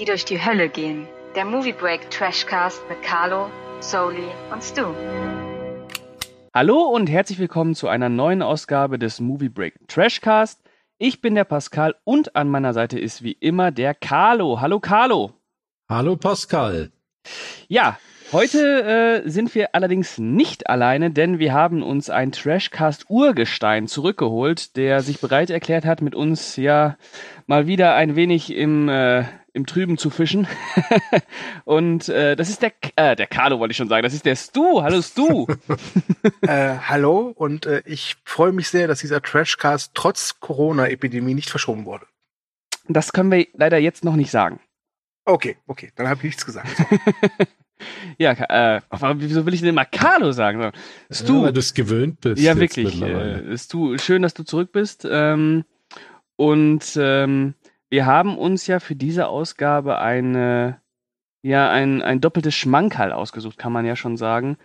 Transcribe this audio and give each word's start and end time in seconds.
die 0.00 0.06
durch 0.06 0.24
die 0.24 0.42
Hölle 0.42 0.70
gehen. 0.70 1.06
Der 1.36 1.44
Movie 1.44 1.74
Break 1.74 2.10
Trashcast 2.10 2.82
mit 2.88 3.02
Carlo, 3.02 3.50
Soli 3.80 4.28
und 4.50 4.64
Stu. 4.64 4.94
Hallo 6.54 6.84
und 6.84 7.10
herzlich 7.10 7.38
willkommen 7.38 7.74
zu 7.74 7.86
einer 7.86 8.08
neuen 8.08 8.40
Ausgabe 8.40 8.98
des 8.98 9.20
Movie 9.20 9.50
Break 9.50 9.74
Trashcast. 9.88 10.62
Ich 10.96 11.20
bin 11.20 11.34
der 11.34 11.44
Pascal 11.44 11.94
und 12.04 12.34
an 12.34 12.48
meiner 12.48 12.72
Seite 12.72 12.98
ist 12.98 13.22
wie 13.22 13.32
immer 13.32 13.72
der 13.72 13.92
Carlo. 13.92 14.62
Hallo 14.62 14.80
Carlo. 14.80 15.34
Hallo 15.90 16.16
Pascal. 16.16 16.90
Ja, 17.68 17.98
Heute 18.32 19.24
äh, 19.24 19.28
sind 19.28 19.56
wir 19.56 19.74
allerdings 19.74 20.16
nicht 20.18 20.70
alleine, 20.70 21.10
denn 21.10 21.40
wir 21.40 21.52
haben 21.52 21.82
uns 21.82 22.10
ein 22.10 22.30
Trashcast 22.30 23.06
Urgestein 23.08 23.88
zurückgeholt, 23.88 24.76
der 24.76 25.00
sich 25.00 25.18
bereit 25.18 25.50
erklärt 25.50 25.84
hat, 25.84 26.00
mit 26.00 26.14
uns 26.14 26.54
ja 26.54 26.96
mal 27.48 27.66
wieder 27.66 27.96
ein 27.96 28.14
wenig 28.14 28.54
im, 28.54 28.88
äh, 28.88 29.24
im 29.52 29.66
Trüben 29.66 29.98
zu 29.98 30.10
fischen. 30.10 30.46
Und 31.64 32.08
äh, 32.08 32.36
das 32.36 32.48
ist 32.48 32.62
der 32.62 32.72
äh, 32.96 33.16
der 33.16 33.26
Carlo, 33.26 33.58
wollte 33.58 33.72
ich 33.72 33.76
schon 33.76 33.88
sagen. 33.88 34.02
Das 34.02 34.14
ist 34.14 34.24
der 34.24 34.36
Stu. 34.36 34.82
Hallo 34.82 35.02
Stu. 35.02 35.46
äh, 36.42 36.76
hallo 36.78 37.32
und 37.36 37.66
äh, 37.66 37.82
ich 37.84 38.16
freue 38.24 38.52
mich 38.52 38.68
sehr, 38.68 38.88
dass 38.88 39.00
dieser 39.00 39.22
Trashcast 39.22 39.92
trotz 39.94 40.40
Corona-Epidemie 40.40 41.34
nicht 41.34 41.50
verschoben 41.50 41.84
wurde. 41.84 42.06
Das 42.88 43.12
können 43.12 43.30
wir 43.30 43.46
leider 43.54 43.78
jetzt 43.78 44.04
noch 44.04 44.16
nicht 44.16 44.30
sagen. 44.30 44.60
Okay, 45.24 45.56
okay, 45.66 45.92
dann 45.96 46.08
habe 46.08 46.18
ich 46.18 46.24
nichts 46.24 46.46
gesagt. 46.46 46.68
Ja, 48.18 48.32
äh, 48.32 48.82
wieso 49.14 49.46
will 49.46 49.54
ich 49.54 49.62
denn 49.62 49.74
mal 49.74 49.86
Carlo 49.86 50.32
sagen? 50.32 50.70
Stu, 51.10 51.38
ja, 51.38 51.42
weil 51.44 51.52
du 51.54 51.60
es 51.60 51.72
gewöhnt 51.72 52.20
bist. 52.20 52.42
Ja, 52.42 52.54
wirklich. 52.58 53.00
Äh, 53.00 53.56
Stu, 53.56 53.96
schön, 53.96 54.20
dass 54.20 54.34
du 54.34 54.42
zurück 54.42 54.70
bist. 54.70 55.08
Ähm, 55.10 55.64
und 56.36 56.84
ähm, 56.96 57.54
wir 57.90 58.06
haben 58.06 58.38
uns 58.38 58.66
ja 58.66 58.80
für 58.80 58.94
diese 58.94 59.26
Ausgabe 59.28 59.98
eine, 59.98 60.80
ja, 61.42 61.70
ein, 61.70 62.02
ein 62.02 62.20
doppeltes 62.20 62.54
Schmankerl 62.54 63.12
ausgesucht, 63.12 63.58
kann 63.58 63.72
man 63.72 63.84
ja 63.84 63.96
schon 63.96 64.16
sagen. 64.16 64.56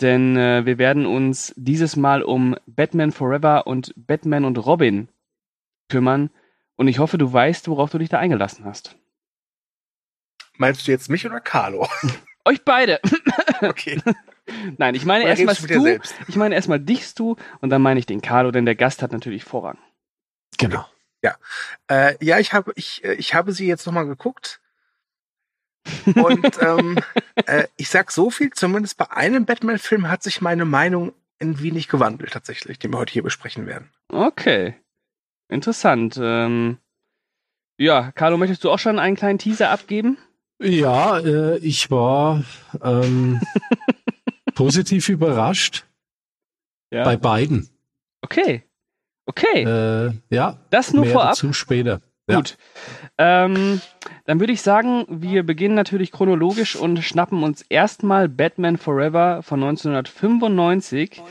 Denn 0.00 0.36
äh, 0.36 0.66
wir 0.66 0.78
werden 0.78 1.06
uns 1.06 1.54
dieses 1.56 1.94
Mal 1.94 2.22
um 2.22 2.56
Batman 2.66 3.12
Forever 3.12 3.66
und 3.68 3.94
Batman 3.96 4.44
und 4.44 4.58
Robin 4.58 5.08
kümmern. 5.88 6.30
Und 6.76 6.88
ich 6.88 6.98
hoffe, 6.98 7.16
du 7.16 7.32
weißt, 7.32 7.68
worauf 7.68 7.92
du 7.92 7.98
dich 7.98 8.08
da 8.08 8.18
eingelassen 8.18 8.64
hast. 8.64 8.96
Meinst 10.56 10.86
du 10.86 10.90
jetzt 10.90 11.08
mich 11.08 11.24
oder 11.24 11.40
Carlo? 11.40 11.88
Euch 12.44 12.62
beide. 12.64 13.00
Okay. 13.60 13.98
Nein, 14.76 14.94
ich 14.94 15.06
meine 15.06 15.24
erstmal 15.24 15.54
du. 15.54 15.98
Ich 16.28 16.36
meine 16.36 16.54
erstmal 16.54 16.80
dich, 16.80 17.14
du, 17.14 17.36
und 17.60 17.70
dann 17.70 17.80
meine 17.80 17.98
ich 17.98 18.04
den 18.04 18.20
Carlo, 18.20 18.50
denn 18.50 18.66
der 18.66 18.74
Gast 18.74 19.00
hat 19.00 19.12
natürlich 19.12 19.42
Vorrang. 19.42 19.78
Genau. 20.58 20.84
Ja. 21.24 21.36
Äh, 21.88 22.22
ja, 22.22 22.38
ich 22.38 22.52
habe, 22.52 22.72
ich, 22.76 23.02
äh, 23.02 23.14
ich 23.14 23.32
habe 23.34 23.52
sie 23.52 23.66
jetzt 23.66 23.86
nochmal 23.86 24.06
geguckt. 24.06 24.60
Und 26.14 26.58
ähm, 26.60 26.98
äh, 27.46 27.64
ich 27.76 27.88
sag 27.88 28.12
so 28.12 28.28
viel, 28.28 28.50
zumindest 28.50 28.98
bei 28.98 29.10
einem 29.10 29.46
Batman-Film 29.46 30.10
hat 30.10 30.22
sich 30.22 30.42
meine 30.42 30.66
Meinung 30.66 31.14
ein 31.40 31.60
wenig 31.62 31.88
gewandelt, 31.88 32.32
tatsächlich, 32.32 32.78
den 32.78 32.92
wir 32.92 32.98
heute 32.98 33.14
hier 33.14 33.22
besprechen 33.22 33.66
werden. 33.66 33.88
Okay. 34.08 34.74
Interessant. 35.48 36.18
Ähm, 36.20 36.76
ja, 37.78 38.12
Carlo, 38.12 38.36
möchtest 38.36 38.62
du 38.62 38.70
auch 38.70 38.78
schon 38.78 38.98
einen 38.98 39.16
kleinen 39.16 39.38
Teaser 39.38 39.70
abgeben? 39.70 40.18
Ja, 40.60 41.18
äh, 41.20 41.56
ich 41.58 41.90
war 41.90 42.44
ähm, 42.82 43.40
positiv 44.54 45.08
überrascht 45.08 45.86
ja. 46.90 47.02
bei 47.02 47.16
beiden. 47.16 47.70
Okay. 48.20 48.62
Okay. 49.26 49.62
Äh, 49.64 50.12
ja. 50.30 50.58
Das 50.70 50.92
nur 50.92 51.06
vorab. 51.06 51.30
Dazu 51.30 51.52
später. 51.52 52.00
Gut. 52.26 52.56
Ähm, 53.18 53.82
dann 54.24 54.40
würde 54.40 54.52
ich 54.54 54.62
sagen, 54.62 55.04
wir 55.08 55.42
beginnen 55.42 55.74
natürlich 55.74 56.10
chronologisch 56.10 56.74
und 56.74 57.02
schnappen 57.04 57.42
uns 57.42 57.62
erstmal 57.68 58.30
Batman 58.30 58.78
Forever 58.78 59.42
von 59.42 59.62
1995. 59.62 61.22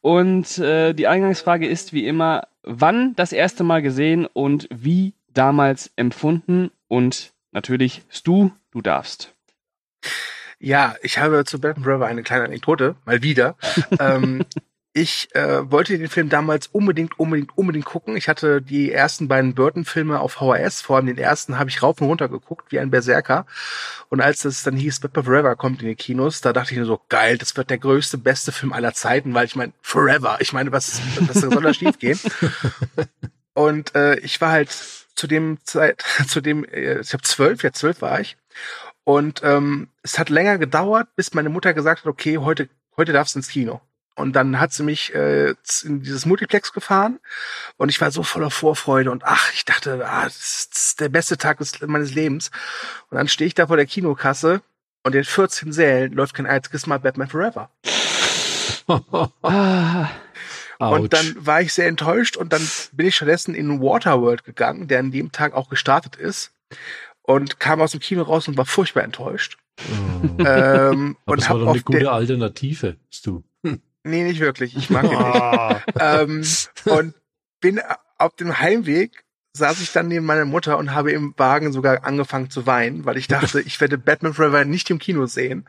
Und 0.00 0.58
äh, 0.58 0.94
die 0.94 1.06
Eingangsfrage 1.06 1.66
ist 1.66 1.92
wie 1.92 2.06
immer, 2.06 2.48
wann 2.62 3.14
das 3.16 3.32
erste 3.32 3.64
Mal 3.64 3.82
gesehen 3.82 4.26
und 4.26 4.66
wie 4.70 5.12
damals 5.28 5.90
empfunden? 5.96 6.70
Und 6.88 7.32
natürlich, 7.52 8.02
Stu, 8.08 8.50
Du 8.70 8.82
darfst. 8.82 9.34
Ja, 10.60 10.94
ich 11.02 11.18
habe 11.18 11.44
zu 11.44 11.60
Batman 11.60 11.84
Forever 11.84 12.06
eine 12.06 12.22
kleine 12.22 12.44
Anekdote, 12.44 12.94
mal 13.04 13.22
wieder. 13.22 13.56
ähm, 13.98 14.44
ich 14.92 15.28
äh, 15.36 15.70
wollte 15.70 15.96
den 15.96 16.08
Film 16.08 16.28
damals 16.28 16.66
unbedingt, 16.66 17.18
unbedingt, 17.18 17.56
unbedingt 17.56 17.84
gucken. 17.84 18.16
Ich 18.16 18.28
hatte 18.28 18.60
die 18.60 18.90
ersten 18.90 19.28
beiden 19.28 19.54
Burton-Filme 19.54 20.18
auf 20.18 20.32
VHS, 20.32 20.80
vor 20.80 20.96
allem 20.96 21.06
den 21.06 21.18
ersten 21.18 21.58
habe 21.58 21.70
ich 21.70 21.82
rauf 21.82 22.00
und 22.00 22.08
runter 22.08 22.28
geguckt, 22.28 22.72
wie 22.72 22.80
ein 22.80 22.90
Berserker. 22.90 23.46
Und 24.08 24.20
als 24.20 24.44
es 24.44 24.64
dann 24.64 24.76
hieß, 24.76 24.98
Batman 25.00 25.24
Forever 25.24 25.54
kommt 25.54 25.82
in 25.82 25.88
die 25.88 25.94
Kinos, 25.94 26.40
da 26.40 26.52
dachte 26.52 26.72
ich 26.72 26.78
nur 26.78 26.86
so, 26.86 27.00
geil, 27.08 27.38
das 27.38 27.56
wird 27.56 27.70
der 27.70 27.78
größte, 27.78 28.18
beste 28.18 28.50
Film 28.50 28.72
aller 28.72 28.92
Zeiten, 28.92 29.32
weil 29.32 29.46
ich 29.46 29.54
meine, 29.54 29.72
Forever, 29.80 30.38
ich 30.40 30.52
meine, 30.52 30.72
was, 30.72 31.00
was 31.20 31.40
soll 31.40 31.62
da 31.62 31.72
schief 31.72 31.98
gehen? 31.98 32.18
Und 33.54 33.94
äh, 33.94 34.16
ich 34.20 34.40
war 34.40 34.50
halt 34.50 34.70
zu 35.14 35.28
dem 35.28 35.58
Zeit, 35.62 36.02
zu 36.28 36.40
dem, 36.40 36.64
äh, 36.64 37.00
ich 37.00 37.12
habe 37.12 37.22
zwölf, 37.22 37.62
ja 37.62 37.72
zwölf 37.72 38.02
war 38.02 38.18
ich. 38.20 38.36
Und 39.04 39.42
ähm, 39.44 39.88
es 40.02 40.18
hat 40.18 40.30
länger 40.30 40.58
gedauert, 40.58 41.08
bis 41.14 41.32
meine 41.34 41.48
Mutter 41.48 41.74
gesagt 41.74 42.00
hat, 42.00 42.06
okay, 42.06 42.38
heute, 42.38 42.68
heute 42.96 43.12
darfst 43.12 43.36
du 43.36 43.38
ins 43.38 43.48
Kino. 43.48 43.80
Und 44.20 44.34
dann 44.34 44.60
hat 44.60 44.72
sie 44.72 44.82
mich 44.82 45.14
äh, 45.14 45.54
in 45.82 46.02
dieses 46.02 46.26
Multiplex 46.26 46.72
gefahren 46.72 47.18
und 47.76 47.88
ich 47.88 48.00
war 48.00 48.10
so 48.10 48.22
voller 48.22 48.50
Vorfreude 48.50 49.10
und 49.10 49.24
ach, 49.24 49.52
ich 49.54 49.64
dachte, 49.64 50.06
ah, 50.06 50.24
das 50.24 50.68
ist 50.72 51.00
der 51.00 51.08
beste 51.08 51.38
Tag 51.38 51.58
des, 51.58 51.80
meines 51.80 52.14
Lebens. 52.14 52.50
Und 53.10 53.16
dann 53.16 53.28
stehe 53.28 53.48
ich 53.48 53.54
da 53.54 53.66
vor 53.66 53.76
der 53.76 53.86
Kinokasse 53.86 54.62
und 55.02 55.14
in 55.14 55.24
14 55.24 55.72
Sälen 55.72 56.12
läuft 56.12 56.34
kein 56.34 56.46
einziges 56.46 56.86
Mal 56.86 56.98
Batman 56.98 57.28
Forever. 57.28 57.70
Ah. 60.82 60.88
Und 60.88 61.12
dann 61.12 61.36
war 61.36 61.60
ich 61.60 61.74
sehr 61.74 61.88
enttäuscht 61.88 62.38
und 62.38 62.54
dann 62.54 62.66
bin 62.92 63.06
ich 63.06 63.14
stattdessen 63.14 63.54
in 63.54 63.82
Waterworld 63.82 64.44
gegangen, 64.44 64.88
der 64.88 65.00
an 65.00 65.10
dem 65.10 65.30
Tag 65.30 65.52
auch 65.52 65.68
gestartet 65.68 66.16
ist 66.16 66.52
und 67.20 67.60
kam 67.60 67.82
aus 67.82 67.90
dem 67.90 68.00
Kino 68.00 68.22
raus 68.22 68.48
und 68.48 68.56
war 68.56 68.64
furchtbar 68.64 69.04
enttäuscht. 69.04 69.58
Oh. 69.78 70.26
Ähm, 70.38 71.16
Aber 71.26 71.32
und 71.32 71.40
das 71.40 71.50
war 71.50 71.58
doch 71.58 71.68
eine 71.68 71.82
gute 71.82 72.10
Alternative, 72.10 72.96
du. 73.24 73.44
Nee, 74.02 74.24
nicht 74.24 74.40
wirklich. 74.40 74.76
Ich 74.76 74.90
mag 74.90 75.04
ihn 75.04 75.10
nicht. 75.10 75.86
ähm, 76.00 76.44
und 76.86 77.14
bin 77.60 77.80
auf 78.18 78.34
dem 78.36 78.58
Heimweg 78.58 79.24
saß 79.52 79.80
ich 79.80 79.92
dann 79.92 80.06
neben 80.06 80.26
meiner 80.26 80.44
Mutter 80.44 80.78
und 80.78 80.94
habe 80.94 81.10
im 81.10 81.34
Wagen 81.36 81.72
sogar 81.72 82.04
angefangen 82.04 82.50
zu 82.50 82.66
weinen, 82.66 83.04
weil 83.04 83.16
ich 83.16 83.26
dachte, 83.26 83.60
ich 83.66 83.80
werde 83.80 83.98
Batman 83.98 84.34
Forever 84.34 84.64
nicht 84.64 84.88
im 84.90 84.98
Kino 84.98 85.26
sehen. 85.26 85.66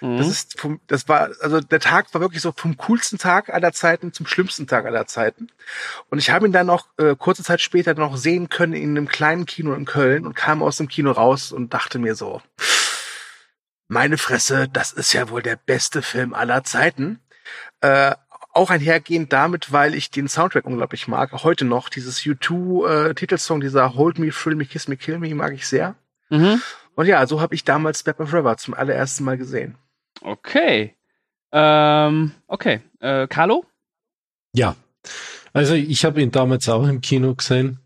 Mhm. 0.00 0.18
Das 0.18 0.28
ist 0.28 0.60
vom, 0.60 0.80
das 0.86 1.08
war, 1.08 1.30
also 1.40 1.60
der 1.60 1.80
Tag 1.80 2.12
war 2.14 2.20
wirklich 2.20 2.42
so 2.42 2.52
vom 2.52 2.76
coolsten 2.76 3.18
Tag 3.18 3.50
aller 3.50 3.72
Zeiten 3.72 4.12
zum 4.12 4.26
schlimmsten 4.26 4.66
Tag 4.66 4.86
aller 4.86 5.06
Zeiten. 5.06 5.48
Und 6.10 6.18
ich 6.18 6.30
habe 6.30 6.46
ihn 6.46 6.52
dann 6.52 6.66
noch 6.66 6.86
äh, 6.96 7.16
kurze 7.16 7.42
Zeit 7.42 7.60
später 7.60 7.94
noch 7.94 8.16
sehen 8.16 8.48
können 8.48 8.72
in 8.72 8.90
einem 8.90 9.08
kleinen 9.08 9.46
Kino 9.46 9.74
in 9.74 9.84
Köln 9.84 10.26
und 10.26 10.34
kam 10.34 10.62
aus 10.62 10.76
dem 10.76 10.88
Kino 10.88 11.10
raus 11.10 11.50
und 11.50 11.74
dachte 11.74 11.98
mir 11.98 12.14
so, 12.14 12.40
meine 13.88 14.16
Fresse, 14.16 14.68
das 14.72 14.92
ist 14.92 15.12
ja 15.12 15.28
wohl 15.28 15.42
der 15.42 15.56
beste 15.56 16.02
Film 16.02 16.34
aller 16.34 16.64
Zeiten. 16.64 17.20
Äh, 17.80 18.14
auch 18.52 18.70
einhergehend 18.70 19.32
damit, 19.32 19.72
weil 19.72 19.94
ich 19.94 20.10
den 20.10 20.28
Soundtrack 20.28 20.64
unglaublich 20.64 21.08
mag. 21.08 21.32
Auch 21.32 21.44
heute 21.44 21.64
noch 21.64 21.88
dieses 21.88 22.20
U2-Titelsong, 22.20 23.58
äh, 23.58 23.64
dieser 23.64 23.94
Hold 23.94 24.18
Me, 24.18 24.30
Thrill 24.30 24.54
Me, 24.54 24.64
Kiss 24.64 24.86
Me, 24.86 24.96
Kill 24.96 25.18
Me, 25.18 25.34
mag 25.34 25.52
ich 25.52 25.66
sehr. 25.66 25.96
Mhm. 26.30 26.62
Und 26.94 27.06
ja, 27.06 27.26
so 27.26 27.40
habe 27.40 27.54
ich 27.54 27.64
damals 27.64 28.04
Batman 28.04 28.28
Forever 28.28 28.56
zum 28.56 28.74
allerersten 28.74 29.24
Mal 29.24 29.36
gesehen. 29.36 29.74
Okay. 30.20 30.94
Ähm, 31.50 32.32
okay. 32.46 32.80
Äh, 33.00 33.26
Carlo? 33.26 33.64
Ja. 34.52 34.76
Also 35.52 35.74
ich 35.74 36.04
habe 36.04 36.22
ihn 36.22 36.30
damals 36.30 36.68
auch 36.68 36.86
im 36.86 37.00
Kino 37.00 37.34
gesehen. 37.34 37.80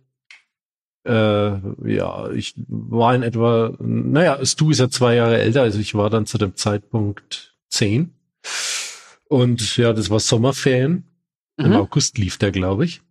Äh, 1.04 1.52
ja, 1.86 2.30
ich 2.30 2.54
war 2.68 3.14
in 3.14 3.22
etwa, 3.22 3.72
naja, 3.78 4.44
Stu 4.44 4.70
ist 4.70 4.80
ja 4.80 4.90
zwei 4.90 5.14
Jahre 5.14 5.38
älter, 5.38 5.62
also 5.62 5.78
ich 5.78 5.94
war 5.94 6.10
dann 6.10 6.26
zu 6.26 6.36
dem 6.36 6.56
Zeitpunkt 6.56 7.56
zehn. 7.70 8.12
Und 9.28 9.76
ja, 9.76 9.92
das 9.92 10.10
war 10.10 10.20
Sommerferien. 10.20 11.04
Mhm. 11.56 11.66
Im 11.66 11.72
August 11.74 12.18
lief 12.18 12.38
der, 12.38 12.50
glaube 12.50 12.84
ich. 12.84 13.02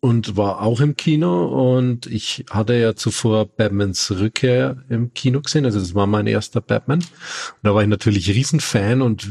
Und 0.00 0.38
war 0.38 0.62
auch 0.62 0.80
im 0.80 0.96
Kino 0.96 1.76
und 1.76 2.06
ich 2.06 2.46
hatte 2.48 2.74
ja 2.74 2.96
zuvor 2.96 3.44
Batmans 3.44 4.12
Rückkehr 4.12 4.82
im 4.88 5.12
Kino 5.12 5.42
gesehen, 5.42 5.66
also 5.66 5.78
das 5.78 5.94
war 5.94 6.06
mein 6.06 6.26
erster 6.26 6.62
Batman. 6.62 7.00
Und 7.00 7.58
da 7.62 7.74
war 7.74 7.82
ich 7.82 7.88
natürlich 7.88 8.30
Riesenfan 8.30 9.02
und 9.02 9.28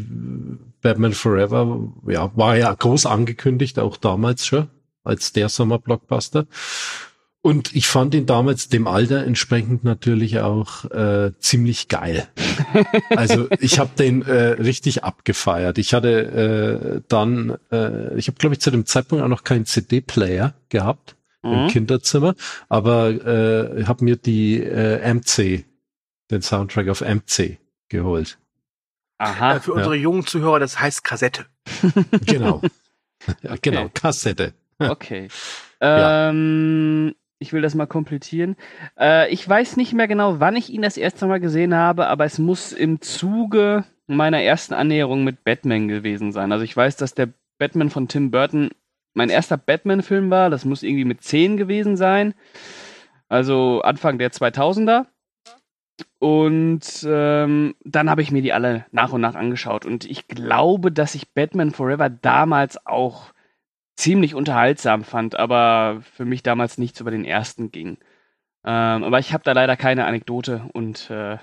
Batman 0.82 1.14
Forever, 1.14 1.92
ja, 2.08 2.32
war 2.38 2.56
ja 2.56 2.72
groß 2.72 3.08
angekündigt, 3.08 3.80
auch 3.80 3.98
damals 3.98 4.46
schon, 4.46 4.68
als 5.04 5.34
der 5.34 5.50
Sommerblockbuster. 5.50 6.46
Und 7.44 7.76
ich 7.76 7.88
fand 7.88 8.16
ihn 8.16 8.26
damals 8.26 8.70
dem 8.70 8.88
Alter 8.88 9.26
entsprechend 9.26 9.84
natürlich 9.84 10.40
auch 10.40 10.86
äh, 10.92 11.34
ziemlich 11.40 11.90
geil. 11.90 12.26
also 13.10 13.50
ich 13.60 13.80
habe 13.80 13.90
den 14.00 14.22
äh, 14.22 14.54
richtig 14.62 15.04
abgefeiert. 15.04 15.78
Ich 15.78 15.94
hatte 15.94 17.02
äh, 17.02 17.02
dann, 17.10 17.58
äh, 17.70 18.18
ich 18.18 18.28
habe 18.30 18.38
glaube 18.38 18.56
ich 18.56 18.62
zu 18.62 18.72
dem 18.72 18.86
Zeitpunkt 18.86 19.26
auch 19.26 19.28
noch 19.28 19.44
keinen 19.44 19.66
CD-Player 19.66 20.54
gehabt. 20.70 21.18
im 21.44 21.66
Mhm. 21.66 21.68
Kinderzimmer, 21.68 22.36
aber 22.70 23.10
äh, 23.10 23.84
habe 23.84 24.06
mir 24.06 24.16
die 24.16 24.64
äh, 24.64 25.14
MC, 25.14 25.66
den 26.32 26.42
Soundtrack 26.42 26.88
auf 26.88 27.02
MC 27.02 27.58
geholt. 27.90 28.38
Aha. 29.18 29.58
Äh, 29.58 29.60
für 29.60 29.74
unsere 29.74 29.96
jungen 29.96 30.26
Zuhörer, 30.26 30.60
das 30.60 30.80
heißt 30.80 31.04
Kassette. 31.04 31.46
Genau. 32.26 32.62
ja, 33.42 33.56
genau, 33.62 33.82
Okay. 33.82 33.92
Kassette. 33.94 34.54
Okay. 34.80 35.28
Ja. 35.82 36.30
Ähm, 36.30 37.14
ich 37.44 37.54
will 37.54 37.62
das 37.62 37.76
mal 37.76 37.86
komplettieren. 37.86 38.56
Äh, 38.98 39.32
ich 39.32 39.48
weiß 39.48 39.78
nicht 39.78 39.94
mehr 39.94 40.08
genau, 40.08 40.40
wann 40.40 40.56
ich 40.56 40.72
ihn 40.72 40.82
das 40.82 40.98
erste 40.98 41.28
Mal 41.28 41.40
gesehen 41.40 41.76
habe, 41.76 42.08
aber 42.08 42.26
es 42.26 42.40
muss 42.40 42.72
im 42.72 43.02
Zuge 43.02 43.84
meiner 44.08 44.42
ersten 44.42 44.74
Annäherung 44.74 45.24
mit 45.24 45.44
Batman 45.44 45.88
gewesen 45.90 46.32
sein. 46.32 46.52
Also 46.52 46.64
ich 46.64 46.76
weiß, 46.76 46.96
dass 46.96 47.14
der 47.14 47.30
Batman 47.60 47.90
von 47.90 48.08
Tim 48.08 48.32
Burton 48.32 48.70
mein 49.14 49.30
erster 49.30 49.58
Batman-Film 49.58 50.30
war. 50.32 50.50
Das 50.50 50.66
muss 50.66 50.84
irgendwie 50.84 51.06
mit 51.06 51.22
10 51.22 51.58
gewesen 51.58 51.98
sein. 51.98 52.34
Also 53.28 53.82
Anfang 53.82 54.18
der 54.18 54.32
2000er. 54.32 55.06
Und 56.20 57.06
ähm, 57.06 57.76
dann 57.84 58.10
habe 58.10 58.22
ich 58.22 58.32
mir 58.32 58.42
die 58.42 58.54
alle 58.54 58.86
nach 58.92 59.12
und 59.12 59.22
nach 59.22 59.36
angeschaut. 59.36 59.86
Und 59.86 60.06
ich 60.06 60.30
glaube, 60.30 60.94
dass 60.94 61.14
ich 61.14 61.34
Batman 61.34 61.72
Forever 61.72 62.10
damals 62.10 62.86
auch 62.86 63.33
ziemlich 63.96 64.36
unterhaltsam 64.36 65.04
fand, 65.04 65.36
aber 65.36 66.02
für 66.16 66.26
mich 66.26 66.44
damals 66.44 66.78
nichts 66.78 67.00
über 67.00 67.12
den 67.12 67.26
ersten 67.26 67.72
ging. 67.72 67.98
Ähm, 68.66 69.04
aber 69.04 69.20
ich 69.20 69.34
habe 69.34 69.44
da 69.44 69.52
leider 69.52 69.76
keine 69.78 70.06
Anekdote 70.06 70.66
und 70.74 71.10
äh, 71.10 71.34
ja. 71.34 71.40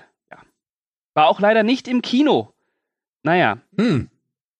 War 1.13 1.27
auch 1.27 1.39
leider 1.39 1.63
nicht 1.63 1.87
im 1.87 2.01
Kino. 2.01 2.53
Naja, 3.23 3.59
Hm. 3.77 4.09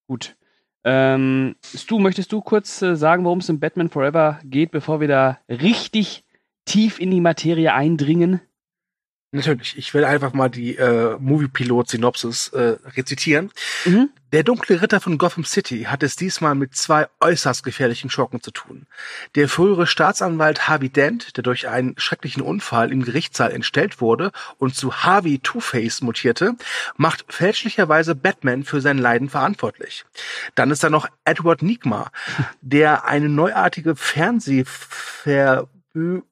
gut. 0.08 0.36
Ähm, 0.84 1.56
Stu, 1.64 2.00
möchtest 2.00 2.32
du 2.32 2.42
kurz 2.42 2.82
äh, 2.82 2.96
sagen, 2.96 3.24
worum 3.24 3.40
es 3.40 3.50
in 3.50 3.60
Batman 3.60 3.90
Forever 3.90 4.40
geht, 4.44 4.72
bevor 4.72 5.00
wir 5.00 5.08
da 5.08 5.40
richtig 5.48 6.24
tief 6.66 7.00
in 7.00 7.12
die 7.12 7.22
Materie 7.22 7.74
eindringen? 7.74 8.42
Natürlich, 9.34 9.78
ich 9.78 9.94
will 9.94 10.04
einfach 10.04 10.34
mal 10.34 10.50
die 10.50 10.76
äh, 10.76 11.16
Movie-Pilot-Synopsis 11.18 12.50
äh, 12.50 12.76
rezitieren. 12.98 13.50
Mhm. 13.86 14.10
Der 14.34 14.44
dunkle 14.44 14.82
Ritter 14.82 15.00
von 15.00 15.18
Gotham 15.18 15.46
City 15.46 15.84
hat 15.84 16.04
es 16.04 16.18
diesmal 16.18 16.54
mit 16.54 16.76
zwei 16.76 17.08
äußerst 17.22 17.64
gefährlichen 17.64 18.10
Schurken 18.10 18.42
zu 18.42 18.52
tun. 18.52 18.88
Der 19.36 19.48
frühere 19.48 19.88
Staatsanwalt 19.88 20.68
Harvey 20.68 20.90
Dent, 20.90 21.38
der 21.38 21.44
durch 21.44 21.70
einen 21.70 21.98
schrecklichen 21.98 22.42
Unfall 22.42 22.92
im 22.92 23.04
Gerichtssaal 23.04 23.52
entstellt 23.52 24.02
wurde 24.02 24.34
und 24.58 24.76
zu 24.76 25.04
Harvey 25.04 25.40
Two-Face 25.40 26.02
mutierte, 26.02 26.56
macht 26.98 27.24
fälschlicherweise 27.30 28.16
Batman 28.16 28.66
für 28.66 28.82
sein 28.82 28.98
Leiden 28.98 29.30
verantwortlich. 29.30 30.04
Dann 30.56 30.72
ist 30.72 30.84
da 30.84 30.90
noch 30.90 31.08
Edward 31.24 31.62
Nigma, 31.62 32.12
der 32.62 33.06
eine 33.06 33.30
neuartige 33.30 33.96
Fernsehverbügung 33.96 36.24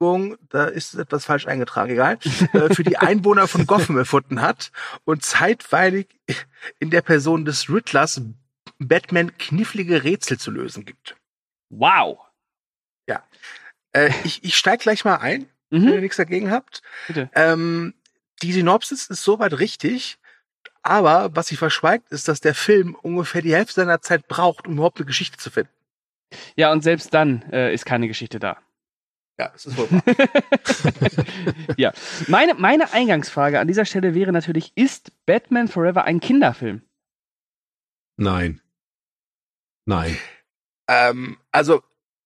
da 0.00 0.64
ist 0.64 0.94
etwas 0.94 1.26
falsch 1.26 1.46
eingetragen, 1.46 1.92
egal, 1.92 2.18
äh, 2.54 2.74
für 2.74 2.84
die 2.84 2.96
Einwohner 2.96 3.46
von 3.46 3.66
Gotham 3.66 3.98
erfunden 3.98 4.40
hat 4.40 4.72
und 5.04 5.22
zeitweilig 5.22 6.08
in 6.78 6.88
der 6.90 7.02
Person 7.02 7.44
des 7.44 7.68
Riddlers 7.68 8.22
Batman 8.78 9.36
knifflige 9.36 10.02
Rätsel 10.02 10.38
zu 10.38 10.50
lösen 10.50 10.84
gibt. 10.86 11.16
Wow. 11.68 12.18
Äh, 13.92 14.10
ich 14.22 14.44
ich 14.44 14.56
steig 14.56 14.80
gleich 14.80 15.04
mal 15.04 15.16
ein, 15.16 15.46
wenn 15.70 15.82
ihr 15.82 15.94
Mhm. 15.96 16.00
nichts 16.00 16.16
dagegen 16.16 16.50
habt. 16.52 16.80
Bitte. 17.08 17.28
Ähm, 17.34 17.92
die 18.40 18.52
Synopsis 18.52 19.06
ist 19.08 19.24
soweit 19.24 19.58
richtig, 19.58 20.18
aber 20.82 21.34
was 21.34 21.48
sie 21.48 21.56
verschweigt, 21.56 22.12
ist, 22.12 22.28
dass 22.28 22.40
der 22.40 22.54
Film 22.54 22.94
ungefähr 22.94 23.42
die 23.42 23.52
Hälfte 23.52 23.74
seiner 23.74 24.00
Zeit 24.00 24.28
braucht, 24.28 24.68
um 24.68 24.74
überhaupt 24.74 24.98
eine 24.98 25.06
Geschichte 25.06 25.38
zu 25.38 25.50
finden. 25.50 25.72
Ja, 26.54 26.70
und 26.70 26.82
selbst 26.82 27.12
dann 27.12 27.42
äh, 27.50 27.74
ist 27.74 27.84
keine 27.84 28.06
Geschichte 28.06 28.38
da. 28.38 28.58
Ja, 29.40 29.50
es 29.54 29.64
ist 29.64 29.78
wohl 29.78 29.90
wahr. 29.90 31.24
ja. 31.78 31.94
Meine, 32.28 32.52
meine 32.52 32.92
Eingangsfrage 32.92 33.58
an 33.58 33.68
dieser 33.68 33.86
Stelle 33.86 34.14
wäre 34.14 34.32
natürlich, 34.32 34.72
ist 34.74 35.12
Batman 35.24 35.66
Forever 35.66 36.04
ein 36.04 36.20
Kinderfilm? 36.20 36.82
Nein. 38.18 38.60
Nein. 39.86 40.18
Ähm, 40.88 41.38
also, 41.52 41.82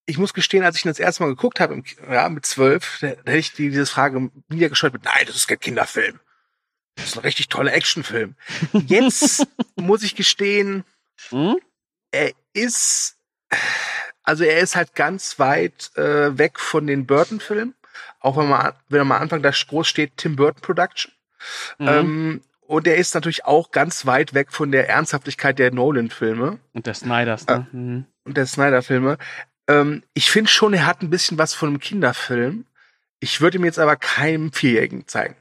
ich 0.06 0.18
muss 0.18 0.34
gestehen, 0.34 0.64
als 0.64 0.76
ich 0.76 0.84
ihn 0.84 0.88
das 0.88 0.98
erste 0.98 1.22
Mal 1.22 1.28
geguckt 1.28 1.60
habe, 1.60 1.74
im 1.74 1.84
ja, 2.10 2.28
mit 2.28 2.46
zwölf, 2.46 2.98
da, 3.00 3.10
da 3.10 3.14
hätte 3.30 3.38
ich 3.38 3.52
die, 3.52 3.70
diese 3.70 3.86
Frage 3.86 4.32
niedergeschaltet 4.48 5.00
mit, 5.00 5.04
nein, 5.04 5.22
das 5.24 5.36
ist 5.36 5.46
kein 5.46 5.60
Kinderfilm. 5.60 6.18
Das 6.96 7.06
ist 7.06 7.16
ein 7.16 7.22
richtig 7.22 7.48
toller 7.48 7.74
Actionfilm. 7.74 8.34
Jetzt 8.86 9.46
muss 9.76 10.02
ich 10.02 10.16
gestehen, 10.16 10.82
Hm? 11.28 11.60
er 12.10 12.32
ist, 12.54 13.18
also 14.24 14.44
er 14.44 14.58
ist 14.60 14.74
halt 14.74 14.94
ganz 14.94 15.38
weit 15.38 15.92
äh, 15.96 16.36
weg 16.36 16.58
von 16.58 16.86
den 16.86 17.06
Burton-Filmen. 17.06 17.74
Auch 18.20 18.36
wenn 18.36 18.48
man, 18.48 18.72
wenn 18.88 19.02
am 19.02 19.12
Anfang 19.12 19.42
da 19.42 19.50
groß 19.50 19.86
steht, 19.86 20.16
Tim 20.16 20.36
Burton 20.36 20.62
Production. 20.62 21.12
Mhm. 21.78 21.88
Ähm, 21.88 22.40
und 22.66 22.86
er 22.86 22.96
ist 22.96 23.14
natürlich 23.14 23.44
auch 23.44 23.70
ganz 23.70 24.06
weit 24.06 24.32
weg 24.32 24.50
von 24.50 24.72
der 24.72 24.88
Ernsthaftigkeit 24.88 25.58
der 25.58 25.70
Nolan-Filme. 25.72 26.58
und 26.72 26.86
der 26.86 26.94
Snyders, 26.94 27.46
ne? 27.46 27.66
Mhm. 27.72 28.06
und 28.24 28.36
der 28.36 28.46
Snyder-Filme. 28.46 29.18
Ähm, 29.68 30.02
ich 30.14 30.30
finde 30.30 30.50
schon, 30.50 30.72
er 30.72 30.86
hat 30.86 31.02
ein 31.02 31.10
bisschen 31.10 31.38
was 31.38 31.54
von 31.54 31.68
einem 31.68 31.80
Kinderfilm. 31.80 32.64
Ich 33.20 33.40
würde 33.40 33.58
ihm 33.58 33.64
jetzt 33.64 33.78
aber 33.78 33.96
keinem 33.96 34.52
Vierjährigen 34.52 35.06
zeigen. 35.06 35.36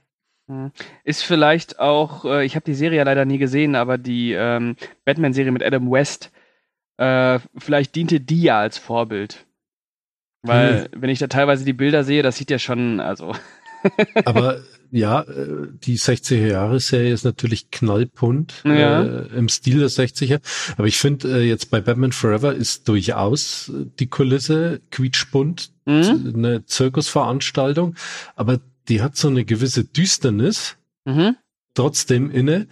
Ist 1.04 1.24
vielleicht 1.24 1.80
auch, 1.80 2.26
äh, 2.26 2.46
ich 2.46 2.56
habe 2.56 2.66
die 2.66 2.76
Serie 2.76 2.98
ja 2.98 3.04
leider 3.04 3.26
nie 3.26 3.38
gesehen, 3.38 3.76
aber 3.76 3.98
die 3.98 4.34
ähm, 4.34 4.76
Batman-Serie 5.06 5.52
mit 5.52 5.64
Adam 5.64 5.90
West, 5.90 6.32
äh, 6.98 7.40
vielleicht 7.58 7.96
diente 7.96 8.20
die 8.20 8.44
ja 8.44 8.60
als 8.60 8.78
Vorbild. 8.78 9.46
Weil, 10.46 10.90
wenn 10.94 11.10
ich 11.10 11.20
da 11.20 11.28
teilweise 11.28 11.64
die 11.64 11.72
Bilder 11.74 12.04
sehe, 12.04 12.22
das 12.22 12.36
sieht 12.36 12.52
ja 12.52 12.60
schon, 12.60 13.00
also. 13.00 13.34
Aber 14.26 14.62
ja, 14.92 15.22
äh, 15.22 15.68
die 15.72 15.98
60er-Jahre-Serie 15.98 17.14
ist 17.14 17.24
natürlich 17.24 17.72
knallbunt 17.72 18.62
Ja. 18.66 19.04
äh, 19.04 19.28
im 19.38 19.48
Stil 19.50 19.80
der 19.80 19.90
60er. 19.90 20.42
Aber 20.78 20.86
ich 20.88 20.98
finde, 21.00 21.40
äh, 21.40 21.48
jetzt 21.48 21.72
bei 21.72 21.80
Batman 21.82 22.12
Forever 22.12 22.54
ist 22.54 22.88
durchaus 22.90 23.72
die 24.00 24.08
Kulisse 24.08 24.82
quietschbunt, 24.92 25.72
Mhm. 25.86 26.34
eine 26.36 26.66
Zirkusveranstaltung, 26.66 27.96
aber 28.36 28.60
die 28.90 29.02
hat 29.02 29.16
so 29.18 29.30
eine 29.30 29.46
gewisse 29.46 29.84
Düsternis 29.86 30.76
Mhm. 31.06 31.36
trotzdem 31.74 32.30
inne. 32.32 32.68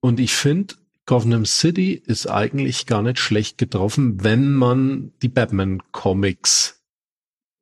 Und 0.00 0.18
ich 0.20 0.32
finde, 0.34 0.74
Gotham 1.06 1.44
City 1.44 2.00
ist 2.06 2.26
eigentlich 2.26 2.86
gar 2.86 3.02
nicht 3.02 3.18
schlecht 3.18 3.58
getroffen, 3.58 4.22
wenn 4.22 4.52
man 4.52 5.12
die 5.22 5.28
Batman-Comics 5.28 6.82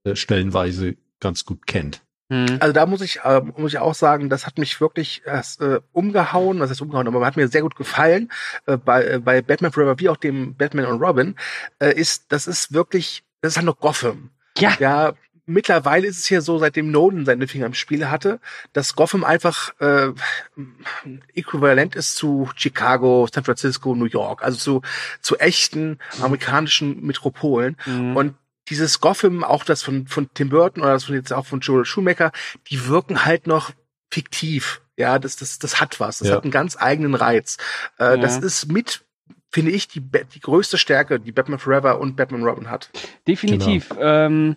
äh, 0.04 0.14
stellenweise 0.14 0.96
ganz 1.20 1.44
gut 1.44 1.66
kennt. 1.66 2.02
Mhm. 2.30 2.58
Also 2.60 2.72
da 2.72 2.86
muss 2.86 3.00
ich, 3.00 3.20
äh, 3.24 3.40
muss 3.56 3.72
ich 3.72 3.78
auch 3.78 3.94
sagen, 3.94 4.30
das 4.30 4.46
hat 4.46 4.58
mich 4.58 4.80
wirklich 4.80 5.22
äh, 5.26 5.80
umgehauen, 5.92 6.60
was 6.60 6.70
heißt 6.70 6.80
umgehauen, 6.80 7.08
aber 7.08 7.26
hat 7.26 7.36
mir 7.36 7.48
sehr 7.48 7.62
gut 7.62 7.76
gefallen 7.76 8.30
äh, 8.66 8.76
bei, 8.76 9.04
äh, 9.04 9.18
bei 9.18 9.42
Batman 9.42 9.72
Forever 9.72 9.98
wie 9.98 10.08
auch 10.08 10.16
dem 10.16 10.54
Batman 10.54 10.86
und 10.86 11.02
Robin, 11.02 11.34
äh, 11.80 11.92
ist, 11.92 12.32
das 12.32 12.46
ist 12.46 12.72
wirklich, 12.72 13.24
das 13.40 13.52
ist 13.52 13.56
halt 13.56 13.66
noch 13.66 13.80
Gotham. 13.80 14.30
Ja. 14.58 14.76
Ja, 14.78 15.14
mittlerweile 15.50 16.06
ist 16.06 16.18
es 16.18 16.28
ja 16.30 16.40
so, 16.40 16.58
seitdem 16.58 16.90
Nolan 16.90 17.24
seine 17.26 17.46
Finger 17.48 17.66
im 17.66 17.74
Spiel 17.74 18.08
hatte, 18.08 18.40
dass 18.72 18.94
Gotham 18.96 19.24
einfach 19.24 19.72
äh, 19.80 20.12
äquivalent 21.34 21.96
ist 21.96 22.16
zu 22.16 22.48
Chicago, 22.56 23.28
San 23.32 23.44
Francisco, 23.44 23.94
New 23.94 24.06
York, 24.06 24.42
also 24.42 24.56
zu, 24.58 24.82
zu 25.20 25.36
echten 25.38 25.98
amerikanischen 26.20 27.04
Metropolen. 27.04 27.76
Mhm. 27.86 28.16
Und 28.16 28.34
dieses 28.68 29.00
Gotham, 29.00 29.42
auch 29.44 29.64
das 29.64 29.82
von, 29.82 30.06
von 30.06 30.28
Tim 30.34 30.50
Burton 30.50 30.82
oder 30.82 30.92
das 30.92 31.04
von 31.04 31.14
jetzt 31.14 31.32
auch 31.32 31.46
von 31.46 31.60
Joel 31.60 31.84
Schumacher, 31.84 32.30
die 32.70 32.86
wirken 32.86 33.24
halt 33.24 33.46
noch 33.46 33.72
fiktiv. 34.10 34.80
Ja, 34.96 35.18
das, 35.18 35.36
das, 35.36 35.58
das 35.58 35.80
hat 35.80 35.98
was. 35.98 36.18
Das 36.18 36.28
Ja. 36.28 36.36
hat 36.36 36.44
einen 36.44 36.52
ganz 36.52 36.76
eigenen 36.78 37.14
Reiz. 37.14 37.56
Äh, 37.98 38.04
Ja. 38.04 38.16
Das 38.18 38.36
ist 38.38 38.70
mit, 38.70 39.02
finde 39.50 39.70
ich, 39.72 39.88
die, 39.88 40.00
die 40.00 40.40
größte 40.40 40.78
Stärke, 40.78 41.18
die 41.18 41.32
Batman 41.32 41.58
Forever 41.58 41.98
und 41.98 42.16
Batman 42.16 42.44
Robin 42.44 42.70
hat. 42.70 42.90
Definitiv. 43.26 43.88
Ähm, 43.98 44.56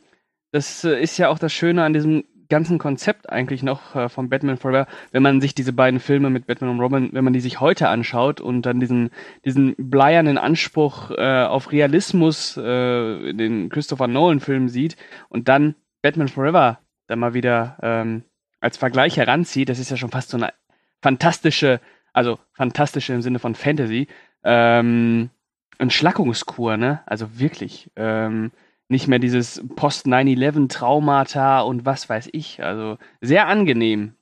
das 0.53 0.83
äh, 0.83 1.01
ist 1.01 1.17
ja 1.17 1.29
auch 1.29 1.39
das 1.39 1.51
Schöne 1.51 1.83
an 1.83 1.93
diesem 1.93 2.23
ganzen 2.47 2.77
Konzept 2.77 3.29
eigentlich 3.29 3.63
noch 3.63 3.95
äh, 3.95 4.07
von 4.07 4.29
Batman 4.29 4.57
Forever, 4.57 4.87
wenn 5.11 5.23
man 5.23 5.41
sich 5.41 5.55
diese 5.55 5.73
beiden 5.73 5.99
Filme 5.99 6.29
mit 6.29 6.45
Batman 6.45 6.69
und 6.69 6.79
Robin, 6.79 7.09
wenn 7.11 7.23
man 7.23 7.33
die 7.33 7.39
sich 7.39 7.59
heute 7.59 7.89
anschaut 7.89 8.39
und 8.39 8.61
dann 8.61 8.79
diesen, 8.79 9.09
diesen 9.43 9.75
bleiernen 9.77 10.37
Anspruch 10.37 11.09
äh, 11.11 11.43
auf 11.43 11.71
Realismus 11.71 12.55
äh, 12.55 13.29
in 13.29 13.37
den 13.39 13.69
Christopher 13.69 14.07
Nolan-Filmen 14.07 14.69
sieht 14.69 14.95
und 15.29 15.47
dann 15.47 15.73
Batman 16.03 16.27
Forever 16.27 16.79
dann 17.07 17.19
mal 17.19 17.33
wieder 17.33 17.77
ähm, 17.81 18.23
als 18.59 18.77
Vergleich 18.77 19.17
heranzieht, 19.17 19.69
das 19.69 19.79
ist 19.79 19.89
ja 19.89 19.97
schon 19.97 20.11
fast 20.11 20.29
so 20.29 20.37
eine 20.37 20.53
fantastische, 21.01 21.81
also 22.13 22.37
fantastische 22.53 23.13
im 23.13 23.23
Sinne 23.23 23.39
von 23.39 23.55
Fantasy, 23.55 24.07
ähm, 24.43 25.31
Entschlackungskur, 25.79 26.77
ne? 26.77 27.01
Also 27.07 27.39
wirklich. 27.39 27.89
Ähm, 27.95 28.51
nicht 28.89 29.07
mehr 29.07 29.19
dieses 29.19 29.63
Post-9-11-Traumata 29.75 31.61
und 31.61 31.85
was 31.85 32.09
weiß 32.09 32.29
ich. 32.31 32.63
Also 32.63 32.97
sehr 33.21 33.47
angenehm. 33.47 34.13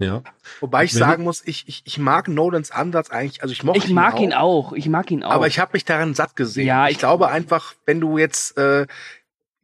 Ja. 0.00 0.22
Wobei 0.60 0.84
ich 0.84 0.94
Wenn- 0.94 0.98
sagen 1.00 1.24
muss, 1.24 1.44
ich, 1.46 1.66
ich, 1.68 1.82
ich 1.84 1.98
mag 1.98 2.28
Nolans 2.28 2.70
Ansatz 2.70 3.10
eigentlich, 3.10 3.42
also 3.42 3.52
ich 3.52 3.64
mochte 3.64 3.78
Ich 3.78 3.90
mag 3.90 4.20
ihn 4.20 4.32
auch. 4.32 4.72
Ich 4.72 4.88
mag 4.88 5.10
ihn 5.10 5.24
auch. 5.24 5.32
Aber 5.32 5.46
ich 5.48 5.58
habe 5.58 5.70
mich 5.72 5.84
daran 5.84 6.14
satt 6.14 6.36
gesehen. 6.36 6.66
Ja, 6.66 6.86
ich, 6.86 6.92
ich- 6.92 6.98
glaube 6.98 7.28
einfach, 7.28 7.74
wenn 7.84 8.00
du 8.00 8.16
jetzt, 8.16 8.56
äh, 8.58 8.86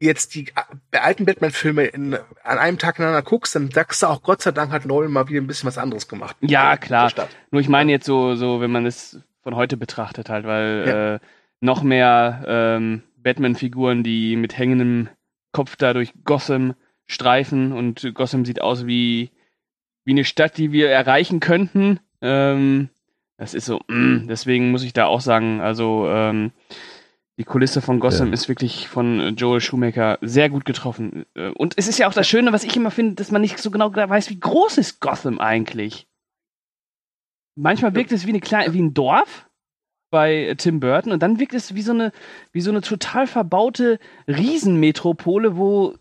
jetzt 0.00 0.34
die 0.34 0.48
äh, 0.90 0.98
alten 0.98 1.24
Batman-Filme 1.24 1.84
in, 1.84 2.14
an 2.42 2.58
einem 2.58 2.78
Tag 2.78 2.98
ineinander 2.98 3.22
guckst, 3.22 3.54
dann 3.54 3.70
sagst 3.70 4.02
du 4.02 4.08
auch, 4.08 4.22
Gott 4.22 4.42
sei 4.42 4.50
Dank 4.50 4.72
hat 4.72 4.86
Nolan 4.86 5.12
mal 5.12 5.28
wieder 5.28 5.40
ein 5.40 5.46
bisschen 5.46 5.68
was 5.68 5.78
anderes 5.78 6.08
gemacht. 6.08 6.36
Ja, 6.40 6.76
klar. 6.76 7.12
Nur 7.52 7.60
ich 7.60 7.68
meine 7.68 7.92
jetzt 7.92 8.06
so, 8.06 8.34
so, 8.34 8.60
wenn 8.60 8.72
man 8.72 8.86
es 8.86 9.20
von 9.44 9.54
heute 9.54 9.76
betrachtet 9.76 10.30
halt, 10.30 10.46
weil 10.46 10.84
Ja. 10.86 11.14
äh, 11.14 11.18
noch 11.60 11.82
mehr 11.82 12.44
ähm, 12.48 13.02
Batman-Figuren, 13.24 14.04
die 14.04 14.36
mit 14.36 14.56
hängendem 14.56 15.08
Kopf 15.52 15.74
da 15.76 15.92
durch 15.92 16.12
Gotham 16.24 16.74
streifen 17.06 17.72
und 17.72 18.14
Gotham 18.14 18.44
sieht 18.44 18.60
aus 18.60 18.86
wie, 18.86 19.30
wie 20.04 20.12
eine 20.12 20.24
Stadt, 20.24 20.56
die 20.56 20.70
wir 20.72 20.88
erreichen 20.90 21.40
könnten. 21.40 21.98
Ähm, 22.22 22.88
das 23.36 23.54
ist 23.54 23.66
so, 23.66 23.80
mm, 23.88 24.26
deswegen 24.28 24.70
muss 24.70 24.84
ich 24.84 24.92
da 24.92 25.06
auch 25.06 25.20
sagen, 25.20 25.60
also 25.60 26.06
ähm, 26.08 26.52
die 27.36 27.44
Kulisse 27.44 27.82
von 27.82 27.98
Gotham 27.98 28.28
Ja. 28.28 28.32
ist 28.32 28.48
wirklich 28.48 28.88
von 28.88 29.34
Joel 29.36 29.60
Schumacher 29.60 30.18
sehr 30.20 30.48
gut 30.48 30.64
getroffen. 30.64 31.26
Äh, 31.34 31.48
Und 31.50 31.74
es 31.76 31.88
ist 31.88 31.98
ja 31.98 32.06
auch 32.08 32.14
das 32.14 32.28
Schöne, 32.28 32.52
was 32.52 32.62
ich 32.64 32.76
immer 32.76 32.92
finde, 32.92 33.14
dass 33.16 33.32
man 33.32 33.42
nicht 33.42 33.58
so 33.58 33.70
genau 33.72 33.94
weiß, 33.94 34.30
wie 34.30 34.38
groß 34.38 34.78
ist 34.78 35.00
Gotham 35.00 35.40
eigentlich. 35.40 36.06
Manchmal 37.56 37.94
wirkt 37.94 38.12
es 38.12 38.26
wie, 38.26 38.30
eine 38.30 38.40
kleine, 38.40 38.72
wie 38.72 38.80
ein 38.82 38.94
Dorf 38.94 39.48
bei 40.14 40.54
Tim 40.58 40.78
Burton 40.78 41.10
und 41.12 41.22
dann 41.24 41.40
wirkt 41.40 41.54
es 41.54 41.74
wie 41.74 41.82
so 41.82 41.90
eine, 41.92 42.12
wie 42.52 42.60
so 42.60 42.70
eine 42.70 42.80
total 42.82 43.26
verbaute 43.26 43.98
Riesenmetropole, 44.28 45.56
wo 45.56 45.94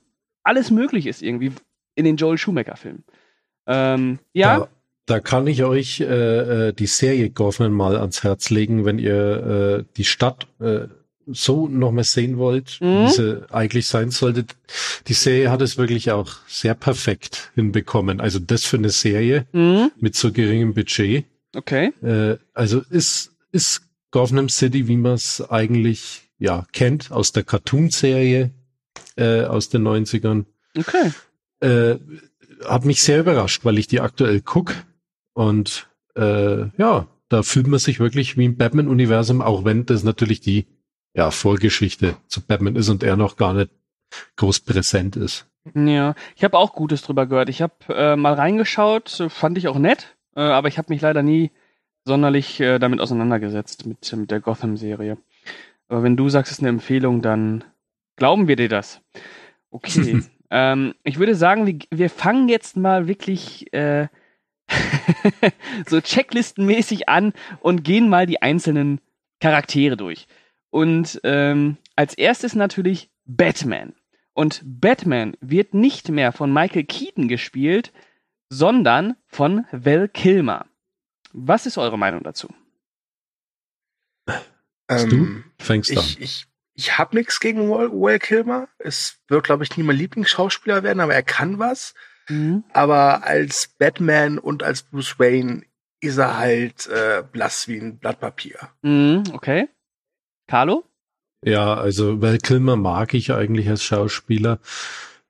alles 0.43 0.69
möglich 0.71 1.07
ist 1.07 1.23
irgendwie 1.23 1.51
in 1.95 2.05
den 2.05 2.15
Joel 2.17 2.37
Schumacher-Filmen. 2.37 3.03
Ähm, 3.65 4.19
ja, 4.33 4.59
Da, 4.59 4.67
da 5.07 5.19
kann 5.19 5.47
ich 5.47 5.63
euch 5.63 5.99
äh, 6.01 6.67
äh, 6.69 6.73
die 6.73 6.85
Serie 6.85 7.29
Gotham 7.31 7.73
mal 7.73 7.97
ans 7.97 8.23
Herz 8.23 8.49
legen, 8.51 8.85
wenn 8.85 8.99
ihr 8.99 9.79
äh, 9.79 9.83
die 9.97 10.03
Stadt 10.05 10.47
äh, 10.59 10.87
so 11.25 11.67
noch 11.67 11.91
mal 11.91 12.03
sehen 12.03 12.37
wollt, 12.37 12.79
Mhm. 12.81 13.05
wie 13.05 13.09
sie 13.09 13.45
eigentlich 13.51 13.87
sein 13.87 14.11
sollte. 14.11 14.45
Die 15.07 15.13
Serie 15.13 15.49
hat 15.49 15.61
es 15.61 15.77
wirklich 15.77 16.11
auch 16.11 16.29
sehr 16.47 16.75
perfekt 16.75 17.51
hinbekommen. 17.55 18.19
Also 18.21 18.39
das 18.39 18.65
für 18.65 18.77
eine 18.77 18.89
Serie 18.89 19.45
mhm, 19.53 19.91
mit 19.99 20.15
so 20.15 20.31
geringem 20.31 20.73
Budget. 20.73 21.25
okay. 21.55 21.93
Äh, 22.03 22.37
also 22.53 22.81
ist, 22.89 23.31
ist 23.51 23.81
Gotham 24.13 24.47
City, 24.47 24.87
wie 24.87 24.95
man 24.95 25.13
es 25.13 25.41
eigentlich 25.49 26.29
ja 26.37 26.65
kennt, 26.71 27.11
aus 27.11 27.31
der 27.31 27.43
Cartoon-Serie 27.43 28.51
äh, 29.17 29.43
aus 29.45 29.69
den 29.69 29.85
90ern. 29.87 30.45
Okay. 30.77 31.11
Äh, 31.59 31.97
hat 32.63 32.85
mich 32.85 33.01
sehr 33.01 33.19
überrascht, 33.19 33.65
weil 33.65 33.79
ich 33.79 33.87
die 33.87 34.01
aktuell 34.01 34.39
guck 34.41 34.75
und 35.33 35.89
äh, 36.15 36.67
ja, 36.77 37.07
da 37.27 37.41
fühlt 37.41 37.65
man 37.65 37.79
sich 37.79 37.99
wirklich 37.99 38.37
wie 38.37 38.45
im 38.45 38.55
Batman-Universum, 38.55 39.41
auch 39.41 39.65
wenn 39.65 39.87
das 39.87 40.03
natürlich 40.03 40.41
die 40.41 40.67
ja, 41.15 41.31
Vorgeschichte 41.31 42.15
zu 42.27 42.41
Batman 42.41 42.75
ist 42.75 42.89
und 42.89 43.01
er 43.01 43.17
noch 43.17 43.35
gar 43.35 43.55
nicht 43.55 43.71
groß 44.35 44.59
präsent 44.59 45.15
ist. 45.15 45.47
Ja, 45.73 46.13
ich 46.35 46.43
habe 46.43 46.59
auch 46.59 46.73
Gutes 46.73 47.01
drüber 47.01 47.25
gehört. 47.25 47.49
Ich 47.49 47.63
habe 47.63 47.73
äh, 47.89 48.15
mal 48.15 48.33
reingeschaut, 48.33 49.23
fand 49.29 49.57
ich 49.57 49.67
auch 49.67 49.79
nett, 49.79 50.15
äh, 50.35 50.41
aber 50.41 50.67
ich 50.67 50.77
habe 50.77 50.93
mich 50.93 51.01
leider 51.01 51.23
nie 51.23 51.49
sonderlich 52.05 52.59
äh, 52.59 52.79
damit 52.79 52.99
auseinandergesetzt 52.99 53.85
mit, 53.85 54.11
mit 54.15 54.31
der 54.31 54.39
Gotham-Serie. 54.39 55.17
Aber 55.87 56.03
wenn 56.03 56.17
du 56.17 56.29
sagst, 56.29 56.51
es 56.51 56.57
ist 56.57 56.61
eine 56.61 56.69
Empfehlung, 56.69 57.21
dann 57.21 57.63
glauben 58.15 58.47
wir 58.47 58.55
dir 58.55 58.69
das. 58.69 59.01
Okay. 59.69 60.21
ähm, 60.49 60.95
ich 61.03 61.19
würde 61.19 61.35
sagen, 61.35 61.67
wir, 61.67 61.79
wir 61.91 62.09
fangen 62.09 62.49
jetzt 62.49 62.77
mal 62.77 63.07
wirklich 63.07 63.71
äh, 63.73 64.07
so 65.87 66.01
checklistenmäßig 66.01 67.09
an 67.09 67.33
und 67.59 67.83
gehen 67.83 68.09
mal 68.09 68.25
die 68.25 68.41
einzelnen 68.41 68.99
Charaktere 69.39 69.97
durch. 69.97 70.27
Und 70.69 71.19
ähm, 71.23 71.77
als 71.95 72.13
erstes 72.15 72.55
natürlich 72.55 73.09
Batman. 73.25 73.93
Und 74.33 74.61
Batman 74.65 75.37
wird 75.41 75.73
nicht 75.73 76.09
mehr 76.09 76.31
von 76.31 76.51
Michael 76.51 76.85
Keaton 76.85 77.27
gespielt, 77.27 77.93
sondern 78.49 79.15
von 79.27 79.65
Val 79.71 80.07
Kilmer. 80.07 80.65
Was 81.33 81.65
ist 81.65 81.77
eure 81.77 81.97
Meinung 81.97 82.23
dazu? 82.23 82.47
Ähm, 84.89 85.43
Fängst 85.59 85.91
an. 85.91 85.97
ich 85.97 86.21
ich, 86.21 86.47
ich 86.73 86.97
habe 86.97 87.15
nichts 87.15 87.39
gegen 87.39 87.69
Will, 87.69 87.91
Will 87.91 88.19
Kilmer. 88.19 88.67
Es 88.77 89.17
wird, 89.27 89.43
glaube 89.43 89.63
ich, 89.63 89.75
nie 89.75 89.83
mein 89.83 89.95
Lieblingsschauspieler 89.95 90.83
werden, 90.83 90.99
aber 90.99 91.13
er 91.13 91.23
kann 91.23 91.59
was. 91.59 91.93
Aber 92.71 93.25
als 93.25 93.67
Batman 93.77 94.39
und 94.39 94.63
als 94.63 94.83
Bruce 94.83 95.19
Wayne 95.19 95.63
ist 95.99 96.17
er 96.17 96.37
halt 96.37 96.87
äh, 96.87 97.23
blass 97.29 97.67
wie 97.67 97.77
ein 97.77 97.97
Blatt 97.97 98.19
Papier. 98.19 98.69
Mhm, 98.81 99.23
okay. 99.33 99.67
Carlo? 100.47 100.83
Ja, 101.43 101.73
also 101.75 102.21
Val 102.21 102.37
Kilmer 102.37 102.77
mag 102.77 103.13
ich 103.13 103.33
eigentlich 103.33 103.67
als 103.69 103.83
Schauspieler, 103.83 104.59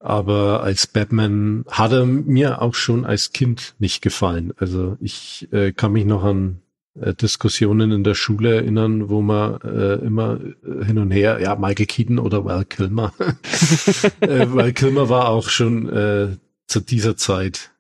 aber 0.04 0.64
als 0.64 0.88
Batman 0.88 1.66
hat 1.70 1.92
er 1.92 2.06
mir 2.06 2.62
auch 2.62 2.76
schon 2.76 3.06
als 3.06 3.32
Kind 3.32 3.76
nicht 3.80 4.02
gefallen. 4.02 4.54
Also 4.58 4.98
ich 5.00 5.48
äh, 5.52 5.72
kann 5.72 5.94
mich 5.94 6.06
noch 6.06 6.24
an 6.24 6.62
äh, 7.00 7.14
Diskussionen 7.14 7.92
in 7.92 8.04
der 8.04 8.14
Schule 8.14 8.56
erinnern, 8.56 9.10
wo 9.10 9.22
man 9.22 9.62
äh, 9.62 9.96
immer 10.06 10.40
äh, 10.42 10.86
hin 10.86 10.98
und 10.98 11.12
her, 11.12 11.40
ja, 11.42 11.56
Michael 11.56 11.86
Keaton 11.86 12.20
oder 12.20 12.46
Val 12.46 12.66
Kilmer. 12.66 13.14
äh, 14.20 14.46
Val 14.50 14.74
Kilmer 14.74 15.10
war 15.10 15.30
auch 15.30 15.50
schon 15.50 15.90
äh, 15.90 16.38
zu 16.68 16.80
dieser 16.82 17.16
Zeit 17.16 17.72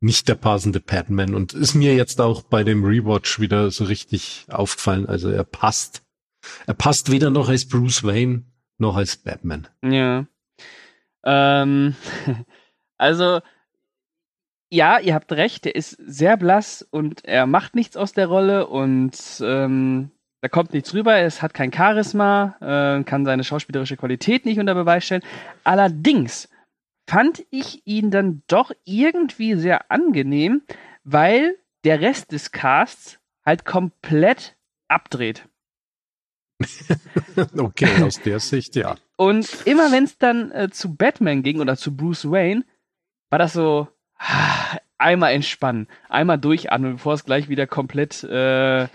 nicht 0.00 0.28
der 0.28 0.36
passende 0.36 0.80
Batman 0.80 1.34
und 1.34 1.54
ist 1.54 1.74
mir 1.74 1.94
jetzt 1.94 2.20
auch 2.20 2.42
bei 2.42 2.64
dem 2.64 2.84
Rewatch 2.84 3.40
wieder 3.40 3.70
so 3.70 3.84
richtig 3.84 4.46
aufgefallen. 4.48 5.06
Also 5.06 5.28
er 5.28 5.44
passt 5.44 6.02
er 6.66 6.74
passt 6.74 7.10
weder 7.10 7.30
noch 7.30 7.48
als 7.48 7.66
Bruce 7.66 8.04
Wayne 8.04 8.44
noch 8.78 8.96
als 8.96 9.16
Batman. 9.16 9.68
Ja. 9.82 10.26
Ähm, 11.28 11.94
also, 12.98 13.40
ja, 14.70 14.98
ihr 14.98 15.14
habt 15.14 15.30
recht, 15.32 15.66
er 15.66 15.74
ist 15.74 15.90
sehr 15.90 16.36
blass 16.36 16.82
und 16.90 17.24
er 17.24 17.46
macht 17.46 17.74
nichts 17.74 17.96
aus 17.96 18.12
der 18.14 18.26
Rolle 18.26 18.66
und 18.66 19.16
ähm, 19.42 20.10
da 20.40 20.48
kommt 20.48 20.72
nichts 20.72 20.94
rüber, 20.94 21.18
es 21.18 21.42
hat 21.42 21.52
kein 21.52 21.72
Charisma, 21.72 22.56
äh, 22.60 23.04
kann 23.04 23.24
seine 23.24 23.44
schauspielerische 23.44 23.96
Qualität 23.96 24.46
nicht 24.46 24.58
unter 24.58 24.74
Beweis 24.74 25.04
stellen. 25.04 25.24
Allerdings 25.64 26.48
fand 27.06 27.44
ich 27.50 27.82
ihn 27.86 28.10
dann 28.10 28.42
doch 28.46 28.70
irgendwie 28.84 29.54
sehr 29.54 29.90
angenehm, 29.90 30.62
weil 31.04 31.56
der 31.84 32.00
Rest 32.00 32.32
des 32.32 32.52
Casts 32.52 33.18
halt 33.44 33.64
komplett 33.64 34.56
abdreht. 34.88 35.46
Okay, 37.56 38.02
aus 38.02 38.20
der 38.20 38.40
Sicht, 38.40 38.74
ja. 38.74 38.96
Und 39.18 39.66
immer 39.66 39.90
wenn 39.90 40.04
es 40.04 40.16
dann 40.16 40.52
äh, 40.52 40.70
zu 40.70 40.94
Batman 40.94 41.42
ging 41.42 41.60
oder 41.60 41.76
zu 41.76 41.96
Bruce 41.96 42.30
Wayne, 42.30 42.64
war 43.30 43.40
das 43.40 43.52
so 43.52 43.88
ah, 44.16 44.78
einmal 44.96 45.32
entspannen, 45.32 45.88
einmal 46.08 46.38
durchatmen, 46.38 46.92
bevor 46.92 47.14
es 47.14 47.24
gleich 47.24 47.48
wieder 47.48 47.66
komplett 47.66 48.22
äh, 48.22 48.86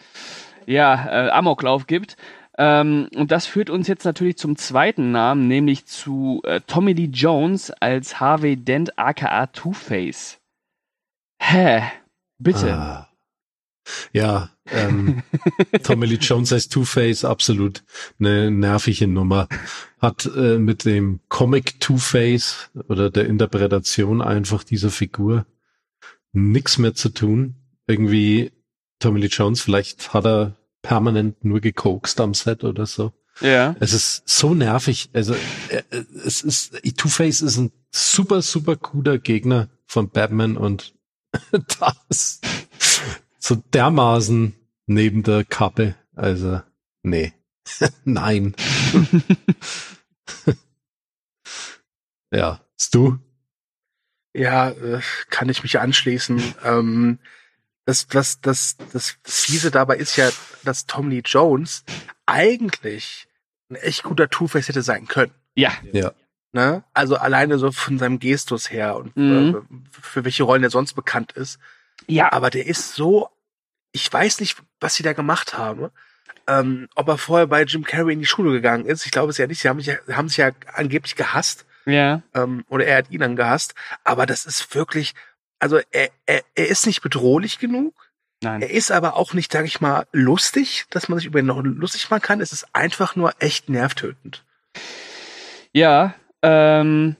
ja, 0.65 1.25
äh, 1.25 1.29
Amoklauf 1.29 1.87
gibt. 1.87 2.15
Ähm, 2.57 3.09
und 3.13 3.31
das 3.31 3.47
führt 3.47 3.69
uns 3.69 3.89
jetzt 3.89 4.05
natürlich 4.05 4.37
zum 4.37 4.55
zweiten 4.55 5.11
Namen, 5.11 5.49
nämlich 5.49 5.87
zu 5.87 6.41
äh, 6.45 6.61
Tommy 6.67 6.93
Lee 6.93 7.09
Jones 7.11 7.71
als 7.71 8.21
Harvey 8.21 8.55
Dent 8.55 8.97
aka 8.97 9.47
Two-Face. 9.47 10.39
Hä? 11.37 11.83
Bitte. 12.37 12.75
Ah. 12.75 13.12
Ja, 14.13 14.49
ähm, 14.71 15.23
Tommy 15.83 16.05
Lee 16.05 16.15
Jones 16.15 16.53
als 16.53 16.69
Two-Face, 16.69 17.25
absolut 17.25 17.83
eine 18.19 18.51
nervige 18.51 19.07
Nummer. 19.07 19.47
Hat 19.99 20.29
äh, 20.35 20.57
mit 20.57 20.85
dem 20.85 21.19
Comic 21.29 21.79
Two-Face 21.79 22.69
oder 22.87 23.09
der 23.09 23.25
Interpretation 23.25 24.21
einfach 24.21 24.63
dieser 24.63 24.89
Figur 24.89 25.45
nichts 26.31 26.77
mehr 26.77 26.93
zu 26.93 27.09
tun. 27.09 27.55
Irgendwie 27.87 28.51
Tommy 28.99 29.19
Lee 29.19 29.27
Jones, 29.27 29.61
vielleicht 29.61 30.13
hat 30.13 30.25
er 30.25 30.55
permanent 30.81 31.43
nur 31.43 31.59
gekokst 31.59 32.19
am 32.21 32.33
Set 32.33 32.63
oder 32.63 32.85
so. 32.85 33.11
Ja. 33.41 33.75
Es 33.79 33.93
ist 33.93 34.23
so 34.29 34.53
nervig. 34.53 35.09
Also 35.13 35.33
äh, 35.69 35.81
äh, 35.89 36.03
es 36.25 36.41
ist 36.41 36.79
Two-Face 36.97 37.41
ist 37.41 37.57
ein 37.57 37.71
super 37.91 38.41
super 38.41 38.75
cooler 38.75 39.17
Gegner 39.17 39.69
von 39.85 40.09
Batman 40.09 40.57
und 40.57 40.93
das 41.79 42.41
so 43.43 43.55
dermaßen 43.55 44.55
neben 44.85 45.23
der 45.23 45.43
Kappe. 45.43 45.95
Also 46.15 46.61
nee, 47.01 47.33
nein. 48.05 48.55
ja, 52.31 52.61
ist 52.77 52.95
du? 52.95 53.19
Ja, 54.35 54.69
äh, 54.71 55.01
kann 55.29 55.49
ich 55.49 55.61
mich 55.63 55.79
anschließen. 55.79 56.41
ähm, 56.63 57.19
das, 57.85 58.07
das, 58.07 58.39
das, 58.39 58.77
das 58.93 59.17
Fiese 59.25 59.69
dabei 59.69 59.97
ist 59.97 60.15
ja, 60.15 60.29
dass 60.63 60.85
Tom 60.85 61.09
Lee 61.09 61.21
Jones 61.25 61.83
eigentlich 62.25 63.27
ein 63.69 63.75
echt 63.75 64.03
guter 64.03 64.29
Two-Face 64.29 64.69
hätte 64.69 64.81
sein 64.83 65.07
können. 65.07 65.33
Ja. 65.55 65.73
Ja. 65.91 66.13
Ne? 66.53 66.83
Also 66.93 67.17
alleine 67.17 67.59
so 67.59 67.71
von 67.73 67.99
seinem 67.99 68.19
Gestus 68.19 68.71
her 68.71 68.95
und 68.95 69.15
Mhm. 69.17 69.55
äh, 69.69 69.99
für 70.01 70.23
welche 70.23 70.43
Rollen 70.43 70.63
er 70.63 70.69
sonst 70.69 70.93
bekannt 70.93 71.33
ist. 71.33 71.59
Ja. 72.07 72.31
Aber 72.31 72.49
der 72.49 72.65
ist 72.65 72.95
so, 72.95 73.29
ich 73.91 74.11
weiß 74.11 74.39
nicht, 74.39 74.57
was 74.79 74.95
sie 74.95 75.03
da 75.03 75.13
gemacht 75.13 75.57
haben, 75.57 75.89
ähm, 76.47 76.89
ob 76.95 77.07
er 77.07 77.17
vorher 77.17 77.47
bei 77.47 77.63
Jim 77.63 77.83
Carrey 77.83 78.13
in 78.13 78.19
die 78.19 78.25
Schule 78.25 78.51
gegangen 78.51 78.85
ist. 78.85 79.05
Ich 79.05 79.11
glaube 79.11 79.29
es 79.29 79.37
ja 79.37 79.47
nicht. 79.47 79.61
Sie 79.61 79.69
haben, 79.69 79.79
sich 79.79 79.87
ja, 79.87 80.15
haben 80.15 80.27
sich 80.27 80.37
ja 80.37 80.51
angeblich 80.73 81.15
gehasst. 81.15 81.65
Ja. 81.85 82.21
Ähm, 82.33 82.65
oder 82.69 82.85
er 82.85 82.97
hat 82.97 83.11
ihn 83.11 83.19
dann 83.19 83.35
gehasst. 83.35 83.75
Aber 84.03 84.25
das 84.25 84.45
ist 84.45 84.73
wirklich, 84.75 85.13
also 85.59 85.79
er, 85.91 86.09
er, 86.25 86.43
er 86.55 86.67
ist 86.67 86.85
nicht 86.85 87.01
bedrohlich 87.01 87.59
genug. 87.59 87.93
Nein. 88.41 88.61
Er 88.61 88.71
ist 88.71 88.91
aber 88.91 89.15
auch 89.15 89.33
nicht, 89.33 89.51
sag 89.53 89.65
ich 89.65 89.79
mal, 89.79 90.05
lustig, 90.11 90.85
dass 90.89 91.07
man 91.07 91.17
sich 91.17 91.27
über 91.27 91.39
ihn 91.39 91.45
noch 91.45 91.61
lustig 91.63 92.09
machen 92.09 92.21
kann. 92.21 92.41
Es 92.41 92.51
ist 92.51 92.67
einfach 92.73 93.15
nur 93.15 93.33
echt 93.39 93.69
nervtötend. 93.69 94.43
Ja, 95.71 96.13
ähm, 96.41 97.15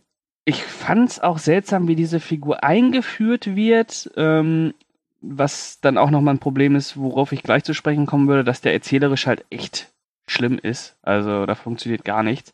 ich 0.45 0.63
fand's 0.63 1.19
auch 1.19 1.38
seltsam, 1.38 1.88
wie 1.88 1.95
diese 1.95 2.19
Figur 2.19 2.63
eingeführt 2.63 3.55
wird. 3.55 4.12
Ähm, 4.17 4.73
was 5.21 5.79
dann 5.79 5.97
auch 5.97 6.12
nochmal 6.12 6.35
ein 6.35 6.39
Problem 6.39 6.75
ist, 6.75 6.97
worauf 6.97 7.31
ich 7.31 7.43
gleich 7.43 7.63
zu 7.63 7.73
sprechen 7.73 8.05
kommen 8.05 8.27
würde, 8.27 8.43
dass 8.43 8.59
der 8.59 8.73
erzählerisch 8.73 9.25
halt 9.25 9.45
echt 9.50 9.89
schlimm 10.27 10.59
ist. 10.62 10.97
Also 11.01 11.45
da 11.45 11.55
funktioniert 11.55 12.03
gar 12.03 12.23
nichts. 12.23 12.53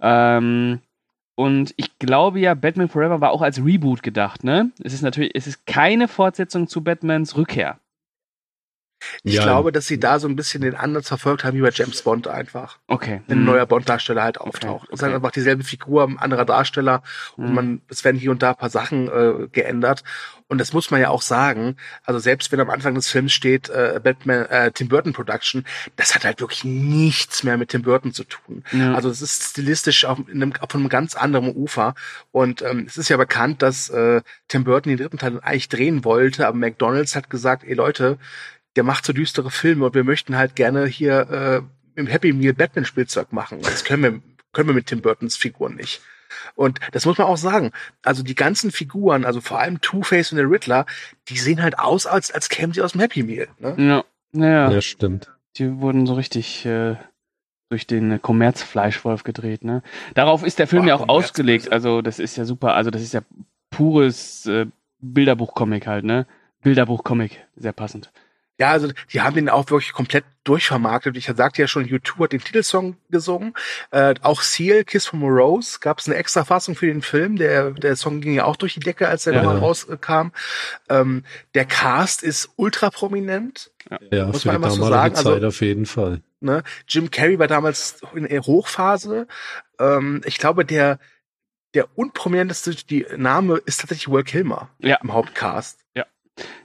Ähm, 0.00 0.80
und 1.34 1.72
ich 1.76 1.98
glaube 1.98 2.40
ja, 2.40 2.54
Batman 2.54 2.88
Forever 2.88 3.20
war 3.20 3.30
auch 3.30 3.42
als 3.42 3.64
Reboot 3.64 4.02
gedacht, 4.02 4.44
ne? 4.44 4.70
Es 4.82 4.92
ist 4.92 5.02
natürlich, 5.02 5.32
es 5.34 5.46
ist 5.46 5.66
keine 5.66 6.06
Fortsetzung 6.08 6.68
zu 6.68 6.84
Batmans 6.84 7.36
Rückkehr. 7.36 7.78
Ich 9.22 9.34
Ja. 9.34 9.42
glaube, 9.44 9.72
dass 9.72 9.86
sie 9.86 9.98
da 10.00 10.18
so 10.18 10.28
ein 10.28 10.36
bisschen 10.36 10.62
den 10.62 10.74
Ansatz 10.74 11.08
verfolgt 11.08 11.44
haben 11.44 11.56
wie 11.56 11.62
bei 11.62 11.70
James 11.70 12.02
Bond 12.02 12.28
einfach. 12.28 12.78
Okay. 12.86 13.22
Wenn 13.26 13.38
ein 13.38 13.40
Hm. 13.40 13.46
neuer 13.46 13.66
Bond-Darsteller 13.66 14.22
halt 14.22 14.40
auftaucht. 14.40 14.88
Es 14.88 14.94
ist 14.96 15.02
halt 15.02 15.10
okay. 15.10 15.16
einfach 15.16 15.30
dieselbe 15.32 15.64
Figur, 15.64 16.04
ein 16.04 16.18
anderer 16.18 16.44
Darsteller 16.44 17.02
und 17.36 17.48
Hm. 17.48 17.54
man, 17.54 17.82
es 17.88 18.04
werden 18.04 18.18
hier 18.18 18.30
und 18.30 18.42
da 18.42 18.50
ein 18.50 18.56
paar 18.56 18.70
Sachen 18.70 19.08
äh, 19.08 19.48
geändert. 19.52 20.02
Und 20.46 20.58
das 20.58 20.72
muss 20.74 20.90
man 20.90 21.00
ja 21.00 21.08
auch 21.08 21.22
sagen. 21.22 21.76
Also 22.04 22.20
selbst 22.20 22.52
wenn 22.52 22.60
am 22.60 22.68
Anfang 22.70 22.94
des 22.94 23.08
Films 23.08 23.32
steht 23.32 23.70
äh, 23.70 23.98
Batman, 24.02 24.44
äh, 24.46 24.70
Tim 24.72 24.88
Burton 24.88 25.12
Production, 25.14 25.64
das 25.96 26.14
hat 26.14 26.24
halt 26.24 26.40
wirklich 26.40 26.64
nichts 26.64 27.42
mehr 27.44 27.56
mit 27.56 27.70
Tim 27.70 27.82
Burton 27.82 28.12
zu 28.12 28.24
tun. 28.24 28.62
Ja. 28.72 28.94
Also 28.94 29.08
es 29.08 29.22
ist 29.22 29.42
stilistisch 29.50 30.04
auf 30.04 30.18
einem, 30.30 30.52
auf 30.60 30.74
einem 30.74 30.88
ganz 30.90 31.16
anderen 31.16 31.54
Ufer. 31.56 31.94
Und 32.30 32.60
ähm, 32.62 32.84
es 32.86 32.98
ist 32.98 33.08
ja 33.08 33.16
bekannt, 33.16 33.62
dass 33.62 33.88
äh, 33.88 34.20
Tim 34.48 34.64
Burton 34.64 34.90
den 34.90 34.98
dritten 34.98 35.18
Teil 35.18 35.40
eigentlich 35.40 35.70
drehen 35.70 36.04
wollte, 36.04 36.46
aber 36.46 36.56
McDonalds 36.58 37.16
hat 37.16 37.30
gesagt, 37.30 37.64
ey 37.64 37.74
Leute, 37.74 38.18
der 38.76 38.84
macht 38.84 39.04
so 39.04 39.12
düstere 39.12 39.50
Filme 39.50 39.86
und 39.86 39.94
wir 39.94 40.04
möchten 40.04 40.36
halt 40.36 40.56
gerne 40.56 40.86
hier 40.86 41.30
äh, 41.96 41.98
im 42.00 42.06
Happy 42.06 42.32
Meal 42.32 42.54
Batman 42.54 42.84
Spielzeug 42.84 43.32
machen. 43.32 43.60
Das 43.62 43.84
können 43.84 44.02
wir, 44.02 44.20
können 44.52 44.68
wir 44.68 44.74
mit 44.74 44.86
Tim 44.86 45.00
Burtons 45.00 45.36
Figuren 45.36 45.76
nicht. 45.76 46.00
Und 46.56 46.80
das 46.92 47.06
muss 47.06 47.16
man 47.18 47.28
auch 47.28 47.36
sagen. 47.36 47.70
Also 48.02 48.24
die 48.24 48.34
ganzen 48.34 48.72
Figuren, 48.72 49.24
also 49.24 49.40
vor 49.40 49.60
allem 49.60 49.80
Two-Face 49.80 50.32
und 50.32 50.38
der 50.38 50.50
Riddler, 50.50 50.86
die 51.28 51.38
sehen 51.38 51.62
halt 51.62 51.78
aus, 51.78 52.06
als, 52.06 52.32
als 52.32 52.48
kämen 52.48 52.72
sie 52.72 52.82
aus 52.82 52.92
dem 52.92 53.00
Happy 53.00 53.22
Meal. 53.22 53.48
Ne? 53.58 53.74
ja. 53.78 54.04
Ja, 54.36 54.68
Ja, 54.72 54.80
stimmt. 54.80 55.30
die 55.58 55.78
wurden 55.80 56.06
so 56.06 56.14
richtig 56.14 56.66
äh, 56.66 56.96
durch 57.70 57.86
den 57.86 58.10
äh, 58.10 58.18
Kommerzfleischwolf 58.20 59.22
gedreht, 59.22 59.62
ne? 59.62 59.84
Darauf 60.14 60.42
ist 60.42 60.58
der 60.58 60.66
Film 60.66 60.82
Boah, 60.82 60.88
ja 60.88 60.94
auch 60.96 61.06
Kommerz- 61.06 61.26
ausgelegt. 61.26 61.70
Also 61.70 62.02
das 62.02 62.18
ist 62.18 62.34
ja 62.36 62.44
super. 62.44 62.74
Also 62.74 62.90
das 62.90 63.00
ist 63.02 63.14
ja 63.14 63.20
pures 63.70 64.46
äh, 64.46 64.66
Bilderbuch-Comic 65.00 65.86
halt, 65.86 66.04
ne? 66.04 66.26
Bilderbuch-Comic, 66.62 67.44
sehr 67.56 67.72
passend. 67.72 68.10
Ja, 68.58 68.70
also 68.70 68.90
die 69.12 69.20
haben 69.20 69.34
den 69.34 69.48
auch 69.48 69.68
wirklich 69.70 69.92
komplett 69.92 70.24
durchvermarktet. 70.44 71.16
Ich 71.16 71.26
sagte 71.26 71.60
ja 71.60 71.66
schon, 71.66 71.86
U2 71.86 72.22
hat 72.24 72.32
den 72.32 72.40
Titelsong 72.40 72.96
gesungen. 73.10 73.54
Äh, 73.90 74.14
auch 74.22 74.42
Seal, 74.42 74.84
Kiss 74.84 75.06
from 75.06 75.24
a 75.24 75.28
Rose, 75.28 75.78
gab 75.80 75.98
es 75.98 76.06
eine 76.06 76.14
extra 76.16 76.44
Fassung 76.44 76.76
für 76.76 76.86
den 76.86 77.02
Film. 77.02 77.34
Der, 77.36 77.72
der 77.72 77.96
Song 77.96 78.20
ging 78.20 78.34
ja 78.34 78.44
auch 78.44 78.54
durch 78.56 78.74
die 78.74 78.80
Decke, 78.80 79.08
als 79.08 79.26
er 79.26 79.32
Ja. 79.34 79.42
nochmal 79.42 79.58
rauskam. 79.58 80.28
Ähm, 80.88 81.24
der 81.54 81.64
Cast 81.64 82.22
ist 82.22 82.50
ultra 82.56 82.90
prominent. 82.90 83.72
Ja, 84.12 84.26
Muss 84.26 84.42
für 84.42 84.48
man 84.52 84.60
die 84.60 84.64
einfach 84.66 84.76
so 84.76 84.86
sagen, 84.88 85.16
also- 85.16 85.32
Zeit 85.34 85.44
auf 85.44 85.60
jeden 85.60 85.86
Fall. 85.86 86.20
Ne? 86.40 86.62
Jim 86.86 87.10
Carrey 87.10 87.38
war 87.38 87.48
damals 87.48 88.02
in 88.14 88.28
der 88.28 88.42
Hochphase. 88.42 89.26
Ähm, 89.80 90.20
ich 90.26 90.38
glaube, 90.38 90.64
der, 90.64 90.98
der 91.74 91.88
unprominenteste 91.98 92.74
die 92.86 93.04
Name 93.16 93.56
ist 93.64 93.80
tatsächlich 93.80 94.08
Will 94.12 94.22
Kilmer 94.24 94.68
Ja. 94.78 94.98
im 95.02 95.12
Hauptcast. 95.12 95.80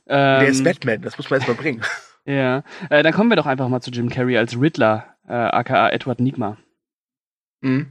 Ähm, 0.08 0.40
der 0.40 0.48
ist 0.48 0.64
Batman, 0.64 1.02
das 1.02 1.18
muss 1.18 1.30
man 1.30 1.40
erstmal 1.40 1.58
bringen. 1.58 1.82
Ja. 2.26 2.64
Äh, 2.92 3.02
dann 3.02 3.14
kommen 3.14 3.32
wir 3.32 3.38
doch 3.38 3.48
einfach 3.48 3.70
mal 3.70 3.82
zu 3.82 3.90
Jim 3.90 4.10
Carrey 4.10 4.38
als 4.38 4.60
Riddler, 4.60 5.16
äh, 5.28 5.34
aka 5.34 5.90
Edward 5.90 6.20
Nigma. 6.20 6.58
Mhm. 7.62 7.88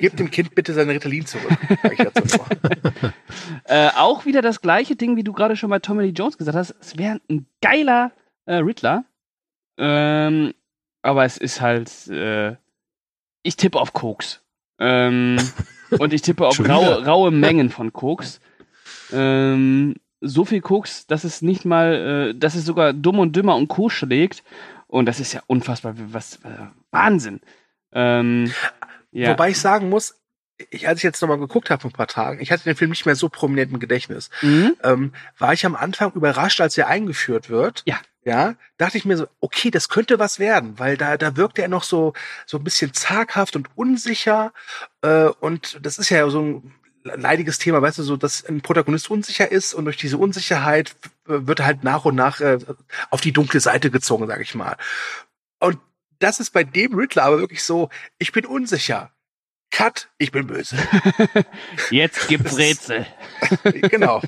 Gib 0.00 0.16
dem 0.16 0.30
Kind 0.30 0.54
bitte 0.54 0.72
seine 0.72 0.94
Ritalin 0.94 1.26
zurück. 1.26 1.50
ich. 1.92 1.98
Äh, 3.64 3.90
auch 3.96 4.24
wieder 4.24 4.42
das 4.42 4.62
gleiche 4.62 4.96
Ding, 4.96 5.16
wie 5.16 5.24
du 5.24 5.32
gerade 5.32 5.56
schon 5.56 5.70
bei 5.70 5.78
Tommy 5.78 6.04
Lee 6.04 6.12
Jones 6.16 6.38
gesagt 6.38 6.56
hast. 6.56 6.74
Es 6.80 6.96
wäre 6.96 7.20
ein 7.28 7.46
geiler 7.60 8.12
äh, 8.46 8.56
Riddler. 8.56 9.04
Ähm, 9.76 10.54
aber 11.02 11.24
es 11.24 11.36
ist 11.36 11.60
halt. 11.60 12.08
Äh, 12.08 12.56
ich 13.42 13.56
tippe 13.56 13.78
auf 13.78 13.92
Koks. 13.92 14.42
Ähm, 14.78 15.38
und 15.98 16.12
ich 16.12 16.22
tippe 16.22 16.46
auf 16.46 16.58
raue, 16.60 17.04
raue 17.04 17.30
Mengen 17.30 17.70
von 17.70 17.92
Koks. 17.92 18.40
Ähm, 19.12 19.96
so 20.20 20.44
viel 20.44 20.60
Koks, 20.60 21.06
dass 21.06 21.24
es 21.24 21.42
nicht 21.42 21.64
mal, 21.64 22.30
äh, 22.30 22.34
dass 22.38 22.54
es 22.54 22.64
sogar 22.64 22.92
dumm 22.92 23.18
und 23.18 23.34
dümmer 23.36 23.56
und 23.56 23.68
Co. 23.68 23.88
schlägt. 23.88 24.42
Und 24.86 25.06
das 25.06 25.20
ist 25.20 25.32
ja 25.32 25.40
unfassbar, 25.46 25.94
was, 25.96 26.36
äh, 26.36 26.66
Wahnsinn. 26.90 27.40
Ähm, 27.92 28.52
ja. 29.12 29.30
Wobei 29.30 29.50
ich 29.50 29.58
sagen 29.58 29.88
muss, 29.88 30.16
ich, 30.70 30.86
als 30.88 30.98
ich 30.98 31.04
jetzt 31.04 31.22
nochmal 31.22 31.38
geguckt 31.38 31.70
habe 31.70 31.80
vor 31.80 31.90
ein 31.90 31.94
paar 31.94 32.06
Tagen, 32.06 32.40
ich 32.40 32.52
hatte 32.52 32.64
den 32.64 32.76
Film 32.76 32.90
nicht 32.90 33.06
mehr 33.06 33.14
so 33.16 33.28
prominent 33.28 33.72
im 33.72 33.80
Gedächtnis, 33.80 34.30
Mhm. 34.42 34.76
ähm, 34.82 35.12
war 35.38 35.52
ich 35.52 35.64
am 35.64 35.74
Anfang 35.74 36.12
überrascht, 36.12 36.60
als 36.60 36.76
er 36.76 36.88
eingeführt 36.88 37.48
wird. 37.50 37.82
Ja. 37.86 37.96
Ja, 38.22 38.54
dachte 38.76 38.98
ich 38.98 39.06
mir 39.06 39.16
so, 39.16 39.28
okay, 39.40 39.70
das 39.70 39.88
könnte 39.88 40.18
was 40.18 40.38
werden, 40.38 40.78
weil 40.78 40.98
da, 40.98 41.16
da 41.16 41.38
wirkt 41.38 41.58
er 41.58 41.68
noch 41.68 41.82
so, 41.82 42.12
so 42.44 42.58
ein 42.58 42.64
bisschen 42.64 42.92
zaghaft 42.92 43.56
und 43.56 43.68
unsicher. 43.76 44.52
Äh, 45.00 45.28
und 45.40 45.78
das 45.82 45.96
ist 45.98 46.10
ja 46.10 46.28
so 46.28 46.42
ein 46.42 46.74
leidiges 47.02 47.58
Thema, 47.58 47.80
weißt 47.82 47.98
du, 47.98 48.02
so, 48.02 48.16
dass 48.16 48.44
ein 48.44 48.60
Protagonist 48.60 49.10
unsicher 49.10 49.50
ist 49.50 49.74
und 49.74 49.84
durch 49.86 49.96
diese 49.96 50.18
Unsicherheit 50.18 50.90
äh, 51.28 51.46
wird 51.46 51.60
er 51.60 51.66
halt 51.66 51.84
nach 51.84 52.04
und 52.04 52.14
nach 52.14 52.40
äh, 52.40 52.58
auf 53.10 53.20
die 53.20 53.32
dunkle 53.32 53.60
Seite 53.60 53.90
gezogen, 53.90 54.26
sag 54.26 54.40
ich 54.40 54.54
mal. 54.54 54.76
Und 55.60 55.78
das 56.18 56.40
ist 56.40 56.50
bei 56.52 56.64
dem 56.64 56.94
Riddler 56.94 57.24
aber 57.24 57.38
wirklich 57.40 57.62
so, 57.62 57.88
ich 58.18 58.32
bin 58.32 58.44
unsicher. 58.44 59.10
Cut, 59.72 60.08
ich 60.18 60.32
bin 60.32 60.46
böse. 60.48 60.76
Jetzt 61.90 62.26
gibt's 62.28 62.58
Rätsel. 62.58 63.06
genau. 63.64 64.20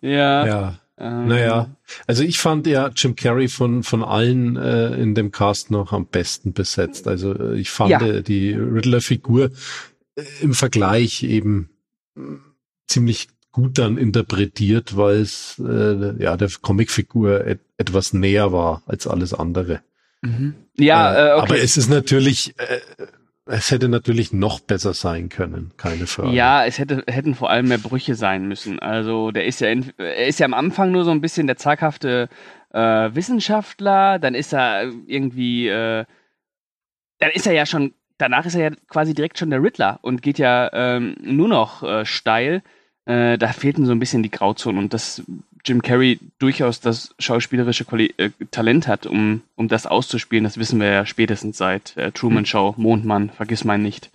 Ja. 0.00 0.46
Ja. 0.46 0.78
Ähm, 0.96 1.26
Naja, 1.28 1.70
also 2.06 2.22
ich 2.22 2.38
fand 2.38 2.66
ja 2.66 2.88
Jim 2.94 3.14
Carrey 3.14 3.48
von, 3.48 3.82
von 3.82 4.02
allen 4.02 4.56
äh, 4.56 4.94
in 4.94 5.14
dem 5.14 5.32
Cast 5.32 5.70
noch 5.70 5.92
am 5.92 6.06
besten 6.06 6.52
besetzt. 6.54 7.06
Also 7.08 7.34
äh, 7.34 7.58
ich 7.58 7.70
fand 7.70 7.90
Ja. 7.90 8.00
äh, 8.00 8.22
die 8.22 8.52
Riddler-Figur 8.54 9.50
im 10.40 10.54
Vergleich 10.54 11.24
eben 11.24 11.68
ziemlich 12.86 13.28
gut 13.52 13.78
dann 13.78 13.98
interpretiert, 13.98 14.96
weil 14.96 15.16
es 15.20 15.62
äh, 15.64 16.20
ja 16.22 16.36
der 16.36 16.50
Comicfigur 16.60 17.46
et 17.46 17.60
etwas 17.76 18.12
näher 18.12 18.52
war 18.52 18.82
als 18.86 19.06
alles 19.06 19.32
andere. 19.32 19.80
Mhm. 20.22 20.54
Ja, 20.76 21.14
äh, 21.14 21.32
okay. 21.34 21.42
Aber 21.42 21.58
es 21.58 21.76
ist 21.76 21.88
natürlich, 21.88 22.54
äh, 22.58 22.80
es 23.46 23.70
hätte 23.70 23.88
natürlich 23.88 24.32
noch 24.32 24.60
besser 24.60 24.94
sein 24.94 25.28
können, 25.28 25.72
keine 25.76 26.06
Frage. 26.06 26.34
Ja, 26.34 26.64
es 26.64 26.78
hätte, 26.78 27.04
hätten 27.06 27.34
vor 27.34 27.50
allem 27.50 27.68
mehr 27.68 27.78
Brüche 27.78 28.14
sein 28.14 28.48
müssen. 28.48 28.78
Also 28.78 29.30
der 29.30 29.44
ist 29.44 29.60
ja, 29.60 29.68
in, 29.68 29.92
er 29.98 30.26
ist 30.26 30.40
ja 30.40 30.46
am 30.46 30.54
Anfang 30.54 30.90
nur 30.92 31.04
so 31.04 31.10
ein 31.10 31.20
bisschen 31.20 31.46
der 31.46 31.56
zaghafte 31.56 32.28
äh, 32.70 33.14
Wissenschaftler, 33.14 34.18
dann 34.18 34.34
ist 34.34 34.52
er 34.52 34.90
irgendwie, 35.06 35.68
äh, 35.68 36.04
dann 37.18 37.30
ist 37.30 37.46
er 37.46 37.52
ja 37.52 37.66
schon, 37.66 37.94
danach 38.18 38.46
ist 38.46 38.54
er 38.54 38.70
ja 38.70 38.76
quasi 38.88 39.14
direkt 39.14 39.38
schon 39.38 39.50
der 39.50 39.62
Riddler 39.62 39.98
und 40.02 40.22
geht 40.22 40.38
ja 40.38 40.70
ähm, 40.72 41.16
nur 41.22 41.48
noch 41.48 41.82
äh, 41.82 42.04
steil. 42.04 42.62
Äh, 43.06 43.36
da 43.36 43.48
fehlten 43.48 43.84
so 43.84 43.92
ein 43.92 43.98
bisschen 43.98 44.22
die 44.22 44.30
Grauzonen 44.30 44.82
und 44.82 44.94
dass 44.94 45.22
Jim 45.64 45.80
Carrey 45.82 46.18
durchaus 46.38 46.80
das 46.80 47.14
schauspielerische 47.18 47.84
Quali 47.84 48.14
äh, 48.18 48.30
Talent 48.50 48.86
hat, 48.86 49.06
um, 49.06 49.42
um 49.56 49.68
das 49.68 49.86
auszuspielen, 49.86 50.44
das 50.44 50.58
wissen 50.58 50.78
wir 50.78 50.90
ja 50.90 51.06
spätestens 51.06 51.56
seit 51.56 51.96
äh, 51.96 52.12
Truman 52.12 52.44
Show, 52.44 52.74
Mondmann, 52.76 53.30
vergiss 53.30 53.64
mein 53.64 53.82
nicht 53.82 54.10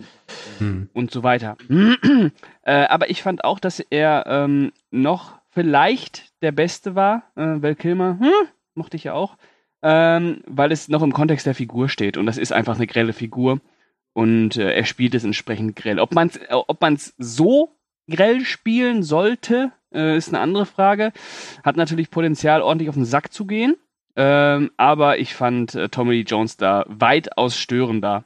Hm. 0.58 0.88
und 0.92 1.10
so 1.10 1.22
weiter. 1.24 1.56
äh, 2.62 2.84
aber 2.86 3.10
ich 3.10 3.22
fand 3.22 3.44
auch, 3.44 3.58
dass 3.58 3.80
er 3.80 4.24
ähm, 4.28 4.72
noch 4.92 5.34
vielleicht 5.48 6.32
der 6.42 6.52
Beste 6.52 6.94
war. 6.94 7.24
Äh, 7.34 7.62
Val 7.62 7.74
Kilmer, 7.74 8.18
hm, 8.20 8.48
mochte 8.74 8.96
ich 8.96 9.04
ja 9.04 9.14
auch, 9.14 9.36
ähm, 9.82 10.42
weil 10.46 10.70
es 10.70 10.88
noch 10.88 11.02
im 11.02 11.12
Kontext 11.12 11.46
der 11.46 11.54
Figur 11.54 11.88
steht 11.88 12.16
und 12.16 12.26
das 12.26 12.38
ist 12.38 12.52
einfach 12.52 12.76
eine 12.76 12.86
grelle 12.86 13.12
Figur 13.12 13.60
und 14.12 14.56
äh, 14.56 14.72
er 14.72 14.84
spielt 14.84 15.14
es 15.14 15.24
entsprechend 15.24 15.76
grell. 15.76 15.98
Ob 15.98 16.12
man 16.14 16.28
es 16.28 16.36
äh, 16.36 16.46
ob 16.50 16.80
man's 16.80 17.14
so 17.18 17.76
grell 18.08 18.44
spielen 18.44 19.02
sollte, 19.02 19.72
äh, 19.92 20.16
ist 20.16 20.28
eine 20.28 20.40
andere 20.40 20.66
Frage. 20.66 21.12
Hat 21.64 21.76
natürlich 21.76 22.10
Potenzial, 22.10 22.62
ordentlich 22.62 22.88
auf 22.88 22.96
den 22.96 23.04
Sack 23.04 23.32
zu 23.32 23.46
gehen. 23.46 23.76
Ähm, 24.16 24.70
aber 24.76 25.18
ich 25.18 25.34
fand 25.34 25.74
äh, 25.74 25.88
Tommy 25.88 26.16
Lee 26.16 26.22
Jones 26.22 26.56
da 26.56 26.84
weitaus 26.88 27.56
störender. 27.56 28.24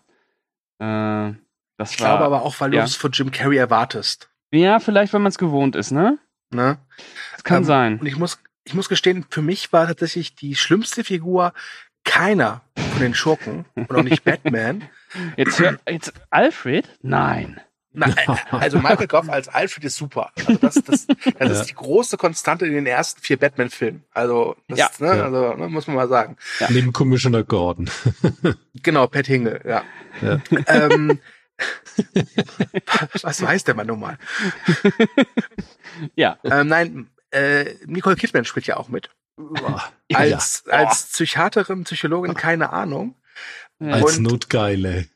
Äh, 0.79 1.33
das 1.77 1.93
Ich 1.93 2.01
war, 2.01 2.17
glaube 2.17 2.25
aber 2.25 2.43
auch, 2.43 2.59
weil 2.61 2.71
du 2.71 2.79
ja. 2.79 2.85
es 2.85 2.97
von 2.97 3.13
Jim 3.13 3.31
Carrey 3.31 3.59
erwartest. 3.59 4.31
Ja, 4.51 4.79
vielleicht, 4.79 5.13
wenn 5.13 5.23
man 5.23 5.31
es 5.31 5.39
gewohnt 5.39 5.77
ist, 5.77 5.91
ne? 5.91 6.19
Ne? 6.51 6.79
Das 7.33 7.45
kann 7.45 7.59
Ähm, 7.59 7.65
sein. 7.65 7.99
Und 7.99 8.07
ich 8.07 8.17
muss, 8.17 8.39
ich 8.65 8.75
muss 8.75 8.89
gestehen, 8.89 9.27
für 9.29 9.43
mich 9.43 9.73
war 9.73 9.87
tatsächlich 9.87 10.35
die 10.35 10.55
schlimmste 10.55 11.05
Figur 11.05 11.53
keiner 12.15 12.63
von 12.93 13.01
den 13.01 13.15
Schurken 13.15 13.65
und 13.75 13.91
auch 13.93 14.03
nicht 14.03 14.23
Batman. 14.25 14.85
Jetzt, 15.37 15.59
hör, 15.59 15.79
jetzt 15.89 16.13
Alfred? 16.31 16.89
Nein. 17.03 17.61
Nein, 17.97 18.15
also 18.51 18.79
Michael 18.81 19.07
Goff 19.07 19.29
als 19.29 19.47
Alfred 19.49 19.85
ist 19.85 19.95
super. 19.97 20.33
Also 20.37 20.55
das, 20.55 20.75
das, 20.75 21.07
das 21.07 21.17
Ja. 21.39 21.47
ist 21.47 21.67
die 21.71 21.75
große 21.75 22.17
Konstante 22.17 22.67
in 22.67 22.73
den 22.73 22.87
ersten 22.87 23.21
vier 23.21 23.37
Batman-Filmen. 23.39 24.03
Also, 24.13 24.57
das, 24.67 24.79
Ja. 24.81 24.91
ne, 24.99 25.17
Ja. 25.17 25.25
also 25.25 25.55
ne, 25.55 25.69
muss 25.69 25.87
man 25.87 25.95
mal 25.97 26.09
sagen. 26.09 26.37
Neben 26.71 26.93
Commissioner 26.93 27.43
Gordon. 27.45 27.89
Genau, 28.83 29.07
Pat 29.07 29.27
Hingle, 29.27 29.61
ja. 29.65 29.83
Ja. 30.21 30.41
Ähm, 30.67 31.21
was 33.23 33.41
weiß 33.43 33.63
der 33.65 33.75
Mann 33.77 33.87
nun 33.87 34.01
mal? 34.01 34.19
Ja. 36.17 36.39
Ähm, 36.45 36.67
nein, 36.69 37.11
äh, 37.31 37.75
Nicole 37.87 38.17
Kidman 38.17 38.45
spielt 38.45 38.67
ja 38.67 38.77
auch 38.77 38.89
mit. 38.89 39.11
Als, 40.13 40.65
als 40.69 41.07
Psychiaterin, 41.13 41.85
Psychologin, 41.85 42.35
keine 42.35 42.73
Ahnung. 42.73 43.15
Ja. 43.81 43.95
Als 43.95 44.19
Und- 44.19 44.23
Notgeile. 44.25 45.07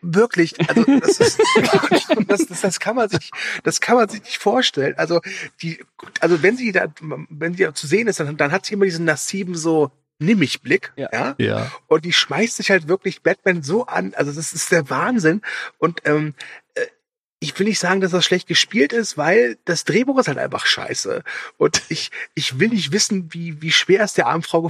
Wirklich, 0.00 0.54
also 0.70 0.84
das 1.00 1.18
ist 1.18 1.38
das, 2.28 2.46
das, 2.46 2.60
das 2.60 2.78
kann 2.78 2.94
man 2.94 3.08
sich, 3.08 3.32
das 3.64 3.80
kann 3.80 3.96
man 3.96 4.08
sich 4.08 4.22
nicht 4.22 4.38
vorstellen. 4.38 4.94
Also 4.96 5.20
die, 5.60 5.84
also 6.20 6.40
wenn 6.44 6.56
sie 6.56 6.70
da, 6.70 6.86
wenn 7.28 7.54
sie 7.54 7.72
zu 7.74 7.88
sehen 7.88 8.06
ist, 8.06 8.20
dann, 8.20 8.36
dann 8.36 8.52
hat 8.52 8.64
sie 8.64 8.74
immer 8.74 8.84
diesen 8.84 9.04
massiven 9.06 9.56
so 9.56 9.90
nimmig 10.20 10.62
Blick, 10.62 10.92
Ja. 10.96 11.08
ja. 11.12 11.34
Ja. 11.38 11.72
Und 11.88 12.04
die 12.04 12.12
schmeißt 12.12 12.56
sich 12.58 12.70
halt 12.70 12.86
wirklich 12.86 13.22
Batman 13.22 13.64
so 13.64 13.86
an. 13.86 14.14
Also 14.14 14.30
das 14.32 14.52
ist 14.52 14.70
der 14.70 14.88
Wahnsinn. 14.88 15.42
Und 15.78 16.02
ähm, 16.04 16.34
äh, 16.67 16.67
ich 17.40 17.56
will 17.58 17.68
nicht 17.68 17.78
sagen, 17.78 18.00
dass 18.00 18.10
das 18.10 18.24
schlecht 18.24 18.48
gespielt 18.48 18.92
ist, 18.92 19.16
weil 19.16 19.58
das 19.64 19.84
Drehbuch 19.84 20.18
ist 20.18 20.26
halt 20.28 20.38
einfach 20.38 20.66
scheiße. 20.66 21.22
Und 21.56 21.82
ich, 21.88 22.10
ich 22.34 22.58
will 22.58 22.68
nicht 22.70 22.90
wissen, 22.90 23.32
wie, 23.32 23.62
wie 23.62 23.70
schwer 23.70 24.02
es 24.02 24.14
der 24.14 24.26
armen 24.26 24.42
Frau 24.42 24.68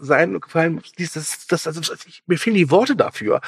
sein 0.00 0.40
gefallen 0.40 0.74
muss. 0.76 0.92
Dies- 0.92 1.12
Das, 1.12 1.46
das, 1.46 1.66
also, 1.66 1.80
ich, 2.06 2.22
mir 2.26 2.38
fehlen 2.38 2.56
die 2.56 2.70
Worte 2.70 2.96
dafür. 2.96 3.42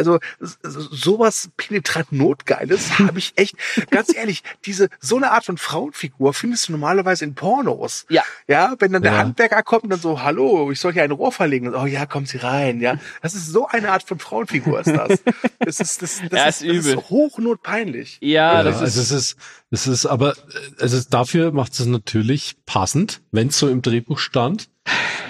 Also 0.00 0.18
sowas 0.62 1.50
penetrant 1.56 2.10
Notgeiles 2.12 2.98
habe 2.98 3.18
ich 3.18 3.32
echt, 3.36 3.54
ganz 3.90 4.14
ehrlich, 4.14 4.42
diese 4.64 4.88
so 4.98 5.16
eine 5.16 5.30
Art 5.32 5.44
von 5.44 5.58
Frauenfigur 5.58 6.32
findest 6.32 6.68
du 6.68 6.72
normalerweise 6.72 7.24
in 7.24 7.34
Pornos. 7.34 8.06
Ja. 8.08 8.22
Ja, 8.48 8.74
wenn 8.78 8.92
dann 8.92 9.02
der 9.02 9.12
Ja. 9.12 9.18
Handwerker 9.18 9.62
kommt 9.62 9.84
und 9.84 9.90
dann 9.90 10.00
so, 10.00 10.22
hallo, 10.22 10.70
ich 10.70 10.80
soll 10.80 10.92
hier 10.92 11.02
ein 11.02 11.10
Rohr 11.10 11.32
verlegen. 11.32 11.68
Und, 11.68 11.74
oh 11.74 11.86
ja, 11.86 12.06
kommen 12.06 12.26
Sie 12.26 12.38
rein. 12.38 12.80
Ja, 12.80 12.96
das 13.22 13.34
ist 13.34 13.46
so 13.48 13.66
eine 13.66 13.90
Art 13.92 14.02
von 14.02 14.18
Frauenfigur 14.18 14.80
ist 14.80 14.88
das. 14.90 15.18
Das 15.58 15.78
ist, 15.80 16.00
das, 16.02 16.20
das, 16.30 16.38
Ja, 16.38 16.46
ist, 16.46 16.62
ist 16.62 16.68
das 16.78 16.86
ist 16.86 16.92
übel. 16.92 17.04
hochnotpeinlich. 17.10 18.18
Ja, 18.22 18.54
Ja, 18.54 18.62
das 18.62 18.80
also 18.80 19.00
ist. 19.00 19.10
es 19.10 19.10
ist, 19.10 19.36
es 19.70 19.86
ist 19.86 20.06
aber, 20.06 20.32
äh, 20.32 20.80
also 20.80 20.98
dafür 21.10 21.52
macht 21.52 21.72
es 21.74 21.84
natürlich 21.84 22.56
passend, 22.64 23.20
wenn 23.30 23.48
es 23.48 23.58
so 23.58 23.68
im 23.68 23.82
Drehbuch 23.82 24.18
stand. 24.18 24.68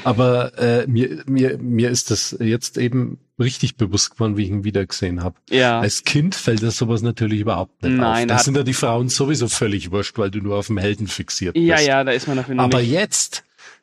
Aber 0.04 0.56
äh, 0.58 0.86
mir, 0.86 1.22
mir, 1.26 1.58
mir 1.58 1.90
ist 1.90 2.10
das 2.10 2.36
jetzt 2.40 2.78
eben 2.78 3.18
richtig 3.40 3.76
bewusst 3.76 4.12
geworden, 4.12 4.36
wie 4.36 4.44
ich 4.44 4.50
ihn 4.50 4.64
wiedergesehen 4.64 5.22
habe. 5.22 5.36
Ja. 5.50 5.80
Als 5.80 6.04
Kind 6.04 6.34
fällt 6.34 6.62
das 6.62 6.76
sowas 6.76 7.02
natürlich 7.02 7.40
überhaupt 7.40 7.82
nicht 7.82 7.96
Nein, 7.96 8.30
auf. 8.30 8.36
da 8.36 8.42
sind 8.42 8.56
ja 8.56 8.62
die 8.62 8.74
Frauen 8.74 9.08
sowieso 9.08 9.48
völlig 9.48 9.90
wurscht, 9.90 10.18
weil 10.18 10.30
du 10.30 10.40
nur 10.40 10.56
auf 10.58 10.66
dem 10.68 10.78
Helden 10.78 11.06
fixiert 11.08 11.56
Ja, 11.56 11.76
bist. 11.76 11.88
ja, 11.88 12.04
da 12.04 12.12
ist 12.12 12.28
man 12.28 12.36
dafür 12.36 12.54
noch 12.54 12.64
Aber 12.64 12.80
nicht. 12.80 12.90
jetzt, 12.90 13.42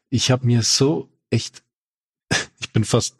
ich 0.09 0.31
habe 0.31 0.45
mir 0.45 0.61
so 0.61 1.09
echt, 1.29 1.63
ich 2.61 2.69
bin 2.71 2.85
fast 2.85 3.15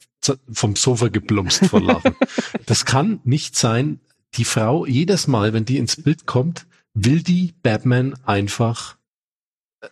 vom 0.51 0.75
Sofa 0.75 1.07
geplumpst 1.09 1.65
vor 1.67 1.81
Lachen. 1.81 2.15
das 2.65 2.85
kann 2.85 3.19
nicht 3.23 3.55
sein. 3.55 3.99
Die 4.35 4.43
Frau, 4.45 4.85
jedes 4.85 5.27
Mal, 5.27 5.53
wenn 5.53 5.65
die 5.65 5.77
ins 5.77 6.01
Bild 6.01 6.25
kommt, 6.25 6.65
will 6.93 7.21
die 7.23 7.53
Batman 7.63 8.15
einfach 8.25 8.97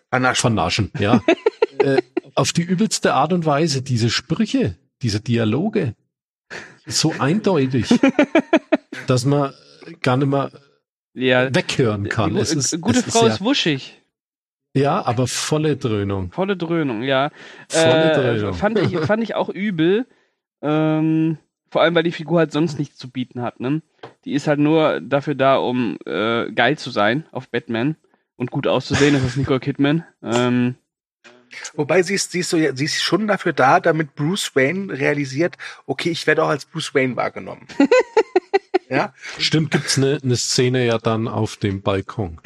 Anasch. 0.10 0.42
vernaschen. 0.42 0.92
Ja. 1.00 1.22
äh, 1.80 2.02
auf 2.34 2.52
die 2.52 2.64
übelste 2.64 3.14
Art 3.14 3.32
und 3.32 3.46
Weise. 3.46 3.82
Diese 3.82 4.10
Sprüche, 4.10 4.78
diese 5.02 5.22
Dialoge, 5.22 5.96
so 6.86 7.14
eindeutig, 7.20 7.88
dass 9.08 9.26
man 9.26 9.54
gar 10.02 10.18
nicht 10.18 10.28
mehr 10.28 10.52
Ja. 11.14 11.54
weghören 11.54 12.10
kann. 12.10 12.34
Die- 12.34 12.40
Es 12.40 12.54
ist, 12.54 12.80
Gute 12.82 13.00
es 13.00 13.06
Frau 13.06 13.26
ist 13.26 13.36
ist 13.36 13.42
wuschig. 13.42 14.02
ja, 14.74 15.04
aber 15.06 15.28
volle 15.28 15.78
Dröhnung. 15.78 16.32
Volle 16.32 16.58
Dröhnung, 16.58 17.02
ja. 17.04 17.32
Volle 17.70 18.12
Äh, 18.12 18.16
Dröhnung. 18.38 18.54
fand, 18.54 18.80
ich, 18.80 18.98
fand 19.00 19.24
ich 19.24 19.36
auch 19.36 19.50
übel. 19.50 20.06
Ähm, 20.62 21.38
vor 21.70 21.82
allem, 21.82 21.96
weil 21.96 22.04
die 22.04 22.12
Figur 22.12 22.40
halt 22.40 22.52
sonst 22.52 22.80
nichts 22.80 22.98
zu 22.98 23.10
bieten 23.10 23.42
hat. 23.42 23.60
Ne? 23.60 23.82
Die 24.24 24.34
ist 24.34 24.48
halt 24.48 24.60
nur 24.60 25.02
dafür 25.02 25.36
da, 25.36 25.58
um 25.58 25.98
äh, 26.06 26.52
geil 26.52 26.78
zu 26.78 26.90
sein 26.90 27.26
auf 27.32 27.50
Batman 27.50 27.96
und 28.38 28.52
gut 28.52 28.68
auszusehen. 28.68 29.14
Das 29.14 29.24
ist 29.24 29.38
Nicole 29.38 29.60
Kidman. 29.60 30.04
Ähm, 30.24 30.76
Wobei 31.74 32.04
sie 32.04 32.16
ist, 32.16 32.32
sie 32.32 32.40
ist 32.40 32.50
so, 32.50 32.58
sie 32.58 32.86
ist 32.86 33.02
schon 33.02 33.28
dafür 33.28 33.54
da, 33.54 33.80
damit 33.80 34.16
Bruce 34.16 34.56
Wayne 34.56 34.92
realisiert, 34.98 35.56
okay, 35.86 36.10
ich 36.10 36.26
werde 36.28 36.44
auch 36.44 36.50
als 36.50 36.66
Bruce 36.66 36.94
Wayne 36.96 37.16
wahrgenommen. 37.16 37.68
ja, 38.90 39.14
Stimmt, 39.40 39.72
gibt's 39.72 39.98
eine 39.98 40.20
ne 40.24 40.36
Szene 40.36 40.86
ja 40.86 40.98
dann 40.98 41.28
auf 41.28 41.58
dem 41.58 41.82
Balkon. 41.82 42.40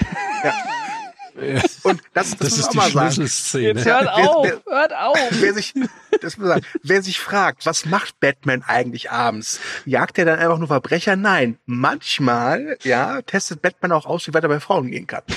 ja. 0.44 0.54
Ja, 1.42 1.62
Und 1.84 2.02
das, 2.14 2.32
das, 2.32 2.40
das 2.40 2.58
ist 2.58 2.70
die. 2.74 2.82
Schlüsselszene. 2.82 3.68
jetzt 3.80 3.86
hört 3.86 4.04
wer- 4.04 4.14
auf! 4.36 4.46
wer- 4.46 4.62
hört 4.76 4.94
auf! 4.94 5.18
Wer 5.32 5.54
sich, 5.54 5.74
das 6.22 6.38
muss 6.38 6.50
sagen, 6.50 6.66
wer 6.84 7.02
sich 7.02 7.18
fragt, 7.18 7.66
was 7.66 7.86
macht 7.86 8.20
Batman 8.20 8.62
eigentlich 8.68 9.10
abends? 9.10 9.62
Jagt 9.86 10.18
er 10.18 10.26
dann 10.26 10.38
einfach 10.40 10.58
nur 10.58 10.68
Verbrecher? 10.68 11.16
Nein. 11.16 11.58
Manchmal, 11.66 12.78
ja, 12.84 13.22
testet 13.22 13.62
Batman 13.62 13.94
auch 13.94 14.06
aus, 14.06 14.28
wie 14.28 14.34
weit 14.34 14.44
er 14.44 14.50
bei 14.50 14.60
Frauen 14.60 14.92
gehen 14.92 15.08
kann. 15.08 15.24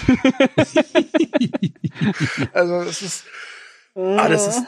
Also, 2.52 2.84
das 2.84 3.02
ist, 3.02 3.24
ah, 3.94 4.28
das 4.28 4.46
ist, 4.48 4.64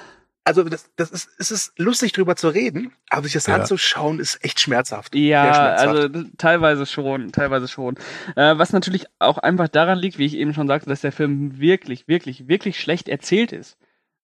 also, 0.46 0.62
das, 0.64 0.90
das 0.96 1.10
ist, 1.10 1.28
es 1.38 1.50
ist 1.50 1.78
lustig 1.78 2.12
drüber 2.12 2.37
zu 2.37 2.48
reden, 2.48 2.92
aber 3.08 3.22
sich 3.22 3.32
das 3.32 3.46
Ja. 3.46 3.54
anzuschauen 3.54 4.20
ist 4.20 4.44
echt 4.44 4.60
schmerzhaft. 4.60 5.14
Ja, 5.14 5.54
schmerzhaft. 5.54 5.88
also 5.88 6.24
teilweise 6.37 6.84
schon, 6.87 7.32
teilweise 7.32 7.66
schon. 7.68 7.96
Äh, 8.37 8.58
was 8.58 8.72
natürlich 8.72 9.06
auch 9.18 9.38
einfach 9.38 9.68
daran 9.68 9.98
liegt, 9.98 10.18
wie 10.18 10.26
ich 10.26 10.34
eben 10.37 10.52
schon 10.52 10.68
sagte, 10.68 10.88
dass 10.90 11.00
der 11.00 11.12
Film 11.12 11.58
wirklich, 11.58 12.08
wirklich, 12.08 12.46
wirklich 12.46 12.78
schlecht 12.78 13.08
erzählt 13.08 13.52
ist. 13.52 13.78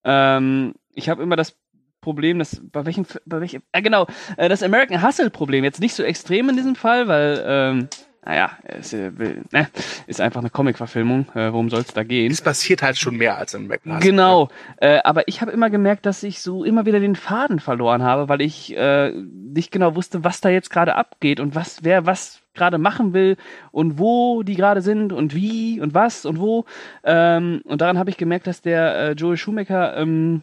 Ähm, 0.05 0.75
ich 0.93 1.09
habe 1.09 1.23
immer 1.23 1.37
das 1.37 1.57
Problem, 2.03 2.39
dass 2.39 2.61
bei 2.63 2.85
welchem, 2.85 3.07
bei 3.25 3.41
welchem, 3.41 3.63
äh, 3.73 3.81
genau, 3.83 4.07
äh, 4.37 4.49
das 4.49 4.63
American 4.63 5.03
Hustle 5.03 5.31
Problem 5.31 5.65
jetzt 5.65 5.81
nicht 5.81 5.95
so 5.95 6.03
extrem 6.03 6.49
in 6.51 6.57
diesem 6.57 6.77
Fall, 6.77 7.09
weil, 7.09 7.43
ähm, 7.47 7.89
naja, 8.23 8.51
es 8.65 8.93
äh, 8.93 9.17
will, 9.19 9.43
ne, 9.51 9.69
ist 10.07 10.21
einfach 10.21 10.41
eine 10.41 10.51
Comic-Verfilmung. 10.51 11.27
Äh, 11.35 11.53
worum 11.53 11.71
soll 11.71 11.81
es 11.81 11.95
da 11.95 12.05
gehen? 12.05 12.31
es 12.31 12.43
passiert 12.43 12.83
halt 12.83 12.99
schon 12.99 13.17
mehr 13.17 13.39
als 13.39 13.55
in 13.55 13.67
McLaren. 13.67 14.01
Genau, 14.01 14.51
äh, 14.77 14.99
aber 15.05 15.27
ich 15.27 15.41
habe 15.41 15.53
immer 15.53 15.71
gemerkt, 15.71 16.05
dass 16.05 16.23
ich 16.23 16.43
so 16.43 16.63
immer 16.63 16.85
wieder 16.85 17.01
den 17.01 17.17
Faden 17.17 17.61
verloren 17.61 18.03
habe, 18.03 18.29
weil 18.29 18.43
ich 18.43 18.77
äh, 18.77 19.13
nicht 19.13 19.71
genau 19.71 19.95
wusste, 19.95 20.23
was 20.23 20.43
da 20.43 20.51
jetzt 20.51 20.69
gerade 20.69 20.97
abgeht 20.97 21.41
und 21.41 21.55
was 21.55 21.83
wer 21.83 22.05
was 22.05 22.43
gerade 22.53 22.77
machen 22.77 23.15
will 23.15 23.37
und 23.73 23.99
wo 23.99 24.43
die 24.43 24.57
gerade 24.57 24.83
sind 24.83 25.13
und 25.15 25.35
wie 25.35 25.81
und 25.81 25.95
was 25.95 26.27
und 26.27 26.39
wo. 26.39 26.67
Ähm, 27.05 27.63
und 27.65 27.81
daran 27.81 27.99
habe 27.99 28.11
ich 28.11 28.19
gemerkt, 28.19 28.47
dass 28.47 28.61
der 28.61 28.97
äh, 28.97 29.13
Joel 29.13 29.39
Schumacher 29.39 29.97
ähm, 29.97 30.43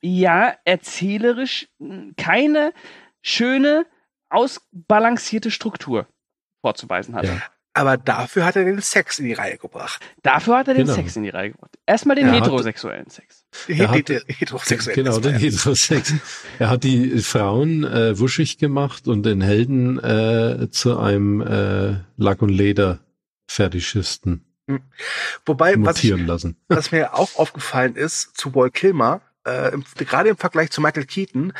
ja 0.00 0.54
erzählerisch 0.64 1.68
mh, 1.78 2.12
keine 2.16 2.72
schöne 3.20 3.84
ausbalancierte 4.30 5.50
Struktur 5.50 6.06
vorzuweisen 6.64 7.14
hat. 7.14 7.24
Ja. 7.26 7.42
Aber 7.76 7.96
dafür 7.96 8.44
hat 8.46 8.56
er 8.56 8.64
den 8.64 8.80
Sex 8.80 9.18
in 9.18 9.24
die 9.26 9.32
Reihe 9.34 9.58
gebracht. 9.58 10.00
Dafür 10.22 10.58
hat 10.58 10.68
er 10.68 10.74
den 10.74 10.84
Genau. 10.86 10.94
Sex 10.96 11.16
in 11.16 11.24
die 11.24 11.28
Reihe 11.30 11.50
gebracht. 11.50 11.76
Erstmal 11.84 12.16
den 12.16 12.26
Er 12.28 12.32
hat- 12.32 12.42
heterosexuellen 12.44 13.10
Sex. 13.10 13.44
Er 13.68 13.90
hat- 13.90 14.08
Den 14.08 14.20
heterosexuell. 14.28 14.94
Genau, 14.96 15.18
den 15.18 15.34
Heterosex. 15.34 16.14
Er 16.58 16.70
hat 16.70 16.84
die 16.84 17.18
Frauen 17.18 17.84
äh, 17.84 18.18
wuschig 18.18 18.58
gemacht 18.58 19.08
und 19.08 19.24
den 19.24 19.40
Helden 19.42 19.98
äh, 20.02 20.68
zu 20.70 20.98
einem 20.98 21.40
äh, 21.42 21.96
Lack- 22.16 22.42
und 22.42 22.48
Leder-Fetischisten 22.50 24.44
Wobei, 25.44 25.74
was 25.76 26.02
ich, 26.02 26.14
was 26.68 26.90
mir 26.90 27.12
auch 27.14 27.36
aufgefallen 27.36 27.96
ist 27.96 28.34
zu 28.38 28.54
Walt 28.54 28.72
Kilmer, 28.72 29.20
äh, 29.46 29.72
im, 29.74 29.84
gerade 29.96 30.28
im 30.30 30.36
Vergleich 30.36 30.70
zu 30.70 30.80
Michael 30.80 31.04
Keaton, 31.06 31.52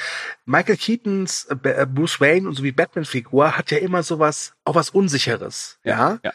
Michael 0.45 0.77
Keatons 0.77 1.45
äh, 1.47 1.69
äh, 1.69 1.87
Bruce 1.87 2.21
Wayne 2.21 2.49
und 2.49 2.55
so 2.55 2.63
wie 2.63 2.73
Batman-Figur 2.73 3.57
hat 3.57 3.71
ja 3.71 3.79
immer 3.79 4.03
sowas, 4.03 4.55
auch 4.65 4.75
was 4.75 4.91
Unsicheres, 4.91 5.79
ja. 5.85 6.19
ja. 6.23 6.33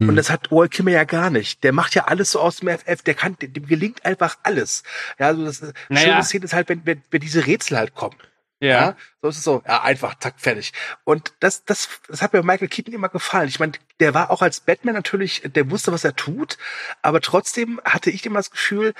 Und 0.00 0.08
Hm. 0.08 0.16
das 0.16 0.30
hat 0.30 0.50
Walt 0.50 0.70
Kilmer 0.70 0.90
ja 0.92 1.04
gar 1.04 1.30
nicht. 1.30 1.64
Der 1.64 1.72
macht 1.72 1.94
ja 1.94 2.04
alles 2.04 2.32
so 2.32 2.40
aus 2.40 2.56
dem 2.56 2.68
FF, 2.68 3.02
der 3.02 3.14
kann, 3.14 3.36
dem 3.40 3.66
gelingt 3.66 4.04
einfach 4.04 4.36
alles. 4.42 4.82
Ja, 5.18 5.28
also 5.28 5.44
das 5.44 5.60
ist, 5.60 5.74
Naja. 5.88 6.06
schöne 6.06 6.24
Szene 6.24 6.44
ist 6.44 6.52
halt, 6.54 6.68
wenn, 6.68 6.84
wenn, 6.86 7.02
wenn 7.10 7.20
diese 7.20 7.46
Rätsel 7.46 7.78
halt 7.78 7.94
kommen. 7.94 8.16
Ja. 8.60 8.94
so 9.20 9.28
ist 9.28 9.38
es 9.38 9.42
so. 9.42 9.60
Ja, 9.66 9.82
einfach, 9.82 10.16
zack, 10.20 10.34
fertig. 10.36 10.72
Und 11.02 11.34
das, 11.40 11.64
das, 11.64 11.88
das 12.06 12.22
hat 12.22 12.32
mir 12.32 12.44
Michael 12.44 12.68
Keaton 12.68 12.94
immer 12.94 13.08
gefallen. 13.08 13.48
Ich 13.48 13.58
meine, 13.58 13.72
der 13.98 14.14
war 14.14 14.30
auch 14.30 14.40
als 14.40 14.60
Batman 14.60 14.94
natürlich, 14.94 15.42
der 15.44 15.68
wusste, 15.68 15.90
was 15.90 16.04
er 16.04 16.14
tut, 16.14 16.58
aber 17.02 17.20
trotzdem 17.20 17.80
hatte 17.84 18.10
ich 18.10 18.24
immer 18.24 18.38
das 18.38 18.52
Gefühl, 18.52 18.94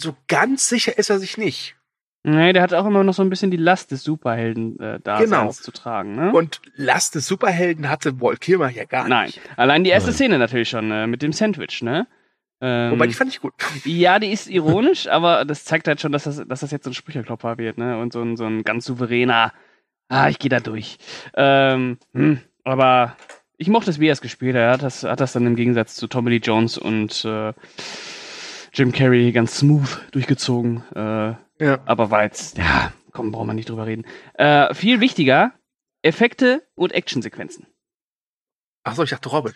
so 0.00 0.16
ganz 0.28 0.68
sicher 0.68 0.96
ist 0.98 1.10
er 1.10 1.18
sich 1.18 1.38
nicht. 1.38 1.76
Nee, 2.28 2.52
der 2.52 2.62
hat 2.62 2.74
auch 2.74 2.86
immer 2.86 3.04
noch 3.04 3.14
so 3.14 3.22
ein 3.22 3.30
bisschen 3.30 3.52
die 3.52 3.56
Last 3.56 3.92
des 3.92 4.02
Superhelden 4.02 4.80
äh, 4.80 4.98
da 5.00 5.20
Genau. 5.20 5.48
zu 5.52 5.70
tragen, 5.70 6.16
ne? 6.16 6.32
Und 6.32 6.60
Last 6.74 7.14
des 7.14 7.26
Superhelden 7.26 7.88
hatte 7.88 8.20
Walt 8.20 8.40
Kilmer 8.40 8.68
ja 8.68 8.84
gar 8.84 9.06
Nein. 9.06 9.26
nicht. 9.26 9.40
Allein 9.56 9.84
die 9.84 9.90
erste 9.90 10.10
Nein. 10.10 10.16
Szene 10.16 10.38
natürlich 10.38 10.68
schon, 10.68 10.90
äh, 10.90 11.06
mit 11.06 11.22
dem 11.22 11.32
Sandwich, 11.32 11.82
ne? 11.82 12.08
Ähm, 12.60 12.90
Wobei, 12.90 13.06
die 13.06 13.12
fand 13.14 13.30
ich 13.30 13.40
gut. 13.40 13.54
ja, 13.84 14.18
die 14.18 14.32
ist 14.32 14.48
ironisch, 14.48 15.06
aber 15.06 15.44
das 15.44 15.64
zeigt 15.64 15.86
halt 15.86 16.00
schon, 16.00 16.10
dass 16.10 16.24
das, 16.24 16.42
dass 16.48 16.60
das 16.60 16.70
jetzt 16.72 16.84
so 16.84 16.90
ein 16.90 16.94
Sprücherklopper 16.94 17.58
wird, 17.58 17.78
ne? 17.78 17.96
Und 17.98 18.12
so 18.12 18.22
ein, 18.22 18.36
so 18.36 18.44
ein 18.44 18.64
ganz 18.64 18.86
souveräner, 18.86 19.52
ah, 20.08 20.28
ich 20.28 20.40
gehe 20.40 20.48
da 20.50 20.58
durch. 20.58 20.98
Ähm, 21.36 21.98
hm, 22.12 22.40
aber 22.64 23.16
ich 23.56 23.68
mochte 23.68 23.90
es, 23.90 24.00
wie 24.00 24.08
er 24.08 24.12
es 24.14 24.20
gespielt 24.20 24.56
hat. 24.56 24.62
Er 24.62 24.70
hat 24.72 24.82
das, 24.82 25.04
hat 25.04 25.20
das 25.20 25.32
dann 25.32 25.46
im 25.46 25.54
Gegensatz 25.54 25.94
zu 25.94 26.08
Tommy 26.08 26.30
Lee 26.30 26.40
Jones 26.42 26.76
und 26.76 27.24
äh, 27.24 27.52
Jim 28.76 28.92
Carrey 28.92 29.32
ganz 29.32 29.58
smooth 29.58 29.88
durchgezogen. 30.12 30.82
Äh, 30.94 31.34
Ja. 31.64 31.78
aber 31.86 32.10
war 32.10 32.24
jetzt, 32.24 32.58
ja, 32.58 32.92
komm, 33.12 33.32
brauchen 33.32 33.46
wir 33.48 33.54
nicht 33.54 33.70
drüber 33.70 33.86
reden. 33.86 34.04
Äh, 34.34 34.74
viel 34.74 35.00
wichtiger, 35.00 35.52
Effekte 36.02 36.62
und 36.74 36.92
Actionsequenzen. 36.92 37.66
Achso, 38.84 39.02
ich 39.02 39.10
dachte 39.10 39.30
Robin. 39.30 39.54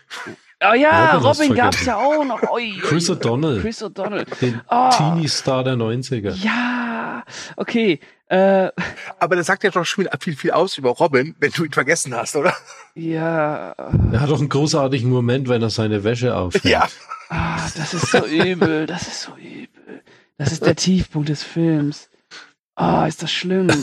Oh 0.62 0.74
ja, 0.74 1.16
Robin 1.16 1.26
Robin 1.26 1.54
gab's 1.54 1.76
vergessen. 1.78 1.86
ja 1.88 1.96
auch 1.96 2.24
noch. 2.24 2.42
Oi, 2.50 2.74
Chris. 2.82 3.08
O'Donnell. 3.10 3.60
Chris 3.60 3.82
O'Donnell. 3.82 4.26
Den 4.40 4.60
Oh. 4.68 4.90
Teenie-Star 4.90 5.64
der 5.64 5.74
90er. 5.74 6.32
Ja, 6.34 7.24
okay. 7.56 7.98
Äh, 8.26 8.70
Aber 9.18 9.36
das 9.36 9.46
sagt 9.46 9.64
ja 9.64 9.70
doch 9.70 9.84
schon 9.84 10.06
viel, 10.20 10.36
viel 10.36 10.50
aus 10.52 10.76
über 10.78 10.90
Robin, 10.90 11.34
wenn 11.40 11.50
du 11.50 11.64
ihn 11.64 11.72
vergessen 11.72 12.14
hast, 12.14 12.36
oder? 12.36 12.54
ja, 12.94 13.72
Er 14.12 14.20
hat 14.20 14.30
doch 14.30 14.38
einen 14.38 14.48
großartigen 14.50 15.10
Moment, 15.10 15.48
wenn 15.48 15.62
er 15.62 15.70
seine 15.70 16.04
Wäsche 16.04 16.36
aufhängt. 16.36 16.64
Ja. 16.64 16.86
ah, 17.30 17.58
das 17.76 17.92
ist 17.94 18.10
so 18.10 18.24
übel. 18.26 18.86
Das 18.86 19.08
ist 19.08 19.22
so 19.22 19.32
übel. 19.36 20.02
Das 20.38 20.52
ist 20.52 20.64
der 20.64 20.76
Tiefpunkt 20.76 21.28
des 21.28 21.42
Films. 21.42 22.08
Ah, 22.76 23.06
ist 23.06 23.22
das 23.22 23.32
schlimm. 23.32 23.68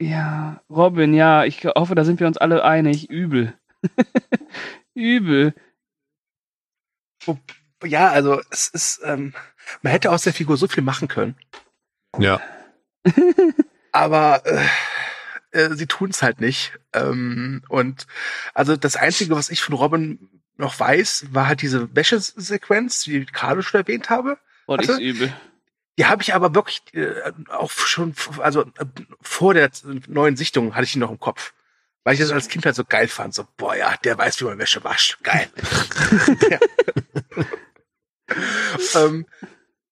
Ja, 0.00 0.60
Robin, 0.70 1.12
ja, 1.12 1.44
ich 1.44 1.64
hoffe, 1.64 1.96
da 1.96 2.04
sind 2.04 2.20
wir 2.20 2.28
uns 2.28 2.38
alle 2.38 2.62
einig. 2.62 3.10
Übel. 3.10 3.54
übel. 4.94 5.54
Ja, 7.84 8.10
also 8.10 8.40
es 8.50 8.68
ist, 8.68 9.00
ähm, 9.04 9.34
man 9.82 9.92
hätte 9.92 10.10
aus 10.10 10.22
der 10.22 10.32
Figur 10.32 10.56
so 10.56 10.66
viel 10.66 10.82
machen 10.82 11.08
können, 11.08 11.36
Ja. 12.18 12.40
aber 13.92 14.42
äh, 14.44 14.66
äh, 15.52 15.74
sie 15.74 15.86
tun 15.86 16.10
es 16.10 16.22
halt 16.22 16.40
nicht. 16.40 16.72
Ähm, 16.92 17.62
und 17.68 18.06
also 18.54 18.76
das 18.76 18.96
Einzige, 18.96 19.34
was 19.36 19.50
ich 19.50 19.62
von 19.62 19.74
Robin 19.74 20.28
noch 20.56 20.78
weiß, 20.78 21.26
war 21.30 21.46
halt 21.46 21.62
diese 21.62 21.94
Wäschesequenz, 21.94 23.04
die 23.04 23.18
ich 23.18 23.32
gerade 23.32 23.62
schon 23.62 23.80
erwähnt 23.80 24.10
habe. 24.10 24.38
Oh, 24.66 24.76
die 24.76 24.84
ist 24.88 24.98
übel. 24.98 25.32
Die 25.98 26.06
habe 26.06 26.22
ich 26.22 26.34
aber 26.34 26.54
wirklich 26.54 26.82
äh, 26.94 27.32
auch 27.48 27.70
schon, 27.70 28.14
also 28.38 28.62
äh, 28.62 28.84
vor 29.20 29.54
der 29.54 29.70
neuen 30.06 30.36
Sichtung 30.36 30.74
hatte 30.74 30.84
ich 30.84 30.92
die 30.92 30.98
noch 30.98 31.10
im 31.10 31.18
Kopf. 31.18 31.54
Weil 32.04 32.14
ich 32.14 32.20
das 32.20 32.30
als 32.30 32.48
Kind 32.48 32.64
halt 32.64 32.76
so 32.76 32.84
geil 32.84 33.08
fand. 33.08 33.34
So, 33.34 33.46
boah, 33.56 33.76
ja, 33.76 33.94
der 34.04 34.16
weiß, 34.16 34.40
wie 34.40 34.44
man 34.44 34.58
Wäsche 34.58 34.82
wascht. 34.84 35.18
Geil. 35.22 35.50
ja. 36.50 36.58
ähm, 38.94 39.26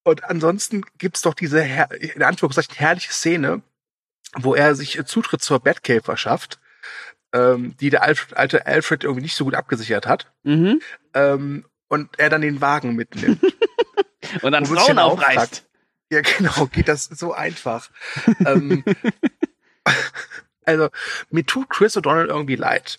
und 0.02 0.24
ansonsten 0.24 0.82
gibt's 0.98 1.22
doch 1.22 1.34
diese, 1.34 1.60
in 1.60 2.22
Anführungszeichen, 2.22 2.74
herrliche 2.76 3.12
Szene, 3.12 3.62
wo 4.34 4.54
er 4.54 4.74
sich 4.74 5.02
Zutritt 5.06 5.42
zur 5.42 5.60
Batcave 5.60 6.02
verschafft, 6.02 6.60
ähm, 7.32 7.76
die 7.78 7.90
der 7.90 8.02
Alfred, 8.02 8.36
alte 8.36 8.66
Alfred 8.66 9.04
irgendwie 9.04 9.22
nicht 9.22 9.36
so 9.36 9.44
gut 9.44 9.54
abgesichert 9.54 10.06
hat. 10.06 10.32
Mhm. 10.44 10.80
Ähm, 11.14 11.66
und 11.88 12.18
er 12.18 12.30
dann 12.30 12.40
den 12.40 12.60
Wagen 12.60 12.94
mitnimmt. 12.94 13.40
Und 14.42 14.52
dann 14.52 14.66
Frauen 14.66 14.98
aufreißt. 14.98 15.64
Ja, 16.10 16.20
genau, 16.20 16.66
geht 16.66 16.88
das 16.88 17.04
so 17.04 17.32
einfach. 17.32 17.90
ähm, 18.46 18.84
also, 20.64 20.88
mir 21.30 21.44
tut 21.44 21.70
Chris 21.70 21.96
O'Donnell 21.96 22.26
irgendwie 22.26 22.56
leid. 22.56 22.98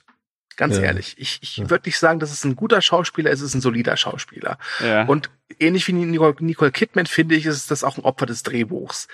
Ganz 0.57 0.75
Ja. 0.77 0.83
ehrlich. 0.83 1.15
Ich, 1.17 1.39
ich 1.41 1.57
Ja. 1.57 1.69
würde 1.69 1.87
nicht 1.87 1.97
sagen, 1.99 2.19
dass 2.19 2.31
es 2.31 2.43
ein 2.43 2.55
guter 2.55 2.81
Schauspieler 2.81 3.31
ist, 3.31 3.39
es 3.41 3.49
ist 3.49 3.55
ein 3.55 3.61
solider 3.61 3.95
Schauspieler. 3.95 4.57
Ja. 4.83 5.05
Und 5.05 5.29
ähnlich 5.59 5.87
wie 5.87 5.93
Nicole, 5.93 6.35
Nicole 6.39 6.71
Kidman 6.71 7.05
finde 7.05 7.35
ich, 7.35 7.45
ist 7.45 7.71
das 7.71 7.83
auch 7.83 7.97
ein 7.97 8.03
Opfer 8.03 8.25
des 8.25 8.43
Drehbuchs. 8.43 9.07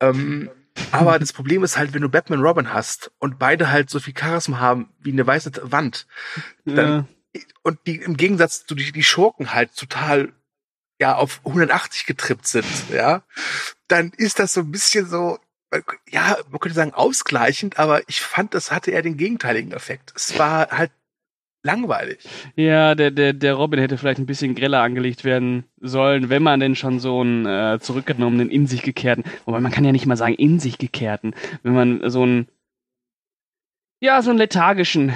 Ähm, 0.00 0.50
aber 0.92 1.18
das 1.18 1.32
Problem 1.32 1.64
ist 1.64 1.76
halt, 1.78 1.94
wenn 1.94 2.02
du 2.02 2.08
Batman 2.08 2.40
und 2.40 2.44
Robin 2.46 2.72
hast 2.72 3.10
und 3.18 3.38
beide 3.38 3.70
halt 3.70 3.90
so 3.90 3.98
viel 3.98 4.14
Charisma 4.16 4.58
haben 4.60 4.90
wie 5.00 5.12
eine 5.12 5.26
weiße 5.26 5.52
Wand, 5.72 6.06
dann 6.64 7.08
und 7.62 7.78
die 7.86 7.96
im 7.96 8.16
Gegensatz 8.16 8.66
zu 8.66 8.74
die, 8.74 8.92
die 8.92 9.02
Schurken 9.04 9.54
halt 9.54 9.74
total 9.76 10.32
ja 11.00 11.16
auf 11.16 11.40
180 11.44 12.06
getrippt 12.06 12.46
sind, 12.46 12.66
ja, 12.92 13.22
dann 13.88 14.12
ist 14.16 14.38
das 14.38 14.52
so 14.52 14.60
ein 14.60 14.70
bisschen 14.70 15.06
so 15.08 15.38
ja, 16.10 16.36
man 16.50 16.60
könnte 16.60 16.76
sagen 16.76 16.94
ausgleichend, 16.94 17.78
aber 17.78 18.02
ich 18.08 18.20
fand, 18.20 18.54
das 18.54 18.70
hatte 18.70 18.90
eher 18.90 19.02
den 19.02 19.16
gegenteiligen 19.16 19.72
Effekt. 19.72 20.12
Es 20.16 20.38
war 20.38 20.70
halt 20.70 20.90
langweilig. 21.64 22.18
Ja, 22.56 22.94
der, 22.94 23.10
der, 23.10 23.32
der 23.32 23.54
Robin 23.54 23.80
hätte 23.80 23.98
vielleicht 23.98 24.18
ein 24.18 24.26
bisschen 24.26 24.54
greller 24.54 24.82
angelegt 24.82 25.24
werden 25.24 25.64
sollen, 25.80 26.28
wenn 26.28 26.42
man 26.42 26.60
denn 26.60 26.76
schon 26.76 27.00
so 27.00 27.20
einen 27.20 27.46
äh, 27.46 27.78
zurückgenommenen, 27.80 28.50
in 28.50 28.66
sich 28.66 28.82
gekehrten, 28.82 29.24
wobei 29.46 29.60
man 29.60 29.72
kann 29.72 29.84
ja 29.84 29.92
nicht 29.92 30.06
mal 30.06 30.16
sagen 30.16 30.34
in 30.34 30.60
sich 30.60 30.78
gekehrten, 30.78 31.34
wenn 31.62 31.72
man 31.72 32.10
so 32.10 32.22
einen, 32.22 32.48
ja, 34.00 34.20
so 34.22 34.30
einen 34.30 34.38
lethargischen, 34.38 35.14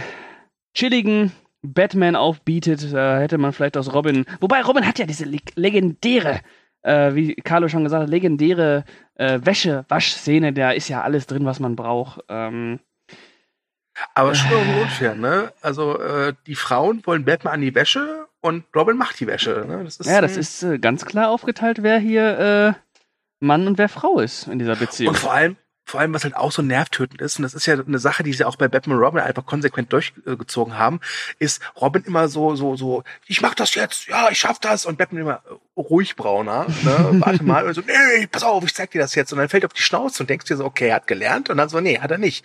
chilligen 0.74 1.32
Batman 1.62 2.16
aufbietet, 2.16 2.82
äh, 2.92 3.20
hätte 3.20 3.36
man 3.36 3.52
vielleicht 3.52 3.76
aus 3.76 3.92
Robin, 3.92 4.24
wobei 4.40 4.62
Robin 4.62 4.86
hat 4.86 4.98
ja 4.98 5.06
diese 5.06 5.24
leg 5.24 5.52
legendäre, 5.54 6.40
äh, 6.82 7.14
wie 7.14 7.34
Carlo 7.34 7.68
schon 7.68 7.84
gesagt 7.84 8.04
hat, 8.04 8.10
legendäre 8.10 8.84
äh, 9.14 9.40
Wäsche-Waschszene, 9.42 10.52
da 10.52 10.70
ist 10.70 10.88
ja 10.88 11.02
alles 11.02 11.26
drin, 11.26 11.44
was 11.44 11.60
man 11.60 11.76
braucht. 11.76 12.20
Ähm, 12.28 12.80
Aber 14.14 14.34
schon 14.34 14.50
irgendwie 14.50 14.80
unfair, 14.82 15.14
ne? 15.14 15.52
Also 15.60 15.98
äh, 16.00 16.34
die 16.46 16.54
Frauen 16.54 17.02
wollen 17.04 17.24
Batman 17.24 17.54
an 17.54 17.60
die 17.60 17.74
Wäsche 17.74 18.26
und 18.40 18.64
Robin 18.74 18.96
macht 18.96 19.18
die 19.20 19.26
Wäsche. 19.26 19.64
Ne? 19.66 19.84
Das 19.84 19.98
Ja, 20.04 20.20
das 20.20 20.36
ist 20.36 20.62
äh, 20.62 20.78
ganz 20.78 21.04
klar 21.04 21.30
aufgeteilt, 21.30 21.82
wer 21.82 21.98
hier 21.98 22.38
äh, 22.38 22.72
Mann 23.40 23.66
und 23.66 23.78
wer 23.78 23.88
Frau 23.88 24.20
ist 24.20 24.46
in 24.46 24.58
dieser 24.58 24.76
Beziehung. 24.76 25.14
Und 25.14 25.18
vor 25.18 25.32
allem, 25.32 25.56
vor 25.88 26.00
allem, 26.00 26.12
was 26.12 26.24
halt 26.24 26.36
auch 26.36 26.52
so 26.52 26.60
nervtötend 26.60 27.22
ist, 27.22 27.38
und 27.38 27.44
das 27.44 27.54
ist 27.54 27.64
ja 27.64 27.74
eine 27.74 27.98
Sache, 27.98 28.22
die 28.22 28.34
sie 28.34 28.44
auch 28.44 28.56
bei 28.56 28.68
Batman 28.68 28.98
und 28.98 29.02
Robin 29.02 29.22
einfach 29.22 29.46
konsequent 29.46 29.90
durchgezogen 29.92 30.76
haben, 30.76 31.00
ist 31.38 31.62
Robin 31.80 32.04
immer 32.04 32.28
so, 32.28 32.54
so, 32.56 32.76
so, 32.76 33.04
ich 33.26 33.40
mach 33.40 33.54
das 33.54 33.74
jetzt, 33.74 34.06
ja, 34.06 34.28
ich 34.30 34.38
schaff 34.38 34.58
das, 34.58 34.84
und 34.84 34.98
Batman 34.98 35.22
immer 35.22 35.42
ruhig 35.76 36.14
brauner, 36.14 36.66
ne, 36.82 37.08
warte 37.20 37.42
mal, 37.42 37.66
und 37.66 37.72
so, 37.72 37.80
nee, 37.80 38.26
pass 38.26 38.42
auf, 38.42 38.62
ich 38.64 38.74
zeig 38.74 38.90
dir 38.90 39.00
das 39.00 39.14
jetzt, 39.14 39.32
und 39.32 39.38
dann 39.38 39.48
fällt 39.48 39.64
er 39.64 39.68
auf 39.68 39.72
die 39.72 39.80
Schnauze 39.80 40.22
und 40.22 40.28
denkst 40.28 40.44
dir 40.44 40.58
so, 40.58 40.66
okay, 40.66 40.88
er 40.88 40.96
hat 40.96 41.06
gelernt, 41.06 41.48
und 41.48 41.56
dann 41.56 41.70
so, 41.70 41.80
nee, 41.80 41.98
hat 41.98 42.10
er 42.10 42.18
nicht. 42.18 42.44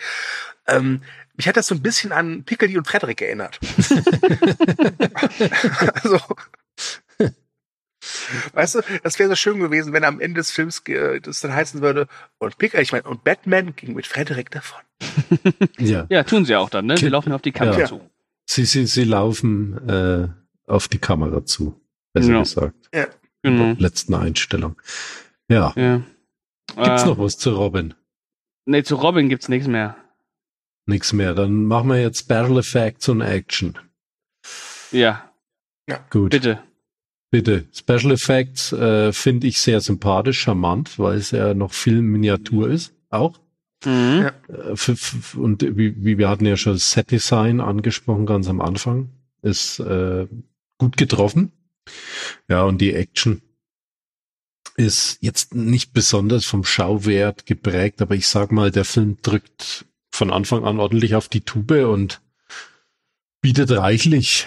Ähm, 0.66 1.02
mich 1.36 1.46
hat 1.48 1.58
das 1.58 1.68
so 1.68 1.76
ein 1.76 1.82
bisschen 1.82 2.14
an 2.14 2.44
Piccoli 2.44 2.78
und 2.78 2.88
Frederik 2.88 3.22
erinnert. 3.22 3.60
also, 6.02 6.22
Weißt 8.54 8.76
du, 8.76 8.82
das 9.04 9.18
wäre 9.20 9.30
so 9.30 9.36
schön 9.36 9.60
gewesen, 9.60 9.94
wenn 9.94 10.04
am 10.04 10.20
Ende 10.20 10.40
des 10.40 10.52
Films 10.52 10.82
äh, 10.88 11.20
das 11.22 11.40
dann 11.42 11.54
heißen 11.54 11.82
würde, 11.82 12.08
und 12.38 12.58
Picker, 12.58 12.82
ich 12.82 12.92
meine, 12.92 13.04
und 13.04 13.24
Batman 13.24 13.76
ging 13.76 13.94
mit 13.96 14.08
Frederik 14.08 14.52
davon. 14.52 14.82
Ja. 15.80 16.06
ja, 16.10 16.24
tun 16.24 16.46
sie 16.46 16.56
auch 16.56 16.70
dann, 16.70 16.86
ne? 16.86 16.98
Sie 16.98 17.10
laufen 17.10 17.32
auf 17.34 17.42
die 17.42 17.52
Kamera 17.52 17.80
Ja. 17.80 17.86
zu. 17.88 18.02
Sie, 18.46 18.66
sie, 18.66 18.86
sie 18.86 19.04
laufen 19.04 19.88
äh, 19.90 20.28
auf 20.68 20.88
die 20.88 20.98
Kamera 21.00 21.46
zu, 21.46 21.80
besser 22.14 22.32
Ja. 22.32 22.40
gesagt. 22.40 22.76
Genau. 23.42 23.76
Letzten 23.78 24.14
Einstellung. 24.16 24.82
Ja. 25.50 25.74
Ja. 25.76 26.02
Gibt's 26.76 27.04
äh, 27.04 27.06
noch 27.08 27.18
was 27.18 27.38
zu 27.38 27.52
Robin? 27.56 27.94
Nee, 28.66 28.84
zu 28.84 28.96
Robin 28.96 29.28
gibt's 29.30 29.50
nichts 29.50 29.68
mehr. 29.68 29.98
Nix 30.86 31.12
mehr. 31.14 31.34
Dann 31.34 31.66
machen 31.66 31.90
wir 31.90 32.02
jetzt 32.02 32.28
Battle 32.30 32.60
Effects 32.60 33.10
und 33.10 33.22
Action. 33.22 33.78
Ja, 34.92 35.30
Gut. 36.10 36.32
bitte. 36.32 36.64
Bitte. 37.34 37.66
Special 37.74 38.12
Effects 38.12 38.74
äh, 38.74 39.12
finde 39.12 39.48
ich 39.48 39.60
sehr 39.60 39.82
sympathisch, 39.82 40.42
charmant, 40.42 41.00
weil 41.00 41.18
es 41.18 41.32
ja 41.32 41.56
noch 41.56 41.74
viel 41.74 42.04
Miniatur 42.04 42.70
ist. 42.70 42.94
Auch. 43.10 43.40
Mhm. 43.84 44.22
Ja. 44.22 44.34
Äh, 44.50 45.38
und 45.38 45.64
wie, 45.64 45.96
wie 46.06 46.20
wir 46.20 46.30
hatten 46.30 46.46
ja 46.46 46.58
schon 46.58 46.78
Set 46.78 47.10
Design 47.10 47.60
angesprochen 47.60 48.28
ganz 48.28 48.48
am 48.48 48.62
Anfang. 48.62 49.10
Ist 49.42 49.80
äh, 49.80 50.28
gut 50.78 50.96
getroffen. 50.96 51.52
Ja, 52.48 52.66
und 52.66 52.80
die 52.82 52.94
Action 52.94 53.42
ist 54.76 55.18
jetzt 55.22 55.56
nicht 55.56 55.92
besonders 55.92 56.46
vom 56.46 56.64
Schauwert 56.64 57.48
geprägt, 57.48 58.04
aber 58.04 58.14
ich 58.14 58.28
sag 58.28 58.52
mal, 58.52 58.70
der 58.70 58.86
Film 58.86 59.18
drückt 59.24 59.86
von 60.12 60.30
Anfang 60.32 60.66
an 60.66 60.80
ordentlich 60.80 61.16
auf 61.16 61.30
die 61.30 61.42
Tube 61.42 61.84
und 61.90 62.22
bietet 63.42 63.72
reichlich 63.72 64.46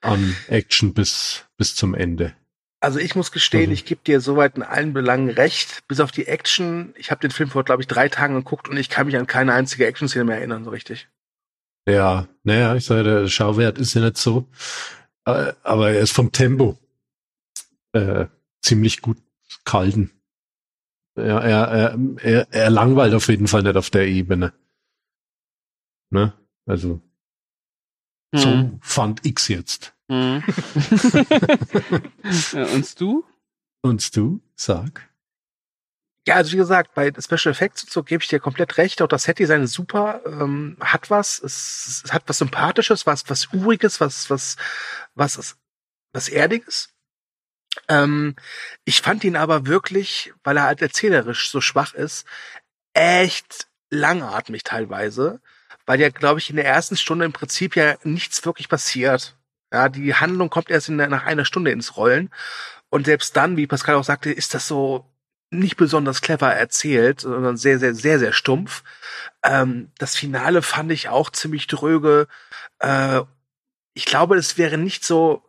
an 0.00 0.36
Action 0.48 0.94
bis, 0.94 1.44
bis 1.56 1.74
zum 1.74 1.94
Ende. 1.94 2.34
Also 2.80 3.00
ich 3.00 3.16
muss 3.16 3.32
gestehen, 3.32 3.66
Mhm. 3.70 3.72
ich 3.72 3.84
gebe 3.84 4.00
dir 4.04 4.20
soweit 4.20 4.56
in 4.56 4.62
allen 4.62 4.92
Belangen 4.92 5.30
recht, 5.30 5.86
bis 5.88 5.98
auf 6.00 6.12
die 6.12 6.26
Action. 6.26 6.94
Ich 6.96 7.10
habe 7.10 7.20
den 7.20 7.32
Film 7.32 7.50
vor, 7.50 7.64
glaube 7.64 7.82
ich, 7.82 7.88
drei 7.88 8.08
Tagen 8.08 8.34
geguckt 8.34 8.68
und 8.68 8.76
ich 8.76 8.88
kann 8.88 9.06
mich 9.06 9.16
an 9.16 9.26
keine 9.26 9.52
einzige 9.52 9.86
Action-Szene 9.86 10.24
mehr 10.24 10.36
erinnern, 10.36 10.64
so 10.64 10.70
richtig. 10.70 11.08
Ja, 11.88 12.28
naja, 12.44 12.76
ich 12.76 12.84
sage, 12.84 13.02
der 13.02 13.28
Schauwert 13.28 13.78
ist 13.78 13.94
ja 13.94 14.02
nicht 14.02 14.16
so, 14.18 14.46
äh, 15.24 15.52
aber 15.62 15.90
er 15.90 16.00
ist 16.00 16.12
vom 16.12 16.30
Tempo 16.30 16.78
äh, 17.92 18.26
ziemlich 18.60 19.00
gut 19.00 19.18
gehalten. 19.64 20.12
Ja, 21.16 21.40
er, 21.40 21.68
er, 21.68 21.98
er, 22.22 22.46
er 22.52 22.70
langweilt 22.70 23.14
auf 23.14 23.26
jeden 23.28 23.48
Fall 23.48 23.62
nicht 23.64 23.76
auf 23.76 23.90
der 23.90 24.06
Ebene. 24.06 24.52
Ne? 26.10 26.32
Also 26.66 27.00
Mhm. 28.32 28.38
So 28.38 28.78
fand 28.82 29.24
ich's 29.24 29.48
jetzt. 29.48 29.94
Mhm. 30.08 30.42
Ja, 32.52 32.64
Und 32.74 33.00
du? 33.00 33.24
Und 33.82 34.16
du, 34.16 34.40
sag. 34.56 35.08
Ja, 36.26 36.34
also 36.34 36.52
wie 36.52 36.56
gesagt, 36.58 36.92
bei 36.94 37.10
Special 37.18 37.52
Effects 37.52 37.84
und 37.84 37.90
so 37.90 38.02
gebe 38.02 38.22
ich 38.22 38.28
dir 38.28 38.38
komplett 38.38 38.76
recht. 38.76 39.00
Auch 39.00 39.06
das 39.08 39.22
Set-Design 39.22 39.62
ist 39.62 39.72
super, 39.72 40.20
ähm, 40.26 40.76
hat 40.80 41.08
was, 41.08 41.38
es, 41.42 42.02
es 42.04 42.12
hat 42.12 42.24
was 42.26 42.36
Sympathisches, 42.38 43.06
was, 43.06 43.30
was 43.30 43.48
Uriges, 43.54 43.98
was, 44.00 44.28
was, 44.28 44.56
was, 45.14 45.56
was 46.12 46.28
Erdiges. 46.28 46.90
Ähm, 47.88 48.36
ich 48.84 49.00
fand 49.00 49.24
ihn 49.24 49.36
aber 49.36 49.66
wirklich, 49.66 50.34
weil 50.44 50.58
er 50.58 50.64
halt 50.64 50.82
erzählerisch 50.82 51.50
so 51.50 51.62
schwach 51.62 51.94
ist, 51.94 52.26
echt 52.92 53.66
langatmig 53.90 54.64
teilweise, 54.64 55.40
weil 55.88 56.00
ja, 56.02 56.10
glaube 56.10 56.38
ich, 56.38 56.50
in 56.50 56.56
der 56.56 56.66
ersten 56.66 56.98
Stunde 56.98 57.24
im 57.24 57.32
Prinzip 57.32 57.74
ja 57.74 57.96
nichts 58.04 58.44
wirklich 58.44 58.68
passiert. 58.68 59.34
Ja, 59.72 59.88
die 59.88 60.14
Handlung 60.14 60.50
kommt 60.50 60.68
erst 60.68 60.90
in 60.90 60.98
der, 60.98 61.08
nach 61.08 61.24
einer 61.24 61.46
Stunde 61.46 61.70
ins 61.70 61.96
Rollen. 61.96 62.28
Und 62.90 63.06
selbst 63.06 63.34
dann, 63.38 63.56
wie 63.56 63.66
Pascal 63.66 63.94
auch 63.94 64.04
sagte, 64.04 64.30
ist 64.30 64.52
das 64.52 64.68
so 64.68 65.06
nicht 65.50 65.78
besonders 65.78 66.20
clever 66.20 66.52
erzählt, 66.52 67.22
sondern 67.22 67.56
sehr, 67.56 67.78
sehr, 67.78 67.94
sehr, 67.94 68.18
sehr 68.18 68.34
stumpf. 68.34 68.84
Ähm, 69.42 69.90
das 69.96 70.14
Finale 70.14 70.60
fand 70.60 70.92
ich 70.92 71.08
auch 71.08 71.30
ziemlich 71.30 71.68
dröge. 71.68 72.28
Äh, 72.80 73.22
ich 73.94 74.04
glaube, 74.04 74.36
es 74.36 74.58
wäre 74.58 74.76
nicht 74.76 75.06
so 75.06 75.42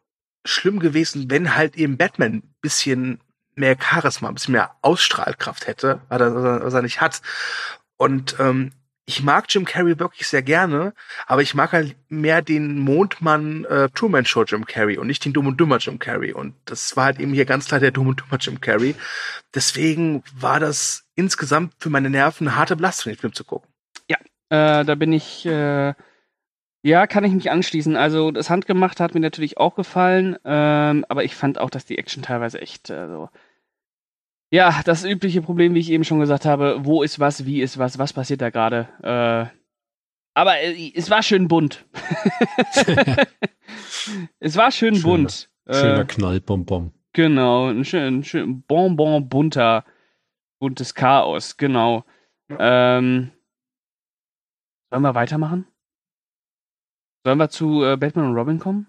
schlimm 0.46 0.80
gewesen, 0.80 1.30
wenn 1.30 1.58
halt 1.58 1.76
eben 1.76 1.98
Batman 1.98 2.36
ein 2.36 2.56
bisschen 2.62 3.20
mehr 3.56 3.76
Charisma, 3.78 4.30
ein 4.30 4.36
bisschen 4.36 4.54
mehr 4.54 4.74
Ausstrahlkraft 4.84 5.68
hätte, 5.68 6.00
was 6.08 6.22
er, 6.22 6.64
was 6.64 6.74
er 6.74 6.82
nicht 6.82 7.02
hat. 7.02 7.22
Und 7.98 8.38
ähm, 8.40 8.72
ich 9.10 9.24
mag 9.24 9.46
Jim 9.50 9.66
Carrey 9.66 9.98
wirklich 9.98 10.28
sehr 10.28 10.44
gerne, 10.44 10.94
aber 11.26 11.42
ich 11.42 11.56
mag 11.56 11.72
halt 11.72 11.96
mehr 12.10 12.44
den 12.44 12.78
Mondmann 12.78 13.66
äh, 13.66 13.90
Truman 13.90 14.24
Show 14.24 14.44
Jim 14.44 14.68
Carrey 14.68 15.00
und 15.00 15.08
nicht 15.08 15.26
den 15.26 15.34
Dumm 15.34 15.48
und 15.48 15.60
Dümmer 15.60 15.78
Jim 15.80 15.98
Carrey. 15.98 16.32
Und 16.32 16.54
das 16.66 16.96
war 16.96 17.06
halt 17.06 17.20
eben 17.20 17.34
hier 17.34 17.46
ganz 17.46 17.68
klar 17.68 17.80
der 17.80 17.90
Dumm 17.90 18.10
und 18.10 18.20
Dümmer 18.22 18.38
Jim 18.40 18.62
Carrey. 18.62 18.94
Deswegen 19.56 20.24
war 20.38 20.60
das 20.60 21.06
insgesamt 21.16 21.74
für 21.80 21.90
meine 21.90 22.12
Nerven 22.12 22.48
eine 22.48 22.56
harte 22.56 22.76
Belastung, 22.76 23.12
den 23.12 23.20
Film 23.20 23.34
zu 23.34 23.44
gucken. 23.46 23.68
Äh, 24.52 24.86
da 24.86 24.96
bin 24.96 25.12
ich, 25.12 25.44
äh, 25.48 25.94
ja, 26.84 27.08
kann 27.08 27.24
ich 27.24 27.34
mich 27.34 27.50
anschließen. 27.50 27.96
Also 27.96 28.30
das 28.30 28.52
Handgemachte 28.52 29.04
hat 29.04 29.16
mir 29.16 29.22
natürlich 29.22 29.58
auch 29.58 29.74
gefallen, 29.76 30.38
ähm, 30.46 31.04
aber 31.10 31.24
ich 31.24 31.36
fand 31.36 31.58
auch, 31.60 31.72
dass 31.72 31.86
die 31.86 31.98
Action 31.98 32.22
teilweise 32.22 32.62
echt 32.62 32.92
äh, 32.92 33.08
so. 33.08 33.30
Ja, 34.52 34.82
das 34.84 35.04
übliche 35.06 35.42
Problem, 35.42 35.76
wie 35.76 35.80
ich 35.80 35.92
eben 35.92 36.04
schon 36.04 36.20
gesagt 36.20 36.46
habe, 36.46 36.80
wo 36.84 37.04
ist 37.04 37.20
was, 37.20 37.46
wie 37.46 37.62
ist 37.62 37.78
was, 37.78 38.00
was 38.00 38.14
passiert 38.14 38.42
da 38.42 38.50
gerade. 38.50 38.88
Äh, 39.04 39.56
aber 40.34 40.60
äh, 40.60 40.92
es 40.96 41.10
war 41.10 41.22
schön 41.22 41.48
bunt. 41.48 41.86
es 44.40 44.56
war 44.58 44.72
schön 44.72 44.96
Schöner- 44.96 45.04
bunt. 45.04 45.50
Schöner 45.70 46.02
Äh, 46.02 46.06
Knallbonbon. 46.06 46.94
Genau, 47.14 47.68
ein 47.70 47.86
schön, 47.86 48.24
schön 48.24 48.62
Bonbon 48.64 49.30
bunter, 49.30 49.84
buntes 50.60 50.94
Chaos, 50.96 51.58
genau. 51.58 52.06
Ähm, 52.58 53.32
sollen 54.90 55.04
wir 55.04 55.14
weitermachen? 55.16 55.68
Sollen 57.26 57.38
wir 57.38 57.50
zu 57.50 57.84
äh, 57.84 57.98
Batman 57.98 58.30
und 58.30 58.36
Robin 58.36 58.60
kommen? 58.60 58.88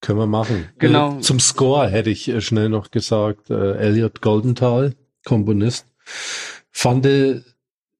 Können 0.00 0.18
wir 0.18 0.26
machen. 0.26 0.68
Genau. 0.78 1.18
Äh, 1.18 1.20
zum 1.20 1.40
Score 1.40 1.88
hätte 1.88 2.10
ich 2.10 2.28
äh, 2.28 2.40
schnell 2.40 2.68
noch 2.68 2.90
gesagt, 2.90 3.50
äh, 3.50 3.76
Elliot 3.76 4.20
Goldenthal, 4.20 4.94
Komponist, 5.24 5.86
fand 6.70 7.06
äh, 7.06 7.40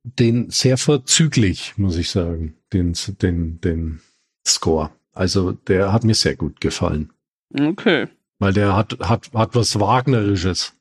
den 0.05 0.51
sehr 0.51 0.77
vorzüglich, 0.77 1.75
muss 1.77 1.97
ich 1.97 2.11
sagen, 2.11 2.57
den, 2.73 2.95
den, 3.23 3.61
den 3.61 4.01
Score. 4.47 4.91
Also 5.13 5.53
der 5.53 5.93
hat 5.93 6.05
mir 6.05 6.15
sehr 6.15 6.37
gut 6.37 6.61
gefallen, 6.61 7.11
Okay. 7.59 8.07
weil 8.39 8.53
der 8.53 8.77
hat, 8.77 8.99
hat, 9.01 9.31
hat 9.33 9.55
was 9.55 9.81
Wagnerisches. 9.81 10.75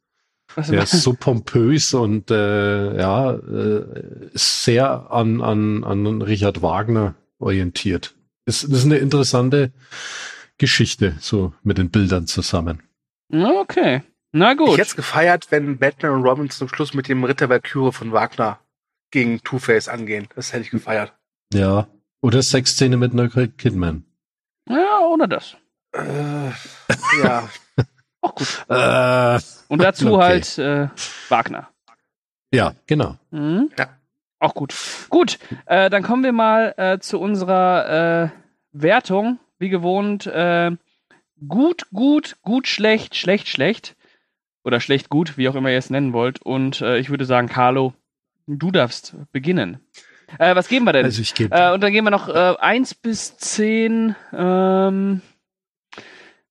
Was 0.54 0.68
Der 0.68 0.84
ist 0.84 1.02
so 1.02 1.14
pompös 1.14 1.94
und 1.96 2.30
äh, 2.30 2.98
ja, 2.98 3.32
äh, 3.34 4.30
ist 4.34 4.64
sehr 4.64 5.12
an, 5.12 5.42
an, 5.42 5.84
an 5.84 6.22
Richard 6.22 6.62
Wagner 6.62 7.16
orientiert. 7.40 8.14
Das 8.46 8.64
ist 8.64 8.86
eine 8.86 8.98
interessante 8.98 9.72
Geschichte, 10.58 11.16
so 11.20 11.54
mit 11.64 11.78
den 11.78 11.90
Bildern 11.90 12.28
zusammen. 12.28 12.82
okay. 13.32 14.04
Na 14.32 14.52
Ich 14.52 14.58
gut. 14.58 14.72
hätte 14.72 14.82
es 14.82 14.96
gefeiert, 14.96 15.48
wenn 15.52 15.78
Batman 15.78 16.12
und 16.14 16.24
Robin 16.24 16.50
zum 16.50 16.68
Schluss 16.68 16.94
mit 16.94 17.08
dem 17.08 17.24
Ritter 17.24 17.48
Valkyrie 17.50 17.92
von 17.92 18.12
Wagner 18.12 18.60
gegen 19.12 19.42
Two-Face 19.44 19.88
angehen. 19.88 20.28
Das 20.36 20.52
hätte 20.52 20.64
ich 20.64 20.72
gefeiert. 20.72 21.14
Ja. 21.54 21.88
Oder 22.22 22.42
Sexszene 22.42 22.98
mit 22.98 23.14
Nicole 23.14 23.48
Kidman. 23.50 24.04
Ja, 24.68 25.00
oder 25.08 25.28
das. 25.28 25.56
Äh, 25.94 26.50
ja. 27.24 27.48
Auch 28.22 28.36
gut. 28.36 28.66
Äh, 28.68 29.40
Und 29.68 29.82
dazu 29.82 30.14
Okay. 30.16 30.24
halt 30.24 30.58
äh, 30.58 30.88
Wagner. 31.30 31.70
ja, 32.52 32.74
genau. 32.88 33.18
Mhm. 33.32 33.70
Ja. 33.78 33.90
Auch 34.40 34.54
gut. 34.54 34.76
Gut, 35.10 35.40
äh, 35.66 35.90
dann 35.90 36.04
kommen 36.04 36.24
wir 36.24 36.34
mal 36.34 36.74
äh, 36.78 37.00
zu 37.00 37.20
unserer 37.20 38.24
äh, 38.26 38.30
Wertung. 38.74 39.40
Wie 39.60 39.70
gewohnt, 39.70 40.26
äh, 40.28 40.72
gut, 41.48 41.88
gut, 41.94 42.38
gut, 42.42 42.68
schlecht, 42.68 43.16
schlecht, 43.16 43.48
schlecht. 43.48 43.96
Oder 44.64 44.80
schlecht, 44.80 45.10
gut, 45.10 45.38
wie 45.38 45.48
auch 45.48 45.56
immer 45.56 45.70
ihr 45.72 45.78
es 45.78 45.90
nennen 45.90 46.12
wollt. 46.14 46.42
Und 46.42 46.82
äh, 46.82 46.98
ich 46.98 47.10
würde 47.10 47.26
sagen, 47.26 47.48
Carlo, 47.48 47.94
du 48.48 48.72
darfst 48.72 49.16
beginnen. 49.32 49.80
Äh, 50.40 50.56
was 50.56 50.68
geben 50.68 50.86
wir 50.86 50.94
denn? 50.94 51.06
Also 51.06 51.22
ich 51.22 51.36
gebe 51.36 51.56
Äh, 51.56 51.72
und 51.72 51.82
dann 51.82 51.94
gehen 51.94 52.04
wir 52.04 52.12
noch 52.12 52.28
äh, 52.30 52.56
1 52.60 52.96
bis 52.96 53.38
10. 53.38 54.16
Ähm, 54.34 55.22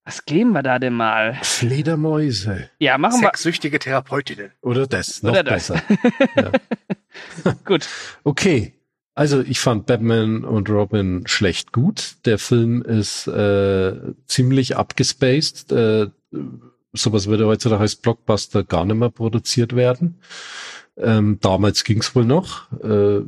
was 0.04 0.24
geben 0.26 0.52
wir 0.52 0.62
da 0.62 0.78
denn 0.78 0.92
mal? 0.92 1.38
Fledermäuse. 1.42 2.70
Ja, 2.78 2.98
machen 2.98 3.20
wir. 3.20 3.28
Sexsüchtige 3.28 3.78
Therapeutinnen. 3.78 4.52
Oder 4.60 4.86
das, 4.86 5.22
noch 5.22 5.32
Oder 5.32 5.42
das. 5.42 5.72
besser. 5.72 5.82
Gut. 7.64 7.88
Okay. 8.24 8.74
Also 9.14 9.40
ich 9.42 9.60
fand 9.60 9.86
Batman 9.86 10.44
und 10.44 10.68
Robin 10.68 11.26
schlecht 11.26 11.72
gut. 11.72 12.16
Der 12.24 12.38
Film 12.38 12.82
ist 12.82 13.28
äh, 13.28 13.94
ziemlich 14.26 14.76
abgespaced. 14.76 15.70
Äh, 15.70 16.08
sowas 16.92 17.26
würde 17.26 17.46
heutzutage 17.46 17.80
als 17.80 17.96
Blockbuster 17.96 18.64
gar 18.64 18.84
nicht 18.84 18.96
mehr 18.96 19.10
produziert 19.10 19.76
werden. 19.76 20.20
Ähm, 20.96 21.38
damals 21.40 21.84
ging's 21.84 22.14
wohl 22.14 22.24
noch. 22.24 22.72
Äh, 22.82 23.22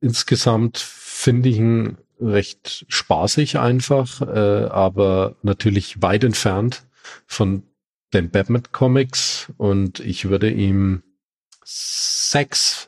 insgesamt 0.00 0.78
finde 0.78 1.48
ich 1.50 1.58
ihn 1.58 1.98
recht 2.20 2.86
spaßig 2.88 3.58
einfach, 3.58 4.22
äh, 4.22 4.68
aber 4.70 5.36
natürlich 5.42 6.00
weit 6.00 6.24
entfernt 6.24 6.84
von 7.26 7.64
den 8.14 8.30
Batman 8.30 8.62
Comics 8.72 9.52
und 9.58 10.00
ich 10.00 10.28
würde 10.28 10.50
ihm 10.50 11.02
sechs 11.64 12.85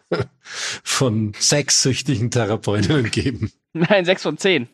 von 0.83 1.33
sechs 1.39 1.83
süchtigen 1.83 2.31
Therapeutinnen 2.31 3.11
geben. 3.11 3.53
Nein, 3.73 4.05
6 4.05 4.23
von 4.23 4.39
10. 4.39 4.69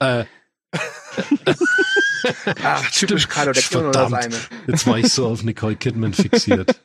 Äh, 0.00 0.24
Ach, 2.62 2.90
typisch 2.90 3.28
Carlo, 3.28 3.52
der 3.52 3.62
nur 3.72 3.92
Verdammt. 3.92 4.14
eine. 4.14 4.36
jetzt 4.66 4.86
war 4.86 4.98
ich 4.98 5.08
so 5.12 5.26
auf 5.28 5.42
Nicole 5.42 5.76
Kidman 5.76 6.14
fixiert. 6.14 6.80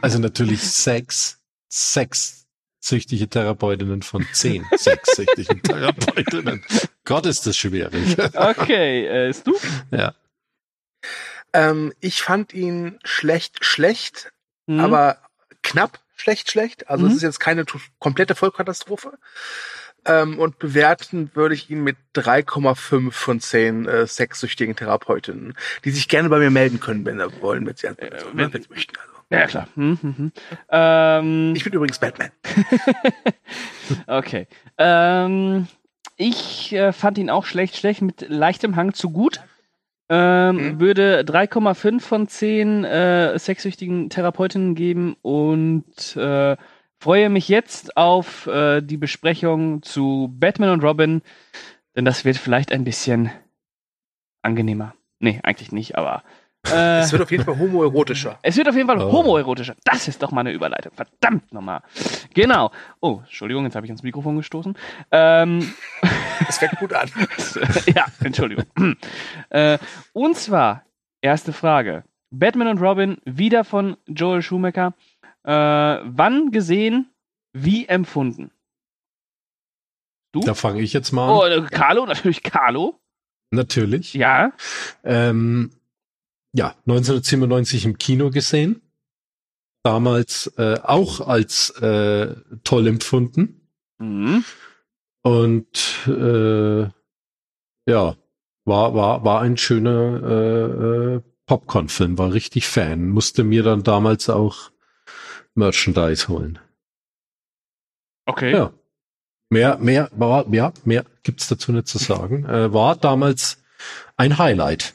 Also 0.00 0.18
natürlich 0.18 0.62
sechs, 0.62 1.38
sechs 1.68 2.46
süchtige 2.80 3.28
Therapeutinnen 3.28 4.00
von 4.02 4.26
zehn 4.32 4.64
sechssüchtigen 4.76 5.62
Therapeutinnen. 5.62 6.64
Gott, 7.04 7.26
ist 7.26 7.46
das 7.46 7.56
schwierig. 7.56 8.16
Okay, 8.34 9.06
äh, 9.06 9.28
ist 9.30 9.46
du? 9.46 9.54
Ja. 9.90 10.14
Ähm, 11.52 11.92
ich 12.00 12.22
fand 12.22 12.54
ihn 12.54 12.98
schlecht, 13.04 13.64
schlecht, 13.64 14.32
Hm? 14.68 14.80
aber 14.80 15.18
knapp 15.62 15.98
schlecht, 16.20 16.50
schlecht. 16.50 16.88
Also 16.88 17.04
Mhm. 17.04 17.10
es 17.10 17.16
ist 17.16 17.22
jetzt 17.22 17.40
keine 17.40 17.64
komplette 17.98 18.34
Vollkatastrophe. 18.34 19.18
Ähm, 20.06 20.38
und 20.38 20.58
bewerten 20.58 21.30
würde 21.34 21.54
ich 21.54 21.68
ihn 21.70 21.82
mit 21.84 21.96
3,5 22.14 23.10
von 23.12 23.38
10 23.40 23.86
äh, 23.86 24.06
sexsüchtigen 24.06 24.74
Therapeutinnen, 24.74 25.54
die 25.84 25.90
sich 25.90 26.08
gerne 26.08 26.30
bei 26.30 26.38
mir 26.38 26.50
melden 26.50 26.80
können, 26.80 27.04
wenn 27.04 27.18
sie 27.18 27.42
wollen, 27.42 27.66
wenn 27.66 27.76
sie, 27.76 27.88
also, 27.88 27.98
wenn- 28.32 28.50
wenn 28.52 28.62
sie 28.62 28.68
möchten. 28.70 28.94
Also. 28.96 29.12
Ja, 29.28 29.46
klar. 29.46 29.68
Hm, 29.74 29.98
hm, 30.00 30.16
hm. 30.16 30.32
Ähm, 30.70 31.52
Ich 31.54 31.64
bin 31.64 31.72
übrigens 31.74 31.98
Batman. 31.98 32.30
okay. 34.06 34.46
Ähm, 34.78 35.66
ich 36.16 36.72
äh, 36.72 36.92
fand 36.92 37.18
ihn 37.18 37.30
auch 37.30 37.44
schlecht, 37.44 37.76
schlecht 37.76 38.02
mit 38.02 38.24
leichtem 38.28 38.76
Hang 38.76 38.94
zu 38.94 39.10
gut. 39.10 39.40
Ähm, 40.12 40.56
Mhm. 40.56 40.80
Würde 40.80 41.22
3,5 41.24 42.00
von 42.00 42.26
10 42.26 42.84
äh, 42.84 43.38
sexsüchtigen 43.38 44.10
Therapeutinnen 44.10 44.74
geben 44.74 45.16
und 45.22 46.16
äh, 46.16 46.56
freue 46.98 47.30
mich 47.30 47.48
jetzt 47.48 47.96
auf 47.96 48.46
äh, 48.48 48.80
die 48.82 48.96
Besprechung 48.96 49.82
zu 49.82 50.34
Batman 50.38 50.70
und 50.70 50.82
Robin, 50.82 51.22
denn 51.94 52.04
das 52.04 52.24
wird 52.24 52.36
vielleicht 52.36 52.72
ein 52.72 52.82
bisschen 52.84 53.30
angenehmer. 54.42 54.94
Nee, 55.20 55.40
eigentlich 55.44 55.70
nicht, 55.70 55.96
aber 55.96 56.24
äh, 56.68 57.00
Es 57.00 57.12
wird 57.12 57.22
auf 57.22 57.30
jeden 57.30 57.44
Fall 57.44 57.58
homoerotischer. 57.58 58.38
es 58.42 58.56
wird 58.56 58.68
auf 58.68 58.74
jeden 58.76 58.86
Fall 58.88 58.98
Oh. 59.00 59.12
homoerotischer. 59.12 59.74
Das 59.84 60.08
ist 60.08 60.22
doch 60.22 60.30
mal 60.30 60.40
eine 60.42 60.52
Überleitung. 60.52 60.92
Verdammt 60.94 61.52
nochmal. 61.52 61.82
Genau. 62.34 62.70
Oh, 63.00 63.20
Entschuldigung, 63.24 63.64
jetzt 63.64 63.76
habe 63.76 63.86
ich 63.86 63.90
ins 63.90 64.02
Mikrofon 64.02 64.36
gestoßen. 64.36 64.76
Ähm, 65.10 65.72
Das 66.46 66.58
fängt 66.58 66.76
gut 66.78 66.92
an. 66.94 67.08
ja, 67.94 68.06
Entschuldigung. 68.24 68.64
äh, 69.50 69.78
und 70.14 70.36
zwar, 70.36 70.84
erste 71.20 71.52
Frage. 71.52 72.02
Batman 72.30 72.68
und 72.68 72.80
Robin, 72.80 73.18
wieder 73.24 73.62
von 73.64 73.96
Joel 74.06 74.40
Schumacher. 74.42 74.94
Äh, 75.44 75.52
wann 75.52 76.50
gesehen, 76.50 77.10
wie 77.52 77.86
empfunden? 77.88 78.50
Du? 80.32 80.40
Da 80.40 80.54
fange 80.54 80.80
ich 80.80 80.92
jetzt 80.92 81.12
mal 81.12 81.28
Oh, 81.30 81.42
an. 81.42 81.52
äh, 81.52 81.68
Carlo, 81.68 82.06
natürlich 82.06 82.42
Carlo. 82.42 82.98
Natürlich. 83.50 84.14
Ja. 84.14 84.52
Ähm, 85.04 85.70
ja, 86.52 86.74
1997 86.86 87.84
im 87.84 87.98
Kino 87.98 88.30
gesehen. 88.30 88.82
Damals 89.82 90.52
äh, 90.58 90.78
auch 90.82 91.26
als 91.26 91.70
äh, 91.80 92.34
toll 92.64 92.86
empfunden. 92.86 93.68
Mhm. 93.98 94.44
Und 95.22 96.06
äh, 96.06 96.82
ja, 97.86 98.16
war, 98.64 98.94
war, 98.94 99.24
war 99.24 99.40
ein 99.40 99.56
schöner 99.56 100.22
äh, 100.22 101.16
äh, 101.16 101.22
Popcorn-Film, 101.46 102.18
war 102.18 102.32
richtig 102.32 102.68
Fan. 102.68 103.08
Musste 103.08 103.42
mir 103.42 103.62
dann 103.62 103.82
damals 103.82 104.28
auch 104.28 104.70
Merchandise 105.54 106.28
holen. 106.28 106.58
Okay. 108.26 108.52
Ja. 108.52 108.72
Mehr, 109.48 109.78
mehr, 109.78 110.08
war, 110.12 110.46
ja, 110.54 110.72
mehr 110.84 111.04
gibt's 111.24 111.48
dazu 111.48 111.72
nicht 111.72 111.88
zu 111.88 111.98
sagen. 111.98 112.44
Äh, 112.44 112.72
war 112.72 112.94
damals 112.96 113.58
ein 114.16 114.38
Highlight. 114.38 114.94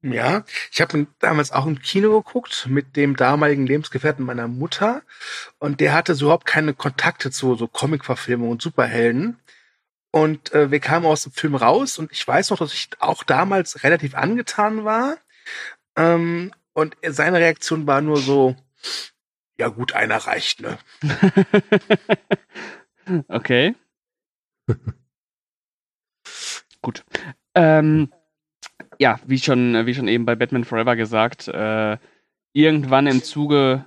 Ja, 0.00 0.44
ich 0.70 0.80
habe 0.80 1.08
damals 1.18 1.50
auch 1.50 1.66
im 1.66 1.80
Kino 1.80 2.22
geguckt 2.22 2.66
mit 2.68 2.94
dem 2.94 3.16
damaligen 3.16 3.66
Lebensgefährten 3.66 4.24
meiner 4.24 4.46
Mutter 4.46 5.02
und 5.58 5.80
der 5.80 5.92
hatte 5.92 6.14
so 6.14 6.26
überhaupt 6.26 6.46
keine 6.46 6.72
Kontakte 6.72 7.32
zu 7.32 7.56
so 7.56 7.66
Comic-Verfilmungen 7.66 8.52
und 8.52 8.62
Superhelden. 8.62 9.40
Und 10.12 10.52
äh, 10.52 10.70
wir 10.70 10.78
kamen 10.80 11.04
aus 11.04 11.24
dem 11.24 11.32
Film 11.32 11.56
raus 11.56 11.98
und 11.98 12.12
ich 12.12 12.26
weiß 12.26 12.50
noch, 12.50 12.58
dass 12.58 12.72
ich 12.72 12.90
auch 13.00 13.24
damals 13.24 13.82
relativ 13.82 14.14
angetan 14.14 14.84
war. 14.84 15.16
Ähm, 15.96 16.52
und 16.74 16.96
seine 17.02 17.38
Reaktion 17.38 17.86
war 17.88 18.00
nur 18.00 18.18
so, 18.18 18.54
ja 19.58 19.68
gut, 19.68 19.94
einer 19.94 20.16
reicht, 20.16 20.60
ne? 20.60 20.78
okay. 23.28 23.74
Gut. 26.80 27.04
Ähm, 27.56 28.12
ja, 28.98 29.18
wie 29.26 29.38
schon, 29.38 29.86
wie 29.86 29.94
schon 29.94 30.08
eben 30.08 30.24
bei 30.24 30.34
Batman 30.34 30.64
Forever 30.64 30.96
gesagt, 30.96 31.48
äh, 31.48 31.98
irgendwann 32.52 33.06
im 33.06 33.22
Zuge, 33.22 33.84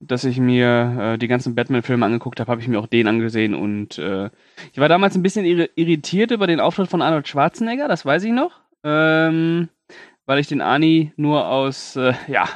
dass 0.00 0.24
ich 0.24 0.38
mir 0.38 1.14
äh, 1.14 1.18
die 1.18 1.28
ganzen 1.28 1.54
Batman-Filme 1.54 2.04
angeguckt 2.04 2.40
habe, 2.40 2.50
habe 2.50 2.60
ich 2.60 2.68
mir 2.68 2.78
auch 2.78 2.86
den 2.86 3.06
angesehen 3.06 3.54
und 3.54 3.98
äh, 3.98 4.30
ich 4.72 4.78
war 4.78 4.88
damals 4.88 5.14
ein 5.14 5.22
bisschen 5.22 5.44
irri- 5.44 5.70
irritiert 5.76 6.30
über 6.30 6.46
den 6.46 6.60
Auftritt 6.60 6.88
von 6.88 7.02
Arnold 7.02 7.28
Schwarzenegger, 7.28 7.88
das 7.88 8.04
weiß 8.04 8.24
ich 8.24 8.32
noch, 8.32 8.60
ähm, 8.82 9.68
weil 10.26 10.38
ich 10.38 10.46
den 10.46 10.60
Ani 10.60 11.12
nur 11.16 11.48
aus, 11.48 11.96
äh, 11.96 12.14
ja, 12.28 12.48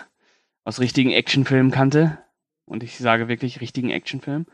aus 0.65 0.81
richtigen 0.81 1.11
Actionfilmen 1.11 1.73
kannte 1.73 2.19
und 2.67 2.83
ich 2.83 2.99
sage 2.99 3.29
wirklich 3.29 3.61
richtigen 3.61 3.91
Actionfilmen. 3.91 4.47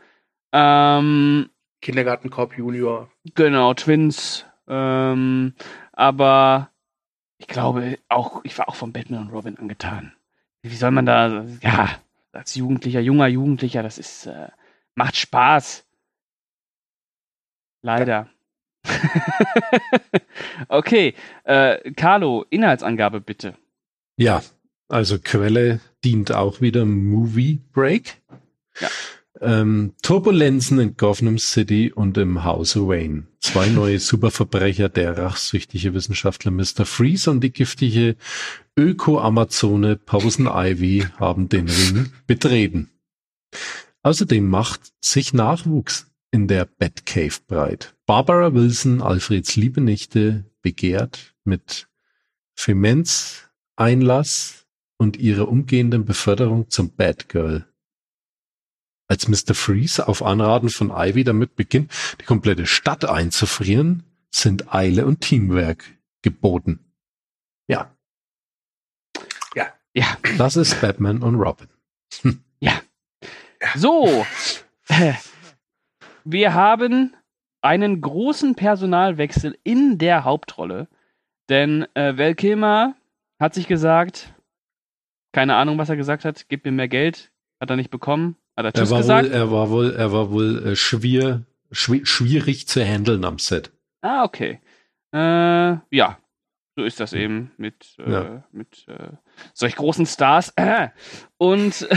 Ähm, 0.53 1.49
Kindergartenkorb 1.81 2.57
Junior. 2.57 3.11
Genau, 3.35 3.73
Twins. 3.73 4.45
Ähm, 4.67 5.53
aber 5.91 6.69
ich 7.37 7.47
glaube 7.47 7.99
auch, 8.09 8.43
ich 8.43 8.57
war 8.57 8.69
auch 8.69 8.75
von 8.75 8.93
Batman 8.93 9.27
und 9.27 9.33
Robin 9.33 9.57
angetan. 9.57 10.13
Wie 10.61 10.75
soll 10.75 10.91
man 10.91 11.05
da, 11.05 11.45
ja, 11.61 11.89
als 12.31 12.55
Jugendlicher, 12.55 12.99
junger 12.99 13.27
Jugendlicher, 13.27 13.83
das 13.83 13.97
ist, 13.97 14.25
äh, 14.25 14.49
macht 14.95 15.15
Spaß. 15.15 15.85
Leider. 17.81 18.29
okay, 20.67 21.13
äh, 21.43 21.91
Carlo, 21.91 22.45
Inhaltsangabe 22.49 23.21
bitte. 23.21 23.55
Ja, 24.17 24.41
also 24.87 25.19
Quelle 25.19 25.79
dient 26.03 26.31
auch 26.31 26.61
wieder 26.61 26.85
Movie 26.85 27.61
Break. 27.73 28.21
Ja. 28.79 28.89
Ähm, 29.41 29.93
Turbulenzen 30.01 30.79
in 30.79 30.95
Gotham 30.95 31.37
City 31.37 31.91
und 31.91 32.17
im 32.17 32.43
Hause 32.43 32.87
Wayne. 32.87 33.27
Zwei 33.41 33.67
neue 33.67 33.99
Superverbrecher, 33.99 34.87
der 34.89 35.17
rachsüchtige 35.17 35.93
Wissenschaftler 35.93 36.51
Mr. 36.51 36.85
Freeze 36.85 37.29
und 37.29 37.41
die 37.41 37.51
giftige 37.51 38.15
Öko-Amazone 38.77 39.97
Posen 39.97 40.47
Ivy 40.47 41.05
haben 41.17 41.49
den 41.49 41.67
Ring 41.67 42.11
betreten. 42.27 42.91
Außerdem 44.03 44.47
macht 44.47 44.93
sich 45.01 45.33
Nachwuchs 45.33 46.07
in 46.31 46.47
der 46.47 46.65
Batcave 46.65 47.39
breit. 47.47 47.95
Barbara 48.05 48.53
Wilson, 48.53 49.01
Alfreds 49.01 49.55
liebe 49.55 49.81
Nichte, 49.81 50.45
begehrt 50.61 51.33
mit 51.43 51.87
Femens 52.53 53.49
Einlass 53.75 54.65
und 54.97 55.17
ihrer 55.17 55.47
umgehenden 55.47 56.05
Beförderung 56.05 56.69
zum 56.69 56.95
Batgirl. 56.95 57.65
Als 59.07 59.27
Mr. 59.27 59.53
Freeze 59.53 60.07
auf 60.07 60.23
Anraten 60.23 60.69
von 60.69 60.91
Ivy 60.91 61.23
damit 61.23 61.55
beginnt, 61.55 61.91
die 62.19 62.25
komplette 62.25 62.65
Stadt 62.65 63.05
einzufrieren, 63.05 64.03
sind 64.31 64.73
Eile 64.73 65.05
und 65.05 65.21
Teamwork 65.21 65.85
geboten. 66.21 66.79
Ja, 67.67 67.95
Ja, 69.95 70.17
das 70.37 70.57
ist 70.57 70.81
Batman 70.81 71.23
und 71.23 71.35
Robin. 71.35 71.69
So, 73.75 74.25
äh, 74.89 75.13
wir 76.25 76.53
haben 76.53 77.15
einen 77.61 78.01
großen 78.01 78.55
Personalwechsel 78.55 79.57
in 79.63 79.97
der 79.97 80.23
Hauptrolle, 80.23 80.87
denn 81.49 81.87
äh, 81.95 82.17
Val 82.17 82.35
Kilmer 82.35 82.95
hat 83.39 83.53
sich 83.53 83.67
gesagt, 83.67 84.33
keine 85.31 85.55
Ahnung, 85.55 85.77
was 85.77 85.89
er 85.89 85.95
gesagt 85.95 86.25
hat, 86.25 86.47
gib 86.49 86.65
mir 86.65 86.71
mehr 86.71 86.87
Geld, 86.87 87.31
hat 87.59 87.69
er 87.69 87.75
nicht 87.75 87.89
bekommen, 87.89 88.35
hat 88.55 88.65
er 88.65 88.75
Er 88.75 88.89
war, 88.89 88.97
gesagt. 88.99 89.25
wohl, 89.27 89.33
er 89.33 89.51
war 89.51 89.69
wohl, 89.69 89.93
er 89.95 90.11
war 90.11 90.31
wohl 90.31 90.67
äh, 90.67 90.75
schwer, 90.75 91.41
schwi- 91.71 92.05
schwierig 92.05 92.67
zu 92.67 92.83
handeln 92.83 93.25
am 93.25 93.39
Set. 93.39 93.71
Ah, 94.01 94.23
okay. 94.23 94.59
Äh, 95.13 95.17
ja, 95.91 96.17
so 96.77 96.83
ist 96.83 96.99
das 96.99 97.13
eben 97.13 97.51
mit, 97.57 97.95
äh, 97.99 98.11
Ja. 98.11 98.43
mit 98.51 98.85
äh, 98.87 99.09
solch 99.53 99.75
großen 99.75 100.05
Stars. 100.05 100.53
Äh. 100.57 100.89
Und, 101.37 101.87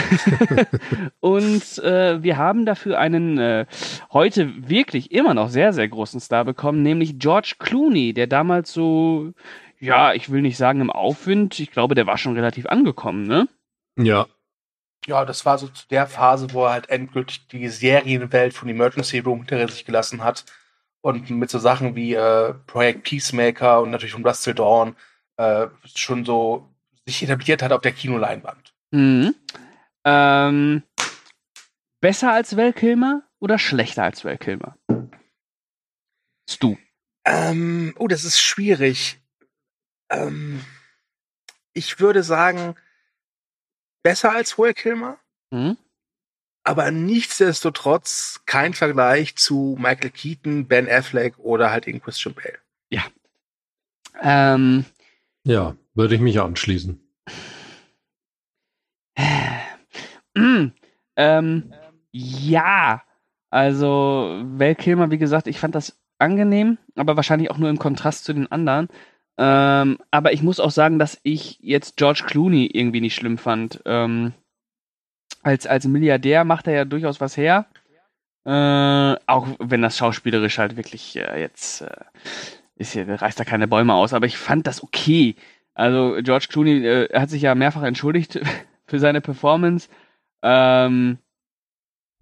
und 1.21 1.63
wir 1.83 2.37
haben 2.37 2.65
dafür 2.67 2.99
einen 2.99 3.39
äh, 3.39 3.67
heute 4.13 4.69
wirklich 4.69 5.11
immer 5.13 5.35
noch 5.35 5.49
sehr, 5.49 5.73
sehr 5.73 5.89
großen 5.89 6.21
Star 6.21 6.45
bekommen, 6.45 6.83
nämlich 6.83 7.19
George 7.19 7.55
Clooney, 7.59 8.13
der 8.15 8.27
damals 8.27 8.73
so, 8.73 9.33
ja, 9.81 10.13
ich 10.13 10.31
will 10.31 10.43
nicht 10.43 10.57
sagen 10.57 10.81
im 10.81 10.91
Aufwind, 10.91 11.59
ich 11.61 11.71
glaube, 11.71 11.95
der 11.95 12.07
war 12.07 12.19
schon 12.19 12.35
relativ 12.35 12.67
angekommen, 12.67 13.27
ne? 13.27 13.49
Ja, 13.97 14.27
Ja, 15.07 15.25
das 15.25 15.47
war 15.47 15.59
so 15.59 15.69
zu 15.69 15.87
der 15.89 16.07
Phase, 16.07 16.53
wo 16.53 16.65
er 16.65 16.73
halt 16.73 16.91
endgültig 16.91 17.47
die 17.49 17.69
Serienwelt 17.69 18.53
von 18.53 18.69
Emergency 18.69 19.21
Room 19.21 19.39
hinter 19.39 19.69
sich 19.69 19.85
gelassen 19.85 20.23
hat 20.23 20.45
und 21.01 21.31
mit 21.31 21.51
so 21.51 21.59
Sachen 21.59 21.95
wie 21.95 22.15
äh, 22.15 22.55
Project 22.67 23.05
Peacemaker 23.05 23.81
und 23.81 23.91
natürlich 23.91 24.13
von 24.13 24.27
Russell 24.27 24.55
Dawn 24.55 24.97
äh, 25.37 25.69
schon 25.95 26.25
so 26.25 26.69
sich 27.07 27.23
etabliert 27.23 27.63
hat 27.63 27.73
auf 27.73 27.81
der 27.81 27.93
Kinoleinwand. 27.93 28.75
Mhm. 28.91 29.35
Ähm, 30.05 30.83
besser 32.01 32.33
als 32.33 32.57
Val 32.57 32.73
Kilmer 32.73 33.23
oder 33.39 33.59
schlechter 33.59 34.05
als 34.05 34.25
Val 34.25 34.39
Kilmer? 34.39 34.77
Stu. 36.51 36.77
Ähm, 37.25 37.95
oh, 37.99 38.09
das 38.09 38.25
ist 38.25 38.41
schwierig. 38.41 39.21
Ähm, 40.11 40.65
ich 41.75 42.01
würde 42.01 42.23
sagen, 42.23 42.75
besser 44.03 44.33
als 44.33 44.59
Will 44.59 44.75
Kilmer, 44.75 45.19
Mhm. 45.51 45.77
aber 46.65 46.91
nichtsdestotrotz 46.91 48.43
kein 48.47 48.75
Vergleich 48.75 49.37
zu 49.37 49.77
Michael 49.79 50.11
Keaton, 50.11 50.67
Ben 50.69 50.89
Affleck 50.89 51.39
oder 51.39 51.71
halt 51.71 51.87
eben 51.89 52.01
Christian 52.03 52.35
Bale. 52.35 52.59
Ähm, 54.21 54.85
ja, 55.45 55.77
würde 55.95 56.17
ich 56.17 56.21
mich 56.21 56.41
anschließen. 56.41 57.01
mm, 60.35 60.67
ähm, 61.17 61.73
ja, 62.13 63.03
also 63.51 64.41
Val 64.45 64.75
Kilmer, 64.75 65.11
wie 65.11 65.19
gesagt, 65.19 65.47
ich 65.47 65.61
fand 65.61 65.75
das 65.75 65.99
angenehm, 66.19 66.79
aber 66.97 67.17
wahrscheinlich 67.17 67.51
auch 67.51 67.59
nur 67.59 67.71
im 67.71 67.79
Kontrast 67.79 68.25
zu 68.25 68.33
den 68.33 68.51
anderen. 68.51 68.89
Ähm, 69.39 69.99
aber 70.11 70.33
ich 70.33 70.43
muss 70.43 70.59
auch 70.59 70.73
sagen, 70.73 70.99
dass 70.99 71.19
ich 71.23 71.59
jetzt 71.61 71.97
George 71.97 72.25
Clooney 72.27 72.67
irgendwie 72.67 73.01
nicht 73.01 73.15
schlimm 73.15 73.39
fand. 73.39 73.81
Ähm, 73.87 74.33
als, 75.43 75.67
als 75.67 75.87
Milliardär 75.87 76.45
macht 76.45 76.67
er 76.67 76.75
ja 76.75 76.85
durchaus 76.85 77.21
was 77.21 77.37
her. 77.37 77.67
Äh, 78.45 79.17
auch 79.27 79.47
wenn 79.61 79.83
das 79.83 79.97
schauspielerisch 79.97 80.59
halt 80.59 80.77
wirklich 80.77 81.17
äh, 81.17 81.41
jetzt 81.41 81.83
äh, 81.83 81.91
ist 82.77 82.93
hier, 82.93 83.09
reißt 83.09 83.39
da 83.39 83.45
keine 83.45 83.69
Bäume 83.69 83.95
aus, 83.95 84.13
aber 84.13 84.27
ich 84.27 84.39
fand 84.39 84.67
das 84.67 84.83
okay. 84.83 85.37
Also 85.75 86.17
George 86.23 86.47
Clooney 86.49 86.85
äh, 86.85 87.19
hat 87.19 87.31
sich 87.31 87.43
ja 87.43 87.55
mehrfach 87.55 87.83
entschuldigt 87.83 88.41
für 88.87 88.99
seine 88.99 89.21
Performance. 89.21 89.89
Ähm, 90.43 91.19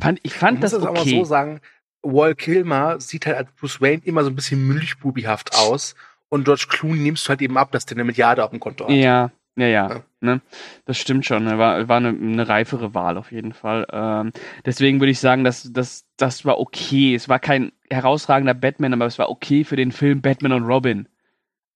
fand, 0.02 0.20
ich 0.22 0.34
fand 0.34 0.54
Man 0.54 0.60
das 0.62 0.72
muss 0.72 0.82
es 0.82 0.86
aber 0.86 1.00
okay. 1.00 1.18
so 1.18 1.24
sagen, 1.24 1.60
Wall 2.02 2.34
Kilmer 2.34 3.00
sieht 3.00 3.26
halt 3.26 3.36
als 3.36 3.52
Bruce 3.52 3.80
Wayne 3.80 4.02
immer 4.04 4.24
so 4.24 4.30
ein 4.30 4.36
bisschen 4.36 4.66
milchbubihaft 4.66 5.56
aus. 5.56 5.94
Und 6.28 6.44
George 6.44 6.66
Clooney 6.68 7.00
nimmst 7.00 7.26
du 7.26 7.30
halt 7.30 7.42
eben 7.42 7.56
ab, 7.56 7.72
dass 7.72 7.86
der 7.86 7.96
eine 7.96 8.04
Milliarde 8.04 8.44
auf 8.44 8.50
dem 8.50 8.60
Konto 8.60 8.84
hat. 8.84 8.92
Ja, 8.92 9.30
ja, 9.56 9.66
ja. 9.66 9.88
Ja. 9.88 10.02
Ne? 10.20 10.40
Das 10.84 10.98
stimmt 10.98 11.24
schon. 11.24 11.44
ne? 11.44 11.58
War, 11.58 11.88
war 11.88 11.98
eine, 11.98 12.08
eine 12.08 12.48
reifere 12.48 12.94
Wahl 12.94 13.16
auf 13.16 13.32
jeden 13.32 13.52
Fall. 13.52 13.86
Ähm, 13.92 14.32
deswegen 14.64 15.00
würde 15.00 15.12
ich 15.12 15.20
sagen, 15.20 15.44
dass 15.44 15.72
das, 15.72 16.04
das 16.16 16.44
war 16.44 16.58
okay. 16.58 17.14
Es 17.14 17.28
war 17.28 17.38
kein 17.38 17.72
herausragender 17.88 18.54
Batman, 18.54 18.92
aber 18.92 19.06
es 19.06 19.18
war 19.18 19.30
okay 19.30 19.64
für 19.64 19.76
den 19.76 19.92
Film 19.92 20.20
Batman 20.20 20.52
und 20.52 20.64
Robin. 20.64 21.08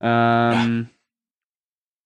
Ähm, 0.01 0.89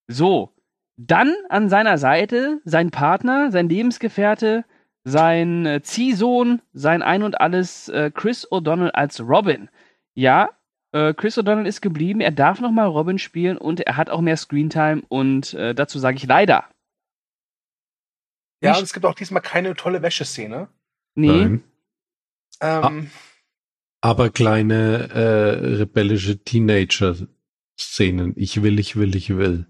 So, 0.07 0.53
dann 0.97 1.34
an 1.49 1.68
seiner 1.70 1.97
Seite 1.99 2.61
sein 2.64 2.90
Partner, 2.90 3.51
sein 3.51 3.68
Lebensgefährte, 3.68 4.64
sein 5.05 5.64
äh, 5.66 5.82
Ziehsohn, 5.82 6.61
sein 6.72 7.03
Ein 7.03 7.22
und 7.22 7.40
Alles, 7.40 7.88
äh, 7.88 8.11
Chris 8.12 8.47
O'Donnell 8.51 8.90
als 8.90 9.20
Robin. 9.20 9.70
Ja, 10.14 10.51
Chris 11.14 11.36
O'Donnell 11.36 11.66
ist 11.66 11.80
geblieben, 11.80 12.20
er 12.20 12.30
darf 12.30 12.61
nochmal 12.61 12.86
Robin 12.86 13.18
spielen 13.18 13.59
und 13.59 13.80
er 13.80 13.97
hat 13.97 14.11
auch 14.11 14.20
mehr 14.20 14.36
Screentime 14.36 15.03
und 15.09 15.55
äh, 15.55 15.74
dazu 15.74 15.99
sage 15.99 16.16
ich 16.16 16.26
leider. 16.26 16.68
Ja, 18.62 18.76
und 18.76 18.84
es 18.84 18.92
gibt 18.92 19.05
auch 19.05 19.14
diesmal 19.14 19.42
keine 19.42 19.74
tolle 19.74 20.03
Wäscheszene. 20.03 20.68
Nee, 21.16 21.28
Nein. 21.28 21.64
Ähm, 22.61 23.11
Aber 24.01 24.30
kleine 24.30 25.11
äh, 25.11 25.76
rebellische 25.78 26.42
Teenager-Szenen. 26.42 28.34
Ich 28.36 28.62
will, 28.62 28.78
ich 28.78 28.97
will, 28.97 29.16
ich 29.16 29.36
will. 29.36 29.66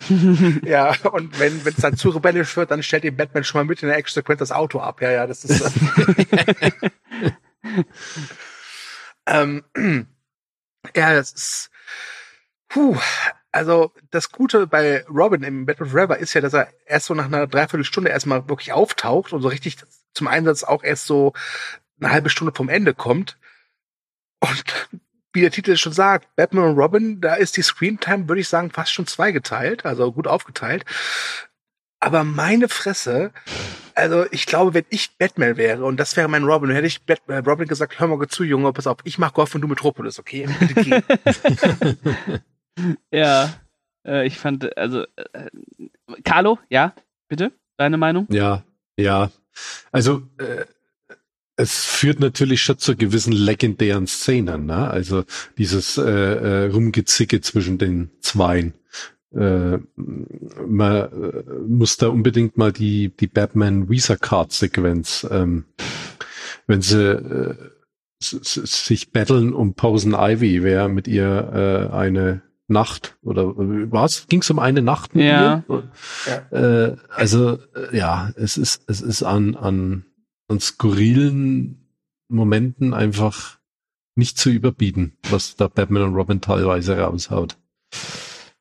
Ja, 0.64 0.94
und 1.12 1.38
wenn 1.40 1.62
es 1.64 1.76
dann 1.76 1.96
zu 1.96 2.10
rebellisch 2.10 2.54
wird, 2.56 2.70
dann 2.70 2.82
stellt 2.82 3.04
ihm 3.04 3.16
Batman 3.16 3.44
schon 3.44 3.60
mal 3.60 3.64
mit 3.64 3.82
in 3.82 3.88
der 3.88 3.96
Action-Sequenz 3.96 4.40
das 4.40 4.52
Auto 4.52 4.80
ab. 4.80 5.00
Ja, 5.00 5.10
ja, 5.10 5.26
das 5.26 5.44
ist. 5.44 5.62
Äh, 6.60 6.70
ähm, 9.26 9.64
ja, 10.94 11.14
das 11.14 11.32
ist. 11.32 11.70
Puh, 12.68 12.96
also 13.52 13.92
das 14.10 14.30
Gute 14.30 14.66
bei 14.66 15.04
Robin 15.08 15.42
im 15.42 15.66
Batman 15.66 15.88
Forever 15.88 16.18
ist 16.18 16.34
ja, 16.34 16.40
dass 16.40 16.52
er 16.52 16.68
erst 16.84 17.06
so 17.06 17.14
nach 17.14 17.26
einer 17.26 17.46
Dreiviertelstunde 17.46 18.10
erstmal 18.10 18.48
wirklich 18.48 18.72
auftaucht 18.72 19.32
und 19.32 19.40
so 19.40 19.48
richtig 19.48 19.78
zum 20.12 20.26
Einsatz 20.26 20.64
auch 20.64 20.82
erst 20.82 21.06
so 21.06 21.32
eine 22.00 22.10
halbe 22.10 22.28
Stunde 22.28 22.52
vom 22.54 22.68
Ende 22.68 22.92
kommt. 22.92 23.38
Und 24.40 24.90
wie 25.32 25.40
der 25.42 25.50
Titel 25.50 25.76
schon 25.76 25.92
sagt, 25.92 26.34
Batman 26.36 26.70
und 26.70 26.78
Robin, 26.78 27.20
da 27.20 27.34
ist 27.34 27.56
die 27.56 27.62
Screentime, 27.62 28.28
würde 28.28 28.40
ich 28.40 28.48
sagen, 28.48 28.70
fast 28.70 28.92
schon 28.92 29.06
zweigeteilt, 29.06 29.84
also 29.84 30.10
gut 30.12 30.26
aufgeteilt. 30.26 30.84
Aber 32.06 32.22
meine 32.22 32.68
Fresse, 32.68 33.32
also 33.96 34.26
ich 34.30 34.46
glaube, 34.46 34.74
wenn 34.74 34.84
ich 34.90 35.18
Batman 35.18 35.56
wäre 35.56 35.84
und 35.84 35.96
das 35.96 36.16
wäre 36.16 36.28
mein 36.28 36.44
Robin, 36.44 36.70
hätte 36.70 36.86
ich 36.86 37.02
Bat 37.02 37.20
äh, 37.26 37.38
Robin 37.38 37.66
gesagt, 37.66 37.98
hör 37.98 38.06
mal 38.06 38.28
zu, 38.28 38.44
Junge, 38.44 38.72
pass 38.72 38.86
auf, 38.86 38.98
ich 39.02 39.18
mach 39.18 39.32
Gotham 39.32 39.56
und 39.56 39.62
du 39.62 39.66
Metropolis, 39.66 40.20
okay? 40.20 40.46
Bitte 40.60 40.74
geh. 40.84 42.38
ja, 43.10 43.52
äh, 44.06 44.24
ich 44.24 44.38
fand, 44.38 44.76
also, 44.78 45.02
äh, 45.32 45.50
Carlo, 46.22 46.60
ja, 46.68 46.94
bitte, 47.26 47.50
deine 47.76 47.96
Meinung? 47.96 48.28
Ja, 48.30 48.62
ja. 48.96 49.32
Also 49.90 50.22
äh, 50.38 50.64
es 51.56 51.86
führt 51.86 52.20
natürlich 52.20 52.62
schon 52.62 52.78
zu 52.78 52.94
gewissen 52.94 53.32
legendären 53.32 54.06
Szenen, 54.06 54.66
ne? 54.66 54.88
Also 54.88 55.24
dieses 55.58 55.98
äh, 55.98 56.02
äh, 56.04 56.70
Rumgezicke 56.70 57.40
zwischen 57.40 57.78
den 57.78 58.12
Zweien. 58.20 58.74
Äh, 59.36 59.78
man 60.66 60.92
äh, 60.96 61.42
muss 61.68 61.96
da 61.98 62.08
unbedingt 62.08 62.56
mal 62.56 62.72
die 62.72 63.14
die 63.14 63.26
Batman 63.26 63.88
Visa 63.88 64.16
Card 64.16 64.52
Sequenz, 64.52 65.26
ähm, 65.30 65.64
wenn 66.66 66.80
sie 66.82 67.02
äh, 67.02 67.54
sich 68.20 69.12
battlen 69.12 69.52
um 69.52 69.74
Posen 69.74 70.14
Ivy, 70.14 70.62
wer 70.62 70.88
mit 70.88 71.06
ihr 71.06 71.88
äh, 71.90 71.94
eine 71.94 72.42
Nacht 72.68 73.16
oder 73.22 73.52
was? 73.56 74.26
Ging 74.28 74.40
es 74.40 74.50
um 74.50 74.58
eine 74.58 74.82
Nacht 74.82 75.14
mit 75.14 75.24
Ja. 75.26 75.62
ihr? 75.68 75.92
Äh, 76.50 76.96
also 77.14 77.58
äh, 77.74 77.96
ja, 77.96 78.32
es 78.36 78.56
ist 78.56 78.82
es 78.88 79.00
ist 79.02 79.22
an 79.22 79.54
an 79.54 80.04
an 80.48 80.60
skurrilen 80.60 81.86
Momenten 82.28 82.94
einfach 82.94 83.58
nicht 84.16 84.38
zu 84.38 84.48
überbieten, 84.50 85.12
was 85.30 85.56
da 85.56 85.68
Batman 85.68 86.02
und 86.04 86.14
Robin 86.14 86.40
teilweise 86.40 86.98
raushaut. 86.98 87.56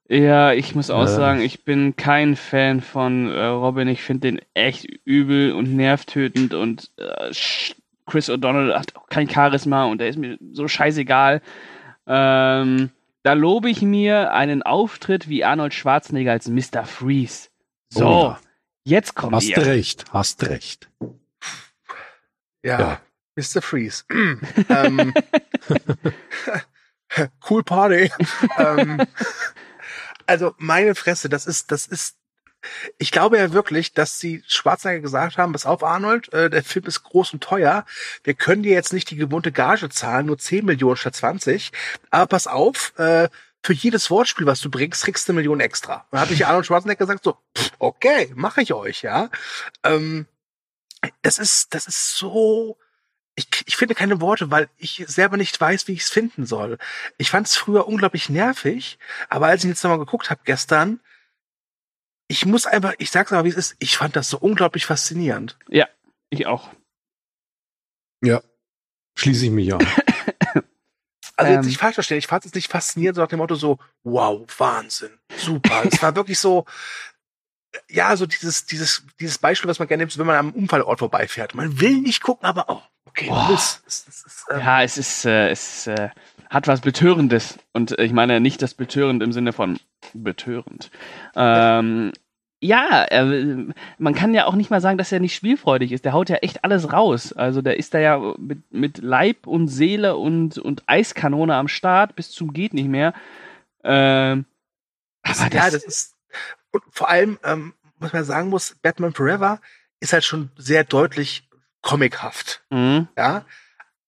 Ja, 0.08 0.54
ich 0.54 0.76
muss 0.76 0.90
auch 0.92 1.02
Ja. 1.02 1.08
sagen, 1.08 1.42
ich 1.42 1.64
bin 1.64 1.96
kein 1.96 2.36
Fan 2.36 2.82
von 2.82 3.28
äh, 3.32 3.44
Robin. 3.46 3.88
Ich 3.88 4.04
finde 4.04 4.32
den 4.32 4.42
echt 4.54 4.86
übel 5.04 5.52
und 5.54 5.76
nervtötend 5.76 6.54
und 6.54 6.92
äh, 6.98 7.32
Chris 8.06 8.30
O'Donnell 8.30 8.76
hat 8.78 8.96
auch 8.96 9.08
kein 9.08 9.28
Charisma 9.30 9.86
und 9.86 9.98
der 10.00 10.10
ist 10.10 10.18
mir 10.20 10.38
so 10.52 10.68
scheißegal. 10.68 11.42
Ähm, 12.06 12.92
da 13.24 13.34
lobe 13.34 13.72
ich 13.72 13.82
mir 13.82 14.32
einen 14.32 14.62
Auftritt 14.62 15.28
wie 15.28 15.44
Arnold 15.44 15.74
Schwarzenegger 15.74 16.32
als 16.34 16.48
Mr. 16.48 16.86
Freeze. 16.86 17.50
So, 17.90 18.06
Oh 18.08 18.22
ja. 18.24 18.40
jetzt 18.84 19.16
kommt 19.16 19.34
Hast 19.34 19.50
ihr. 19.50 19.66
recht, 19.66 20.06
hast 20.14 20.48
recht. 20.48 20.88
Ja, 22.64 22.80
Ja. 22.80 23.02
Mr. 23.36 23.62
Freeze. 23.64 24.04
ähm, 24.70 25.14
cool 27.50 27.64
Party. 27.64 28.12
ähm, 28.60 29.02
also 30.28 30.54
meine 30.58 30.96
Fresse, 30.96 31.30
das 31.30 31.46
ist, 31.46 31.72
das 31.72 31.88
ist. 31.88 32.18
Ich 32.98 33.12
glaube 33.12 33.38
ja 33.38 33.54
wirklich, 33.54 33.94
dass 33.94 34.20
sie 34.20 34.44
Schwarzenegger 34.48 35.02
gesagt 35.02 35.38
haben, 35.38 35.52
pass 35.54 35.68
auf 35.68 35.84
Arnold, 35.84 36.34
äh, 36.34 36.50
der 36.50 36.64
Film 36.64 36.86
ist 36.86 37.04
groß 37.04 37.34
und 37.34 37.44
teuer. 37.44 37.86
Wir 38.24 38.34
können 38.34 38.64
dir 38.64 38.74
jetzt 38.74 38.92
nicht 38.92 39.12
die 39.12 39.18
gewohnte 39.18 39.52
Gage 39.52 39.88
zahlen, 39.90 40.26
nur 40.26 40.40
10 40.40 40.66
Millionen 40.66 40.98
statt 40.98 41.16
20. 41.16 41.72
Aber 42.10 42.26
pass 42.26 42.48
auf, 42.48 42.94
äh, 42.98 43.30
für 43.64 43.74
jedes 43.74 44.10
Wortspiel, 44.10 44.48
was 44.48 44.62
du 44.62 44.72
bringst, 44.72 45.04
kriegst 45.04 45.28
du 45.28 45.32
eine 45.32 45.38
Million 45.38 45.60
extra. 45.60 46.08
Dann 46.10 46.22
hat 46.22 46.30
sich 46.30 46.46
Arnold 46.48 46.66
Schwarzenegger 46.66 47.06
gesagt, 47.06 47.24
so, 47.24 47.38
pff, 47.56 47.72
okay, 47.78 48.32
mache 48.36 48.64
ich 48.64 48.74
euch, 48.74 49.04
ja. 49.04 49.30
Ähm, 49.84 50.26
das 51.22 51.38
ist, 51.38 51.74
das 51.76 51.86
ist 51.86 52.18
so, 52.18 52.78
ich, 53.36 53.48
ich 53.66 53.76
finde 53.76 53.96
keine 53.96 54.22
Worte, 54.22 54.50
weil 54.52 54.70
ich 54.78 55.04
selber 55.08 55.38
nicht 55.38 55.60
weiß, 55.60 55.88
wie 55.88 55.94
ich 55.94 56.02
es 56.02 56.10
finden 56.10 56.46
soll. 56.46 56.78
Ich 57.18 57.30
fand 57.30 57.48
es 57.48 57.56
früher 57.58 57.88
unglaublich 57.88 58.30
nervig, 58.30 58.98
aber 59.30 59.48
als 59.48 59.64
ich 59.64 59.70
jetzt 59.70 59.84
nochmal 59.84 60.00
geguckt 60.00 60.30
habe 60.30 60.42
gestern, 60.46 61.02
ich 62.28 62.46
muss 62.46 62.66
einfach, 62.66 62.94
ich 62.98 63.12
sag's 63.12 63.32
mal, 63.32 63.44
wie 63.44 63.50
es 63.50 63.56
ist, 63.56 63.76
ich 63.80 63.98
fand 63.98 64.16
das 64.16 64.30
so 64.30 64.38
unglaublich 64.38 64.86
faszinierend. 64.86 65.58
Ich 66.30 66.48
auch. 66.48 66.72
Schließe 69.18 69.46
ich 69.46 69.52
mich 69.52 69.74
an. 69.74 69.86
Also 71.38 71.52
jetzt 71.52 71.64
Ähm. 71.64 71.68
nicht 71.68 71.80
falsch 71.80 71.96
verstehen, 71.96 72.18
ich 72.18 72.28
fand 72.28 72.46
es 72.46 72.54
nicht 72.54 72.72
faszinierend, 72.72 73.18
so 73.18 73.22
nach 73.22 73.28
dem 73.28 73.40
Motto 73.40 73.56
so, 73.56 73.78
wow, 74.04 74.48
Wahnsinn, 74.58 75.20
super. 75.38 75.84
es 75.84 76.02
war 76.02 76.16
wirklich 76.16 76.40
so, 76.40 76.66
ja, 77.90 78.16
so 78.16 78.26
dieses, 78.26 78.66
dieses, 78.66 79.04
dieses 79.20 79.38
Beispiel, 79.38 79.70
was 79.70 79.78
man 79.78 79.90
gerne 79.90 80.04
nimmt, 80.04 80.18
wenn 80.18 80.26
man 80.26 80.38
am 80.38 80.52
Unfallort 80.54 81.00
vorbeifährt. 81.00 81.54
Man 81.54 81.82
will 81.82 82.00
nicht 82.00 82.22
gucken, 82.24 82.46
aber 82.46 82.70
oh, 82.70 82.82
okay, 83.16 83.30
Boah. 83.30 83.50
willst. 83.50 83.84
Es, 83.86 84.06
es, 84.08 84.26
es, 84.26 84.46
ähm, 84.52 84.60
Ja, 84.60 84.84
es 84.84 84.98
ist, 84.98 85.26
äh, 85.26 85.50
es 85.50 85.88
äh, 85.88 86.10
hat 86.50 86.68
was 86.68 86.82
Betörendes. 86.82 87.58
Und 87.74 87.98
äh, 87.98 88.04
ich 88.04 88.14
meine 88.14 88.40
nicht 88.40 88.62
das 88.62 88.74
betörend 88.74 89.24
im 89.24 89.32
Sinne 89.32 89.54
von 89.54 89.80
betörend. 90.14 90.92
Ähm, 91.36 92.12
ja, 92.62 93.04
äh, 93.06 93.68
man 93.98 94.16
kann 94.16 94.34
ja 94.34 94.46
auch 94.46 94.56
nicht 94.56 94.70
mal 94.70 94.82
sagen, 94.82 94.98
dass 94.98 95.12
er 95.12 95.20
nicht 95.20 95.36
spielfreudig 95.36 95.92
ist. 95.92 96.06
Der 96.06 96.14
haut 96.14 96.30
ja 96.30 96.38
echt 96.38 96.64
alles 96.64 96.92
raus. 96.92 97.34
Also 97.34 97.62
der 97.62 97.78
ist 97.78 97.94
da 97.94 98.00
ja 98.00 98.34
mit, 98.38 98.72
mit 98.72 98.98
Leib 99.00 99.48
und 99.48 99.68
Seele 99.68 100.16
und, 100.16 100.58
und 100.58 100.84
Eiskanone 100.88 101.56
am 101.56 101.68
Start 101.68 102.16
bis 102.16 102.32
zum 102.32 102.54
geht 102.54 102.74
nicht 102.74 102.90
mehr. 102.90 103.14
Ähm, 103.84 104.46
aber 105.22 105.42
ja, 105.42 105.50
das, 105.50 105.72
das 105.74 105.84
ist 105.84 106.16
und 106.76 106.84
vor 106.92 107.10
allem, 107.10 107.40
ähm, 107.44 107.74
was 108.00 108.12
man 108.12 108.26
sagen 108.26 108.50
muss, 108.50 108.76
Batman 108.82 109.14
Forever 109.14 109.62
ist 110.02 110.12
halt 110.12 110.26
schon 110.26 110.50
sehr 110.58 110.84
deutlich 110.84 111.48
comichaft, 111.86 112.64
Mhm. 112.72 113.08
ja. 113.18 113.46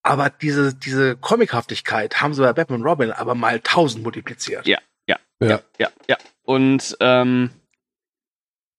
Aber 0.04 0.30
diese, 0.30 0.74
diese 0.74 1.16
Comichaftigkeit 1.16 2.22
haben 2.22 2.34
sie 2.34 2.42
bei 2.42 2.54
Batman 2.54 2.82
und 2.82 2.88
Robin 2.88 3.12
aber 3.12 3.36
mal 3.36 3.60
tausend 3.60 4.04
multipliziert. 4.04 4.66
Ja. 4.68 4.80
Ja. 5.40 5.60
Ja, 5.78 5.90
ja. 6.10 6.18
Und 6.42 6.98
ähm, 7.00 7.52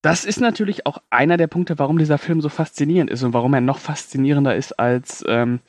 das 0.03 0.25
ist 0.25 0.41
natürlich 0.41 0.87
auch 0.87 0.99
einer 1.11 1.37
der 1.37 1.47
Punkte, 1.47 1.79
warum 1.79 1.99
dieser 1.99 2.19
Film 2.19 2.41
so 2.41 2.49
faszinierend 2.49 3.11
ist 3.11 3.23
und 3.23 3.33
warum 3.33 3.55
er 3.55 3.61
noch 3.61 3.79
faszinierender 3.79 4.57
ist 4.57 4.73
als, 4.73 5.25
ähm, 5.29 5.61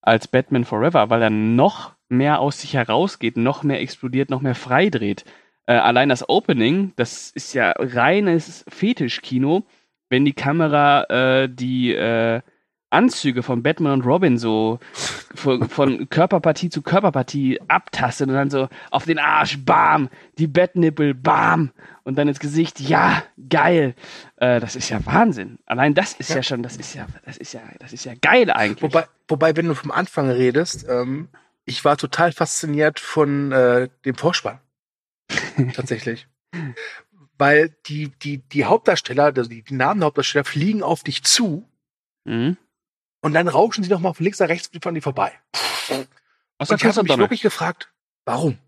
als 0.00 0.26
Batman 0.26 0.64
Forever, 0.64 1.08
weil 1.10 1.22
er 1.22 1.30
noch 1.30 1.92
mehr 2.08 2.40
aus 2.40 2.60
sich 2.60 2.74
herausgeht, 2.74 3.36
noch 3.36 3.62
mehr 3.62 3.80
explodiert, 3.80 4.28
noch 4.30 4.40
mehr 4.40 4.56
freidreht. 4.56 5.24
Äh, 5.66 5.74
allein 5.74 6.08
das 6.08 6.28
Opening, 6.28 6.94
das 6.96 7.30
ist 7.30 7.52
ja 7.54 7.72
reines 7.76 8.64
Fetischkino, 8.68 9.64
wenn 10.08 10.24
die 10.24 10.32
Kamera 10.32 11.04
äh, 11.04 11.48
die, 11.48 11.94
äh, 11.94 12.40
Anzüge 12.90 13.42
von 13.42 13.62
Batman 13.62 13.92
und 13.92 14.06
Robin 14.06 14.38
so 14.38 14.78
von, 15.34 15.68
von 15.68 16.08
Körperpartie 16.08 16.70
zu 16.70 16.82
Körperpartie 16.82 17.60
abtastet 17.68 18.28
und 18.28 18.34
dann 18.34 18.50
so 18.50 18.68
auf 18.90 19.04
den 19.04 19.18
Arsch, 19.18 19.58
bam, 19.64 20.08
die 20.38 20.46
Bettnippel, 20.46 21.14
bam, 21.14 21.70
und 22.04 22.16
dann 22.16 22.28
ins 22.28 22.40
Gesicht, 22.40 22.80
ja, 22.80 23.22
geil. 23.50 23.94
Äh, 24.36 24.60
das 24.60 24.74
ist 24.74 24.88
ja 24.88 25.04
Wahnsinn. 25.04 25.58
Allein 25.66 25.94
das 25.94 26.14
ist 26.14 26.30
ja. 26.30 26.36
ja, 26.36 26.42
schon, 26.42 26.62
das 26.62 26.76
ist 26.76 26.94
ja, 26.94 27.06
das 27.26 27.36
ist 27.36 27.52
ja, 27.52 27.60
das 27.78 27.92
ist 27.92 28.04
ja 28.04 28.14
geil 28.20 28.50
eigentlich. 28.50 28.82
Wobei, 28.82 29.06
wobei 29.28 29.56
wenn 29.56 29.68
du 29.68 29.74
vom 29.74 29.90
Anfang 29.90 30.30
redest, 30.30 30.86
ähm, 30.88 31.28
ich 31.66 31.84
war 31.84 31.98
total 31.98 32.32
fasziniert 32.32 32.98
von 33.00 33.52
äh, 33.52 33.88
dem 34.06 34.14
Vorspann. 34.14 34.60
Tatsächlich. 35.74 36.26
Weil 37.38 37.76
die, 37.86 38.08
die, 38.22 38.38
die 38.38 38.64
Hauptdarsteller, 38.64 39.24
also 39.24 39.48
die, 39.48 39.62
die 39.62 39.74
Namen 39.74 40.00
der 40.00 40.06
Hauptdarsteller 40.06 40.44
fliegen 40.44 40.82
auf 40.82 41.04
dich 41.04 41.22
zu. 41.22 41.68
Mhm. 42.24 42.56
Und 43.20 43.32
dann 43.34 43.48
rauschen 43.48 43.82
sie 43.82 43.90
doch 43.90 44.00
mal 44.00 44.12
von 44.12 44.24
links 44.24 44.38
nach 44.38 44.48
rechts 44.48 44.70
von 44.82 44.94
dir 44.94 45.02
vorbei. 45.02 45.32
Was 46.58 46.70
und 46.70 46.76
ich 46.76 46.84
habe 46.84 47.02
mich 47.02 47.08
Donner. 47.08 47.22
wirklich 47.22 47.42
gefragt, 47.42 47.92
warum? 48.24 48.58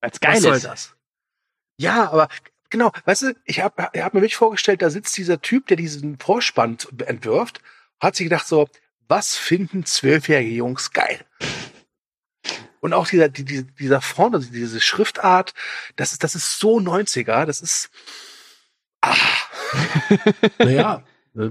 Als 0.00 0.20
geil 0.20 0.34
Was 0.34 0.42
soll 0.42 0.56
ist. 0.56 0.64
das? 0.64 0.96
Ja, 1.78 2.10
aber 2.10 2.28
genau, 2.70 2.92
weißt 3.04 3.22
du, 3.22 3.36
ich 3.44 3.60
habe 3.60 3.82
hab 3.82 4.14
mir 4.14 4.20
wirklich 4.20 4.36
vorgestellt, 4.36 4.82
da 4.82 4.90
sitzt 4.90 5.16
dieser 5.16 5.40
Typ, 5.40 5.68
der 5.68 5.76
diesen 5.76 6.18
Vorspann 6.18 6.78
entwirft, 7.06 7.60
hat 8.00 8.16
sich 8.16 8.26
gedacht 8.26 8.46
so, 8.46 8.68
was 9.08 9.36
finden 9.36 9.84
zwölfjährige 9.84 10.50
Jungs 10.50 10.92
geil? 10.92 11.24
Und 12.82 12.94
auch 12.94 13.06
dieser, 13.06 13.28
die, 13.28 13.64
dieser 13.64 14.00
Font, 14.00 14.34
also 14.34 14.50
diese 14.50 14.80
Schriftart, 14.80 15.54
das 15.94 16.12
ist, 16.12 16.24
das 16.24 16.34
ist 16.34 16.58
so 16.58 16.78
90er, 16.78 17.46
das 17.46 17.60
ist, 17.60 17.90
ah. 19.02 19.14
naja, 20.58 21.04
äh, 21.36 21.50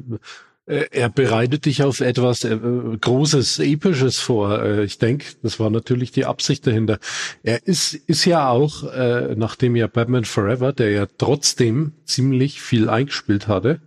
äh, 0.66 0.88
er 0.92 1.10
bereitet 1.10 1.66
dich 1.66 1.84
auf 1.84 2.02
etwas 2.02 2.44
äh, 2.44 2.58
Großes, 2.58 3.60
Episches 3.60 4.20
vor. 4.20 4.62
Äh, 4.62 4.84
ich 4.84 4.98
denke, 4.98 5.26
das 5.42 5.58
war 5.58 5.70
natürlich 5.70 6.12
die 6.12 6.26
Absicht 6.26 6.68
dahinter. 6.68 7.00
Er 7.44 7.66
ist, 7.66 7.94
ist 7.94 8.26
ja 8.26 8.50
auch, 8.50 8.84
äh, 8.92 9.34
nachdem 9.38 9.78
ja 9.78 9.88
Batman 9.88 10.26
Forever, 10.26 10.74
der 10.74 10.92
ja 10.92 11.08
trotzdem 11.18 11.94
ziemlich 12.04 12.62
viel 12.62 12.90
eingespielt 12.90 13.48
hatte, 13.48 13.80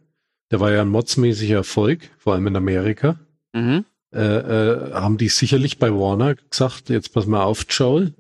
der 0.50 0.60
war 0.60 0.72
ja 0.72 0.80
ein 0.80 0.88
modsmäßiger 0.88 1.56
Erfolg, 1.56 2.10
vor 2.16 2.32
allem 2.32 2.46
in 2.46 2.56
Amerika, 2.56 3.20
mhm. 3.52 3.84
Äh, 4.14 4.18
äh, 4.18 4.92
haben 4.94 5.18
die 5.18 5.28
sicherlich 5.28 5.78
bei 5.78 5.90
Warner 5.90 6.36
gesagt, 6.36 6.88
jetzt 6.88 7.12
pass 7.12 7.26
mal 7.26 7.42
auf, 7.42 7.66
Joel, 7.68 8.14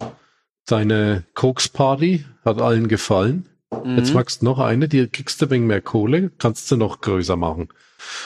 seine 0.64 1.24
Koks 1.34 1.68
Party 1.68 2.24
hat 2.44 2.60
allen 2.60 2.88
gefallen. 2.88 3.48
Mhm. 3.84 3.98
Jetzt 3.98 4.12
magst 4.12 4.42
du 4.42 4.46
noch 4.46 4.58
eine, 4.58 4.88
die 4.88 5.06
kriegst 5.08 5.40
du 5.40 5.46
ein 5.46 5.50
wenig 5.50 5.68
mehr 5.68 5.80
Kohle, 5.80 6.30
kannst 6.38 6.70
du 6.70 6.76
noch 6.76 7.00
größer 7.00 7.36
machen. 7.36 7.68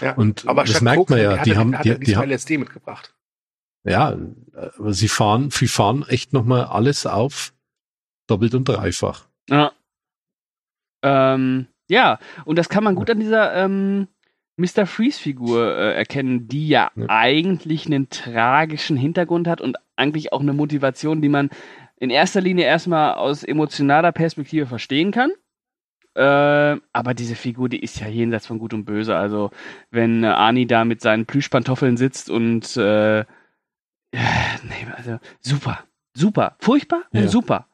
Ja, 0.01 0.15
und 0.15 0.47
aber 0.47 0.65
das 0.65 0.81
merkt 0.81 0.99
Koks, 0.99 1.11
man 1.11 1.21
ja, 1.21 1.43
die, 1.43 1.57
haben, 1.57 1.77
die, 1.83 1.99
die 1.99 2.17
haben 2.17 2.31
LSD 2.31 2.59
mitgebracht. 2.59 3.15
Ja, 3.85 4.17
aber 4.55 4.93
sie 4.93 5.09
fahren, 5.09 5.51
sie 5.51 5.69
fahren 5.69 6.05
echt 6.09 6.33
nochmal 6.33 6.65
alles 6.65 7.07
auf, 7.07 7.53
doppelt 8.27 8.55
und 8.55 8.69
dreifach. 8.69 9.27
Ja. 9.49 9.73
Ähm, 11.03 11.67
ja, 11.89 12.19
und 12.45 12.57
das 12.57 12.69
kann 12.69 12.85
man 12.85 12.95
gut 12.95 13.11
an 13.11 13.21
dieser 13.21 13.55
ähm, 13.55 14.09
Mr. 14.59 14.87
Freeze-Figur 14.87 15.77
äh, 15.77 15.95
erkennen, 15.95 16.49
die 16.49 16.69
ja, 16.69 16.91
ja, 16.95 17.05
eigentlich 17.09 17.87
einen 17.87 18.11
tragischen 18.11 18.97
Hintergrund 18.97 19.49
hat 19.49 19.61
und 19.61 19.77
eigentlich 19.97 20.33
auch 20.33 20.41
eine 20.41 20.53
Motivation, 20.53 21.23
die 21.23 21.29
man 21.29 21.51
in 21.97 22.11
erster 22.11 22.41
Linie 22.41 22.65
erstmal 22.65 23.15
aus 23.15 23.43
emotionaler 23.43 24.13
Perspektive 24.13 24.67
verstehen 24.67 25.11
kann. 25.11 25.31
Äh, 26.15 26.81
aber 26.93 27.15
diese 27.15 27.37
Figur, 27.37 27.69
die 27.69 27.81
ist 27.81 28.01
ja 28.01 28.09
jenseits 28.09 28.47
von 28.47 28.59
Gut 28.59 28.75
und 28.75 28.85
Böse. 28.85 29.17
Also, 29.17 29.51
wenn 29.91 30.25
äh, 30.25 30.29
Arnie 30.29 30.67
da 30.67 30.85
mit 30.85 31.01
seinen 31.01 31.27
Plüschpantoffeln 31.27 31.97
sitzt 31.97 32.29
und 32.29 32.77
äh, 32.77 33.21
nee, 34.13 34.87
also 34.97 35.19
super, 35.41 35.85
super, 36.15 36.57
furchtbar 36.59 37.03
ja. 37.13 37.23
und 37.23 37.29
super. 37.29 37.69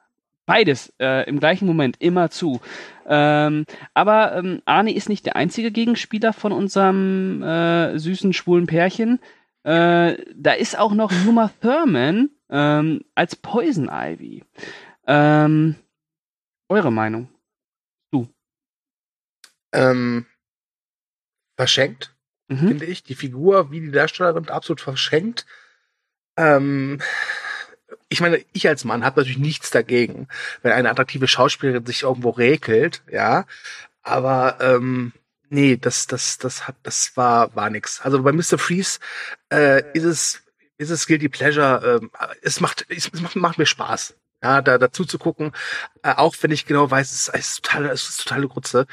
Beides 0.47 0.93
äh, 1.01 1.29
im 1.29 1.41
gleichen 1.41 1.67
Moment 1.67 1.97
immer 2.01 2.31
zu. 2.31 2.61
Ähm, 3.07 3.65
aber 3.95 4.37
ähm, 4.37 4.63
Arnie 4.65 4.93
ist 4.93 5.09
nicht 5.09 5.27
der 5.27 5.37
einzige 5.37 5.71
Gegenspieler 5.71 6.33
von 6.33 6.53
unserem 6.53 7.43
äh, 7.43 7.99
süßen 7.99 8.33
schwulen 8.33 8.67
Pärchen. 8.67 9.21
Äh, 9.63 10.17
da 10.35 10.53
ist 10.53 10.79
auch 10.79 10.93
noch 10.93 11.11
Uma 11.27 11.51
Thurman 11.61 12.31
ähm, 12.51 13.03
als 13.15 13.37
Poison 13.37 13.89
Ivy. 13.91 14.45
Ähm, 15.07 15.77
eure 16.69 16.93
Meinung? 16.93 17.29
ähm, 19.75 20.27
verschenkt, 21.57 22.15
mhm. 22.49 22.69
finde 22.69 22.87
ich. 22.87 23.03
Die 23.03 23.15
Figur, 23.15 23.71
wie 23.71 23.81
die 23.81 23.91
Darstellerin, 23.91 24.49
absolut 24.49 24.81
verschenkt. 24.81 25.45
Ähm, 26.37 27.01
ich 28.15 28.21
meine, 28.21 28.41
ich 28.53 28.69
als 28.69 28.85
Mann 28.85 29.05
habe 29.05 29.21
natürlich 29.21 29.39
nichts 29.39 29.71
dagegen, 29.71 30.29
wenn 30.63 30.71
eine 30.71 30.89
attraktive 30.89 31.27
Schauspielerin 31.27 31.85
sich 31.85 32.05
irgendwo 32.05 32.31
räkelt, 32.31 33.03
ja. 33.11 33.45
Aber 34.03 34.59
ähm, 34.61 35.13
nee, 35.51 35.77
das, 35.77 36.07
das, 36.07 36.39
das 36.39 36.69
hat, 36.69 36.77
das 36.85 37.17
war, 37.17 37.57
war 37.57 37.71
nix. 37.71 38.01
Also 38.03 38.23
bei 38.23 38.31
Mr. 38.31 38.57
Freeze 38.57 39.01
äh, 39.53 39.83
ist 39.95 40.05
es, 40.05 40.43
ist 40.79 40.91
es 40.91 41.09
Guilty 41.09 41.29
Pleasure. 41.29 42.01
Ähm, 42.01 42.11
es 42.43 42.61
macht, 42.61 42.87
es 42.89 43.11
macht, 43.21 43.35
macht 43.35 43.59
mir 43.59 43.67
Spaß 43.67 44.15
ja, 44.45 44.61
da 44.61 44.77
dazu 44.77 45.07
zu 45.07 45.19
gucken, 45.19 45.53
äh, 46.03 46.13
auch 46.15 46.35
wenn 46.43 46.51
ich 46.51 46.67
genau 46.67 46.91
weiß, 46.91 47.11
es 47.13 47.29
ist, 47.29 47.35
es 47.35 47.49
ist 47.49 47.65
totale, 47.65 47.91
es 47.91 48.09
ist 48.11 48.23
totale 48.23 48.47
Grütze. 48.47 48.87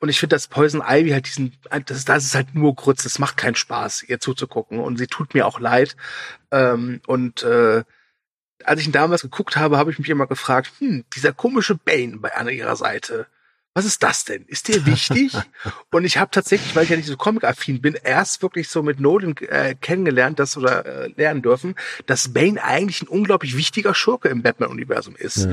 Und 0.00 0.10
ich 0.10 0.20
finde, 0.20 0.36
dass 0.36 0.48
Poison 0.48 0.82
Ivy 0.86 1.10
halt 1.10 1.26
diesen, 1.26 1.56
das 1.86 1.96
ist, 1.96 2.08
das 2.10 2.24
ist 2.26 2.34
halt 2.34 2.54
nur 2.54 2.74
Grütze, 2.74 3.08
es 3.08 3.18
macht 3.18 3.38
keinen 3.38 3.54
Spaß, 3.54 4.02
ihr 4.02 4.20
zuzugucken. 4.20 4.80
Und 4.80 4.98
sie 4.98 5.06
tut 5.06 5.32
mir 5.32 5.46
auch 5.46 5.60
leid. 5.60 5.96
Ähm, 6.50 7.00
und 7.06 7.42
äh, 7.42 7.84
als 8.64 8.80
ich 8.80 8.86
ihn 8.86 8.92
damals 8.92 9.22
geguckt 9.22 9.56
habe, 9.56 9.78
habe 9.78 9.90
ich 9.90 9.98
mich 9.98 10.08
immer 10.08 10.26
gefragt, 10.26 10.72
hm, 10.78 11.04
dieser 11.14 11.32
komische 11.32 11.74
Bane 11.74 12.18
bei 12.18 12.36
einer 12.36 12.50
ihrer 12.50 12.76
Seite, 12.76 13.26
was 13.74 13.84
ist 13.84 14.02
das 14.02 14.24
denn? 14.24 14.44
Ist 14.46 14.66
dir 14.68 14.84
wichtig? 14.86 15.32
und 15.92 16.04
ich 16.04 16.18
habe 16.18 16.30
tatsächlich, 16.32 16.74
weil 16.74 16.84
ich 16.84 16.90
ja 16.90 16.96
nicht 16.96 17.06
so 17.06 17.16
comic-affin 17.16 17.80
bin, 17.80 17.94
erst 17.94 18.42
wirklich 18.42 18.68
so 18.68 18.82
mit 18.82 18.98
Nolan 18.98 19.36
äh, 19.36 19.76
kennengelernt, 19.80 20.38
das 20.38 20.56
oder 20.56 20.84
äh, 20.84 21.12
lernen 21.16 21.42
dürfen, 21.42 21.76
dass 22.06 22.32
Bane 22.32 22.62
eigentlich 22.62 23.02
ein 23.02 23.08
unglaublich 23.08 23.56
wichtiger 23.56 23.94
Schurke 23.94 24.28
im 24.28 24.42
Batman-Universum 24.42 25.14
ist. 25.16 25.46
Ja. 25.46 25.50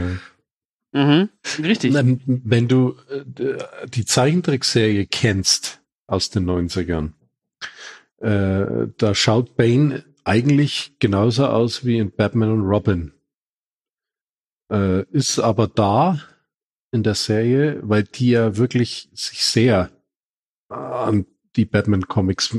Mhm, 0.93 1.29
richtig. 1.61 1.93
Wenn 1.93 2.67
du 2.67 2.95
äh, 3.09 3.87
die 3.87 4.05
Zeichentrickserie 4.05 5.05
kennst 5.05 5.81
aus 6.07 6.29
den 6.29 6.49
90ern, 6.49 7.11
äh, 8.21 8.87
da 8.97 9.13
schaut 9.13 9.57
Bane 9.57 10.05
eigentlich 10.25 10.95
genauso 10.99 11.47
aus 11.47 11.85
wie 11.85 11.97
in 11.97 12.11
Batman 12.11 12.51
und 12.51 12.61
Robin. 12.61 13.13
Äh, 14.71 15.03
ist 15.11 15.39
aber 15.39 15.67
da 15.67 16.19
in 16.91 17.03
der 17.03 17.15
Serie, 17.15 17.79
weil 17.83 18.03
die 18.03 18.31
ja 18.31 18.57
wirklich 18.57 19.09
sich 19.13 19.43
sehr 19.43 19.91
an 20.69 21.25
die 21.55 21.65
Batman-Comics, 21.65 22.57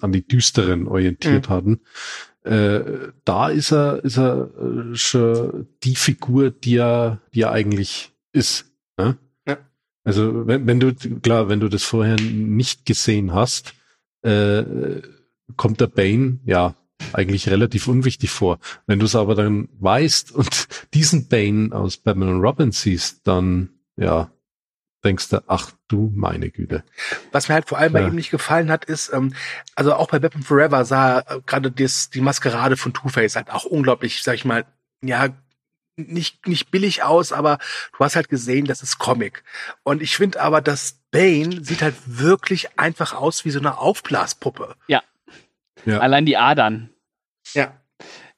an 0.00 0.12
die 0.12 0.26
düsteren 0.26 0.88
orientiert 0.88 1.48
mhm. 1.48 1.52
hatten. 1.52 1.80
Äh, 2.42 3.12
da 3.24 3.48
ist 3.48 3.72
er, 3.72 4.04
ist 4.04 4.18
er 4.18 4.50
äh, 4.58 4.94
schon 4.96 5.68
die 5.82 5.96
Figur, 5.96 6.50
die 6.50 6.76
er, 6.76 7.20
die 7.32 7.42
er 7.42 7.52
eigentlich 7.52 8.12
ist. 8.32 8.66
Ne? 8.98 9.16
Ja. 9.46 9.58
Also 10.02 10.46
wenn, 10.46 10.66
wenn 10.66 10.80
du, 10.80 10.94
klar, 10.94 11.48
wenn 11.48 11.60
du 11.60 11.68
das 11.68 11.84
vorher 11.84 12.20
nicht 12.20 12.84
gesehen 12.84 13.32
hast, 13.32 13.74
äh, 14.22 14.64
kommt 15.56 15.80
der 15.80 15.86
Bane, 15.86 16.40
ja, 16.44 16.74
eigentlich 17.12 17.48
relativ 17.48 17.88
unwichtig 17.88 18.30
vor. 18.30 18.58
Wenn 18.86 18.98
du 18.98 19.06
es 19.06 19.16
aber 19.16 19.34
dann 19.34 19.68
weißt 19.78 20.32
und 20.32 20.68
diesen 20.94 21.28
Bane 21.28 21.74
aus 21.74 21.96
Batman 21.96 22.28
und 22.28 22.40
Robin 22.40 22.72
siehst, 22.72 23.26
dann 23.26 23.70
ja, 23.96 24.30
denkst 25.04 25.28
du, 25.28 25.42
ach 25.46 25.70
du 25.88 26.10
meine 26.14 26.50
Güte. 26.50 26.82
Was 27.30 27.48
mir 27.48 27.54
halt 27.54 27.68
vor 27.68 27.78
allem 27.78 27.94
ja. 27.94 28.00
bei 28.00 28.08
ihm 28.08 28.14
nicht 28.14 28.30
gefallen 28.30 28.70
hat, 28.70 28.84
ist, 28.86 29.12
ähm, 29.12 29.34
also 29.74 29.94
auch 29.94 30.08
bei 30.08 30.18
Batman 30.18 30.42
Forever 30.42 30.84
sah 30.84 31.20
äh, 31.20 31.40
gerade 31.46 31.70
die 31.70 32.20
Maskerade 32.20 32.76
von 32.76 32.92
Two-Face 32.92 33.36
halt 33.36 33.50
auch 33.50 33.64
unglaublich, 33.64 34.22
sag 34.22 34.34
ich 34.34 34.44
mal, 34.44 34.64
ja, 35.02 35.28
nicht, 35.96 36.48
nicht 36.48 36.70
billig 36.70 37.04
aus, 37.04 37.32
aber 37.32 37.58
du 37.96 38.04
hast 38.04 38.16
halt 38.16 38.28
gesehen, 38.28 38.64
das 38.64 38.82
ist 38.82 38.98
Comic. 38.98 39.44
Und 39.84 40.02
ich 40.02 40.16
finde 40.16 40.40
aber, 40.40 40.60
dass 40.60 40.98
Bane 41.12 41.64
sieht 41.64 41.82
halt 41.82 41.94
wirklich 42.06 42.78
einfach 42.78 43.12
aus 43.14 43.44
wie 43.44 43.50
so 43.50 43.60
eine 43.60 43.78
Aufblaspuppe. 43.78 44.74
Ja. 44.88 45.02
Ja. 45.84 45.98
Allein 45.98 46.26
die 46.26 46.36
Adern. 46.36 46.90
Ja. 47.54 47.74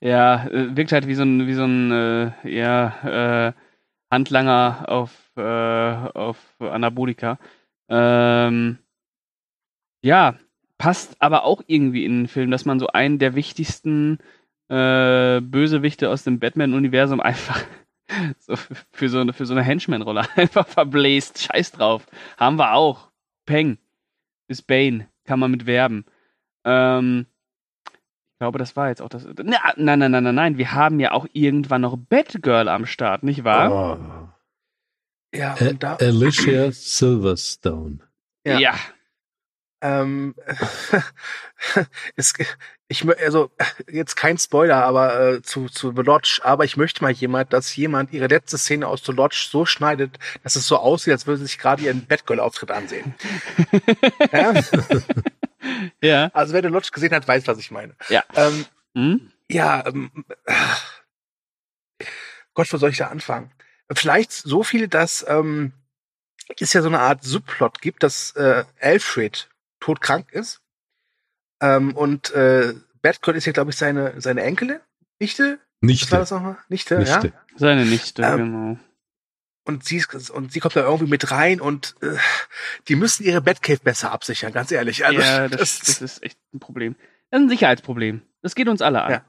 Ja, 0.00 0.46
äh, 0.48 0.76
wirkt 0.76 0.92
halt 0.92 1.06
wie 1.06 1.14
so 1.14 1.22
ein, 1.22 1.46
wie 1.46 1.54
so 1.54 1.64
ein, 1.64 1.90
äh, 1.90 2.32
ja, 2.48 3.48
äh, 3.48 3.52
Handlanger 4.10 4.84
auf, 4.88 5.32
äh, 5.36 5.42
auf 5.42 6.38
Anabolika. 6.60 7.38
Ähm, 7.88 8.78
ja, 10.02 10.36
passt 10.78 11.16
aber 11.20 11.44
auch 11.44 11.62
irgendwie 11.66 12.04
in 12.04 12.22
den 12.22 12.28
Film, 12.28 12.50
dass 12.50 12.64
man 12.64 12.78
so 12.78 12.88
einen 12.88 13.18
der 13.18 13.34
wichtigsten 13.34 14.18
äh, 14.68 15.40
Bösewichte 15.40 16.10
aus 16.10 16.24
dem 16.24 16.38
Batman-Universum 16.38 17.20
einfach 17.22 17.62
so 18.38 18.54
für 18.92 19.08
so 19.08 19.18
eine, 19.18 19.32
für 19.32 19.46
so 19.46 19.54
eine 19.54 19.62
Henchman-Rolle 19.62 20.26
einfach 20.36 20.66
verbläst. 20.66 21.42
Scheiß 21.42 21.72
drauf. 21.72 22.06
Haben 22.36 22.56
wir 22.56 22.74
auch. 22.74 23.10
Peng. 23.46 23.78
Ist 24.48 24.66
Bane. 24.66 25.08
Kann 25.24 25.40
man 25.40 25.50
mit 25.50 25.66
werben. 25.66 26.04
Ähm, 26.64 27.26
Ich 28.36 28.40
glaube, 28.40 28.58
das 28.58 28.76
war 28.76 28.88
jetzt 28.88 29.00
auch 29.00 29.08
das. 29.08 29.26
Na, 29.42 29.56
nein, 29.76 29.98
nein, 29.98 30.10
nein, 30.10 30.24
nein, 30.24 30.34
nein. 30.34 30.58
Wir 30.58 30.72
haben 30.72 31.00
ja 31.00 31.12
auch 31.12 31.26
irgendwann 31.32 31.80
noch 31.80 31.96
Batgirl 31.96 32.68
am 32.68 32.84
Start, 32.84 33.22
nicht 33.22 33.44
wahr? 33.44 33.72
Oh. 33.72 35.38
Ja, 35.38 35.54
und 35.58 35.82
da, 35.82 35.96
Alicia 35.96 36.70
Silverstone. 36.70 38.00
Ja. 38.44 38.74
ähm, 39.80 40.34
es, 42.16 42.34
ich, 42.88 43.08
also, 43.08 43.50
jetzt 43.90 44.16
kein 44.16 44.36
Spoiler, 44.36 44.84
aber 44.84 45.18
äh, 45.18 45.42
zu, 45.42 45.70
zu 45.70 45.94
The 45.96 46.02
Lodge, 46.02 46.40
aber 46.42 46.66
ich 46.66 46.76
möchte 46.76 47.02
mal 47.02 47.12
jemand, 47.12 47.54
dass 47.54 47.74
jemand 47.74 48.12
ihre 48.12 48.26
letzte 48.26 48.58
Szene 48.58 48.86
aus 48.86 49.02
The 49.02 49.12
Lodge 49.12 49.46
so 49.50 49.64
schneidet, 49.64 50.18
dass 50.42 50.56
es 50.56 50.66
so 50.66 50.76
aussieht, 50.76 51.14
als 51.14 51.26
würde 51.26 51.38
sie 51.38 51.46
sich 51.46 51.58
gerade 51.58 51.82
ihren 51.82 52.04
Batgirl-Auftritt 52.04 52.70
ansehen. 52.70 53.14
ja? 54.30 54.52
Ja. 56.00 56.30
Also 56.34 56.52
wer 56.52 56.62
The 56.62 56.68
Lodge 56.68 56.90
gesehen 56.92 57.12
hat, 57.12 57.26
weiß, 57.26 57.46
was 57.46 57.58
ich 57.58 57.70
meine. 57.70 57.94
Ja. 58.08 58.24
Ähm, 58.34 58.64
Hm? 58.94 59.30
ja, 59.50 59.84
ähm, 59.86 60.10
Gott, 62.54 62.72
wo 62.72 62.78
soll 62.78 62.90
ich 62.90 62.96
da 62.98 63.08
anfangen? 63.08 63.50
Vielleicht 63.92 64.32
so 64.32 64.62
viel, 64.62 64.88
dass 64.88 65.24
ähm, 65.28 65.72
es 66.58 66.72
ja 66.72 66.82
so 66.82 66.88
eine 66.88 67.00
Art 67.00 67.22
Subplot 67.22 67.80
gibt, 67.80 68.02
dass 68.02 68.32
äh, 68.32 68.64
Alfred 68.80 69.48
todkrank 69.80 70.32
ist. 70.32 70.60
Ähm, 71.60 71.94
und 71.96 72.30
äh, 72.32 72.74
Batgirl 73.02 73.36
ist 73.36 73.44
ja, 73.46 73.52
glaube 73.52 73.70
ich, 73.70 73.76
seine, 73.76 74.20
seine 74.20 74.42
Enkelin, 74.42 74.80
Nichte? 75.18 75.58
Was 75.80 75.80
war 75.80 75.86
Nichte. 75.88 76.16
das 76.16 76.30
nochmal? 76.30 76.56
Nichte, 76.68 76.98
Nichte. 76.98 77.28
ja. 77.28 77.32
Seine 77.56 77.84
Nichte, 77.86 78.22
Ähm, 78.22 78.36
genau. 78.38 78.78
Und 79.66 79.84
sie, 79.84 79.96
ist, 79.96 80.30
und 80.30 80.52
sie 80.52 80.60
kommt 80.60 80.76
da 80.76 80.84
irgendwie 80.84 81.10
mit 81.10 81.30
rein 81.32 81.60
und 81.60 81.96
äh, 82.00 82.16
die 82.88 82.94
müssen 82.94 83.24
ihre 83.24 83.40
Batcave 83.42 83.80
besser 83.80 84.12
absichern, 84.12 84.52
ganz 84.52 84.70
ehrlich. 84.70 85.04
Also, 85.04 85.20
ja, 85.20 85.48
das, 85.48 85.80
das 85.80 86.00
ist 86.00 86.22
echt 86.22 86.38
ein 86.54 86.60
Problem. 86.60 86.94
Das 87.30 87.40
ist 87.40 87.46
ein 87.46 87.48
Sicherheitsproblem. 87.50 88.22
Das 88.42 88.54
geht 88.54 88.68
uns 88.68 88.80
alle 88.80 89.02
an. 89.02 89.10
Ja. 89.12 89.24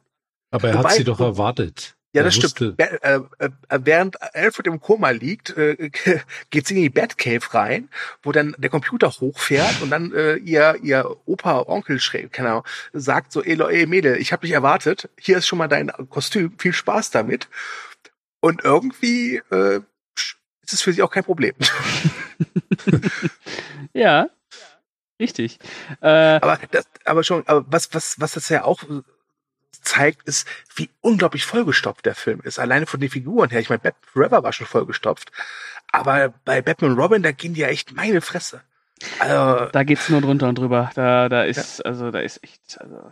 Aber 0.52 0.70
er 0.70 0.78
hat 0.78 0.84
Wobei- 0.86 0.94
sie 0.96 1.04
doch 1.04 1.20
erwartet. 1.20 1.96
Ja, 2.14 2.24
das 2.24 2.36
wusste- 2.38 2.50
stimmt. 2.50 2.80
Äh, 2.80 2.98
äh, 3.02 3.20
äh, 3.40 3.80
während 3.84 4.22
Alfred 4.36 4.68
im 4.68 4.80
Koma 4.80 5.10
liegt, 5.10 5.58
äh, 5.58 5.90
geht 6.50 6.66
sie 6.68 6.76
in 6.76 6.82
die 6.84 6.90
Batcave 6.90 7.54
rein, 7.54 7.90
wo 8.24 8.32
dann 8.32 8.56
der 8.58 8.70
Computer 8.70 9.10
hochfährt 9.10 9.82
und 9.82 9.90
dann 9.90 10.14
äh, 10.14 10.36
ihr 10.38 10.78
ihr 10.82 11.18
Opa, 11.26 11.64
Onkel, 11.68 12.00
keine 12.32 12.50
Ahnung, 12.50 12.64
sagt 12.94 13.32
so, 13.32 13.44
ey, 13.44 13.60
ey 13.62 13.86
Mädel, 13.88 14.18
ich 14.18 14.32
habe 14.32 14.42
dich 14.46 14.54
erwartet, 14.54 15.10
hier 15.20 15.38
ist 15.38 15.48
schon 15.48 15.60
mal 15.60 15.68
dein 15.68 15.92
Kostüm, 16.10 16.54
viel 16.58 16.74
Spaß 16.74 17.12
damit. 17.12 17.50
Und 18.40 18.64
irgendwie 18.64 19.38
äh, 19.52 19.82
ist 20.68 20.74
es 20.74 20.82
für 20.82 20.94
sie 20.94 21.02
auch 21.02 21.12
kein 21.12 21.24
Problem. 21.24 21.56
Ja. 23.94 24.30
Richtig. 25.20 25.58
Äh, 26.02 26.08
aber 26.08 26.60
das, 26.70 26.86
aber 27.04 27.24
schon, 27.24 27.44
aber 27.48 27.66
was 27.68 27.92
was 27.96 28.20
was 28.20 28.34
das 28.34 28.50
ja 28.50 28.64
auch 28.64 28.84
zeigt, 29.82 30.28
ist, 30.28 30.48
wie 30.76 30.90
unglaublich 31.02 31.46
vollgestopft 31.46 32.06
der 32.06 32.14
Film 32.14 32.42
ist. 32.44 32.60
Alleine 32.60 32.86
von 32.86 33.00
den 33.00 33.10
Figuren 33.10 33.50
her. 33.50 33.60
Ich 33.60 33.70
meine, 33.70 33.80
Batman 33.80 34.12
Forever 34.14 34.44
war 34.44 34.54
schon 34.54 34.68
vollgestopft. 34.68 35.32
Aber 35.92 36.34
bei 36.46 36.62
Batman 36.62 36.92
und 36.92 37.00
Robin, 37.00 37.24
da 37.24 37.32
gehen 37.32 37.56
die 37.56 37.62
ja 37.62 37.70
echt 37.70 37.96
meine 37.96 38.22
Fresse. 38.22 38.62
Also, 39.20 39.70
da 39.72 39.84
geht's 39.84 40.10
nur 40.10 40.22
drunter 40.22 40.50
und 40.50 40.58
drüber. 40.60 40.92
Da, 40.94 41.30
da 41.30 41.44
ist, 41.44 41.84
also, 41.84 42.12
da 42.12 42.20
ist 42.20 42.44
echt, 42.44 42.80
also. 42.80 43.12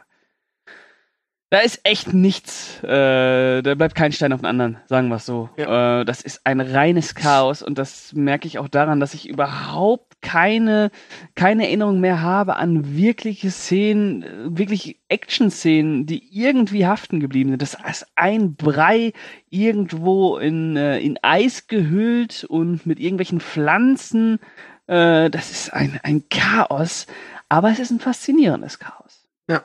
Da 1.52 1.60
ist 1.60 1.82
echt 1.84 2.12
nichts. 2.12 2.84
Äh, 2.84 3.62
da 3.62 3.76
bleibt 3.76 3.94
kein 3.94 4.12
Stein 4.12 4.34
auf 4.34 4.42
den 4.42 4.48
anderen, 4.48 4.78
sagen 4.88 5.10
wir 5.10 5.18
es 5.18 5.26
so. 5.26 5.50
Äh, 5.58 6.04
das 6.04 6.22
ist 6.22 6.42
ein 6.46 6.60
reines 6.60 7.14
Chaos 7.14 7.62
und 7.62 7.78
das 7.78 8.14
merke 8.14 8.48
ich 8.48 8.58
auch 8.58 8.68
daran, 8.68 9.00
dass 9.00 9.14
ich 9.14 9.30
überhaupt 9.30 10.22
keine, 10.22 10.90
keine 11.36 11.66
Erinnerung 11.66 12.00
mehr 12.00 12.24
habe 12.24 12.56
an 12.56 12.98
wirkliche 12.98 13.52
Szenen, 13.52 14.24
äh, 14.24 14.58
wirklich 14.58 15.00
Action-Szenen, 15.08 16.08
die 16.08 16.28
irgendwie 16.36 16.88
haften 16.88 17.20
geblieben 17.20 17.52
sind. 17.52 17.62
Das 17.62 17.78
ist 17.90 18.08
ein 18.16 18.56
Brei 18.56 19.14
irgendwo 19.52 20.38
in, 20.38 20.76
äh, 20.76 21.00
in 21.00 21.20
Eis 21.22 21.68
gehüllt 21.68 22.44
und 22.44 22.88
mit 22.88 23.00
irgendwelchen 23.00 23.40
Pflanzen. 23.40 24.40
Äh, 24.88 25.30
das 25.30 25.52
ist 25.52 25.72
ein, 25.74 26.00
ein 26.02 26.28
Chaos, 26.30 27.06
aber 27.50 27.70
es 27.70 27.78
ist 27.78 27.92
ein 27.92 28.00
faszinierendes 28.00 28.80
Chaos. 28.80 29.28
Ja. 29.48 29.62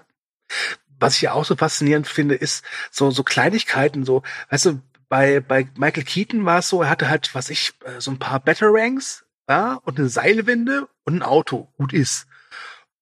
Was 1.01 1.17
ich 1.17 1.23
ja 1.23 1.33
auch 1.33 1.45
so 1.45 1.57
faszinierend 1.57 2.07
finde, 2.07 2.35
ist 2.35 2.65
so, 2.91 3.11
so 3.11 3.25
Kleinigkeiten, 3.25 4.05
so, 4.05 4.23
weißt 4.51 4.67
du, 4.67 4.83
bei, 5.09 5.41
bei 5.41 5.67
Michael 5.77 6.05
Keaton 6.05 6.45
war 6.45 6.61
es 6.61 6.69
so, 6.69 6.83
er 6.83 6.91
hatte 6.91 7.09
halt, 7.09 7.35
was 7.35 7.51
ich, 7.51 7.73
äh, 7.85 8.01
so 8.01 8.13
ein 8.13 8.19
paar 8.19 8.41
Batarangs, 8.41 9.25
ja, 9.49 9.81
und 9.85 9.99
eine 9.99 10.09
Seilwinde 10.09 10.89
und 11.05 11.17
ein 11.17 11.23
Auto. 11.23 11.69
Gut 11.77 11.93
ist. 11.93 12.27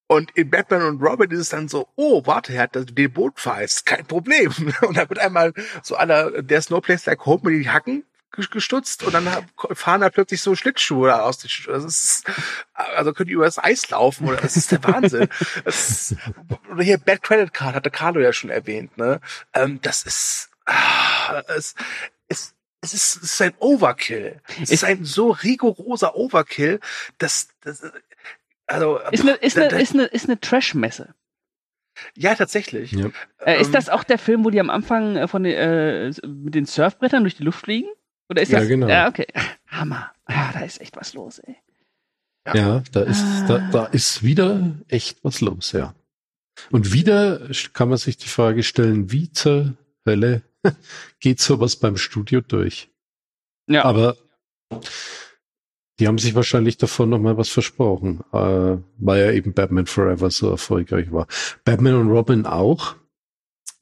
Und 0.07 0.30
in 0.30 0.49
Batman 0.49 0.84
und 0.84 1.03
Robin 1.03 1.30
ist 1.30 1.40
es 1.40 1.49
dann 1.51 1.68
so, 1.68 1.86
oh, 1.94 2.22
warte, 2.24 2.55
er 2.55 2.62
hat 2.62 2.74
den 2.74 3.12
Boot 3.12 3.38
verheizt, 3.38 3.84
kein 3.84 4.07
Problem. 4.07 4.51
Und 4.80 4.96
dann 4.96 5.07
wird 5.11 5.18
einmal 5.18 5.53
so 5.82 5.96
aller, 5.96 6.42
there's 6.46 6.70
no 6.70 6.80
place 6.80 7.05
like 7.05 7.26
home 7.26 7.42
mit 7.42 7.62
die 7.62 7.68
Hacken 7.68 8.05
gestutzt 8.30 9.02
und 9.02 9.12
dann 9.12 9.26
fahren 9.72 10.00
da 10.00 10.10
plötzlich 10.10 10.42
so 10.42 10.54
Schlittschuhe 10.54 11.22
aus. 11.22 11.38
den 11.38 11.48
Schuhen. 11.48 11.74
Das 11.74 11.84
ist, 11.84 12.24
also 12.74 13.12
können 13.12 13.28
die 13.28 13.34
über 13.34 13.44
das 13.46 13.58
Eis 13.62 13.88
laufen 13.90 14.28
oder 14.28 14.36
das 14.36 14.56
ist 14.56 14.70
der 14.72 14.82
Wahnsinn. 14.84 15.28
Das 15.64 15.90
ist, 15.90 16.16
oder 16.70 16.82
hier 16.82 16.98
Bad 16.98 17.22
Credit 17.22 17.52
Card 17.52 17.74
hatte 17.74 17.90
Carlo 17.90 18.20
ja 18.20 18.32
schon 18.32 18.50
erwähnt, 18.50 18.96
ne? 18.96 19.20
Ähm, 19.54 19.80
das 19.82 20.02
ist, 20.04 20.50
ah, 20.66 21.42
es, 21.48 21.74
es, 22.28 22.54
es 22.80 22.94
ist, 22.94 23.16
es 23.16 23.32
ist 23.32 23.42
ein 23.42 23.54
Overkill. 23.58 24.40
Es 24.62 24.70
ist 24.70 24.84
ein 24.84 25.04
so 25.04 25.30
rigoroser 25.30 26.14
Overkill, 26.14 26.80
dass, 27.18 27.48
das, 27.62 27.82
also, 28.66 28.98
Ist 29.10 29.22
eine, 29.22 29.32
ist 29.32 29.56
eine, 29.56 29.80
ist 29.80 29.94
eine, 29.94 30.04
ist 30.04 30.26
eine 30.26 30.38
Trash-Messe. 30.40 31.14
ja, 32.14 32.34
tatsächlich. 32.34 32.92
Ja. 32.92 33.08
Äh, 33.38 33.60
ist 33.60 33.68
Ähm, 33.68 33.72
das 33.72 33.88
auch 33.88 34.04
der 34.04 34.18
Film, 34.18 34.44
wo 34.44 34.50
die 34.50 34.60
am 34.60 34.70
Anfang 34.70 35.16
äh, 35.16 35.26
von 35.26 35.42
den, 35.42 35.54
äh, 35.54 36.12
mit 36.26 36.54
den 36.54 36.66
Surfbrettern 36.66 37.22
durch 37.24 37.36
die 37.36 37.44
Luft 37.44 37.60
fliegen? 37.60 37.88
Oder 38.28 38.42
ist 38.42 38.52
Ja, 38.52 38.60
das? 38.60 38.68
genau. 38.68 38.88
Ja, 38.88 39.08
okay. 39.08 39.26
Hammer. 39.66 40.12
Ah, 40.26 40.52
da 40.52 40.60
ist 40.60 40.80
echt 40.80 40.96
was 40.96 41.14
los, 41.14 41.38
ey. 41.40 41.56
Ja, 42.54 42.82
da 42.92 43.02
ist, 43.02 43.22
da, 43.46 43.58
da 43.70 43.84
ist 43.86 44.22
wieder 44.22 44.74
echt 44.88 45.22
was 45.22 45.42
los, 45.42 45.72
ja. 45.72 45.94
Und 46.70 46.92
wieder 46.94 47.50
kann 47.74 47.90
man 47.90 47.98
sich 47.98 48.16
die 48.16 48.28
Frage 48.28 48.62
stellen, 48.62 49.12
wie 49.12 49.30
zur 49.30 49.74
Hölle 50.06 50.42
geht 51.20 51.40
sowas 51.40 51.76
beim 51.76 51.98
Studio 51.98 52.40
durch? 52.40 52.90
Ja. 53.68 53.84
Aber 53.84 54.16
die 56.00 56.06
haben 56.06 56.18
sich 56.18 56.34
wahrscheinlich 56.34 56.78
davon 56.78 57.10
noch 57.10 57.18
mal 57.18 57.36
was 57.36 57.48
versprochen, 57.50 58.20
äh, 58.32 58.78
weil 58.98 59.20
ja 59.26 59.32
eben 59.32 59.52
Batman 59.52 59.86
Forever 59.86 60.30
so 60.30 60.48
erfolgreich 60.50 61.12
war. 61.12 61.26
Batman 61.64 61.96
und 61.96 62.08
Robin 62.08 62.46
auch. 62.46 62.96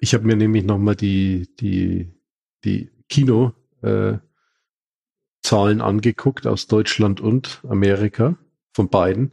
Ich 0.00 0.12
habe 0.14 0.24
mir 0.26 0.36
nämlich 0.36 0.64
noch 0.64 0.78
mal 0.78 0.96
die 0.96 1.54
die 1.60 2.10
die 2.64 2.90
Kino 3.08 3.52
äh, 3.82 4.14
Zahlen 5.46 5.80
angeguckt 5.80 6.46
aus 6.46 6.66
Deutschland 6.66 7.20
und 7.20 7.60
Amerika 7.68 8.36
von 8.74 8.88
beiden. 8.88 9.30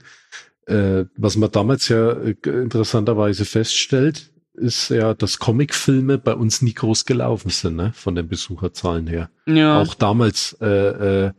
Äh, 0.68 1.06
was 1.18 1.36
man 1.36 1.52
damals 1.52 1.90
ja 1.90 2.12
äh, 2.12 2.36
interessanterweise 2.46 3.46
feststellt, 3.46 4.32
ist 4.54 4.90
ja, 4.90 5.16
dass 5.16 5.40
Comicfilme 5.40 6.20
bei 6.20 6.36
uns 6.36 6.62
nie 6.62 6.74
groß 6.74 7.06
gelaufen 7.06 7.50
sind, 7.50 7.76
ne? 7.76 7.92
von 7.96 8.14
den 8.14 8.28
Besucherzahlen 8.28 9.08
her. 9.08 9.32
Ja. 9.48 9.82
Auch 9.82 9.96
damals 9.96 10.56
äh, 10.62 11.26
äh, 11.26 11.32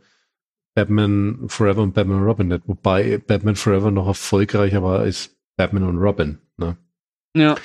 Batman 0.73 1.45
Forever 1.47 1.81
und 1.81 1.93
Batman 1.93 2.23
Robin 2.23 2.49
nicht, 2.49 2.63
wobei 2.67 3.17
Batman 3.17 3.55
Forever 3.55 3.91
noch 3.91 4.07
erfolgreicher 4.07 4.83
war 4.83 4.99
als 4.99 5.37
Batman 5.55 5.83
und 5.83 5.97
Robin. 5.97 6.39
Ne? 6.57 6.77
ja. 7.33 7.55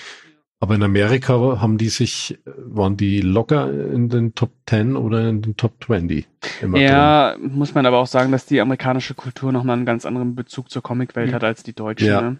Aber 0.62 0.74
in 0.74 0.82
Amerika 0.82 1.60
haben 1.60 1.78
die 1.78 1.88
sich, 1.88 2.38
waren 2.44 2.96
die 2.98 3.22
locker 3.22 3.70
in 3.72 4.10
den 4.10 4.34
Top 4.34 4.52
10 4.68 4.94
oder 4.94 5.26
in 5.28 5.40
den 5.40 5.56
Top 5.56 5.82
20 5.82 6.28
immer 6.60 6.78
drin. 6.78 6.86
Ja, 6.86 7.36
muss 7.40 7.74
man 7.74 7.86
aber 7.86 7.96
auch 7.98 8.06
sagen, 8.06 8.30
dass 8.30 8.44
die 8.44 8.60
amerikanische 8.60 9.14
Kultur 9.14 9.52
nochmal 9.52 9.76
einen 9.78 9.86
ganz 9.86 10.04
anderen 10.04 10.34
Bezug 10.34 10.70
zur 10.70 10.82
Comicwelt 10.82 11.32
hat 11.32 11.44
als 11.44 11.62
die 11.62 11.72
deutsche. 11.74 12.04
Ja. 12.06 12.20
Ne? 12.20 12.38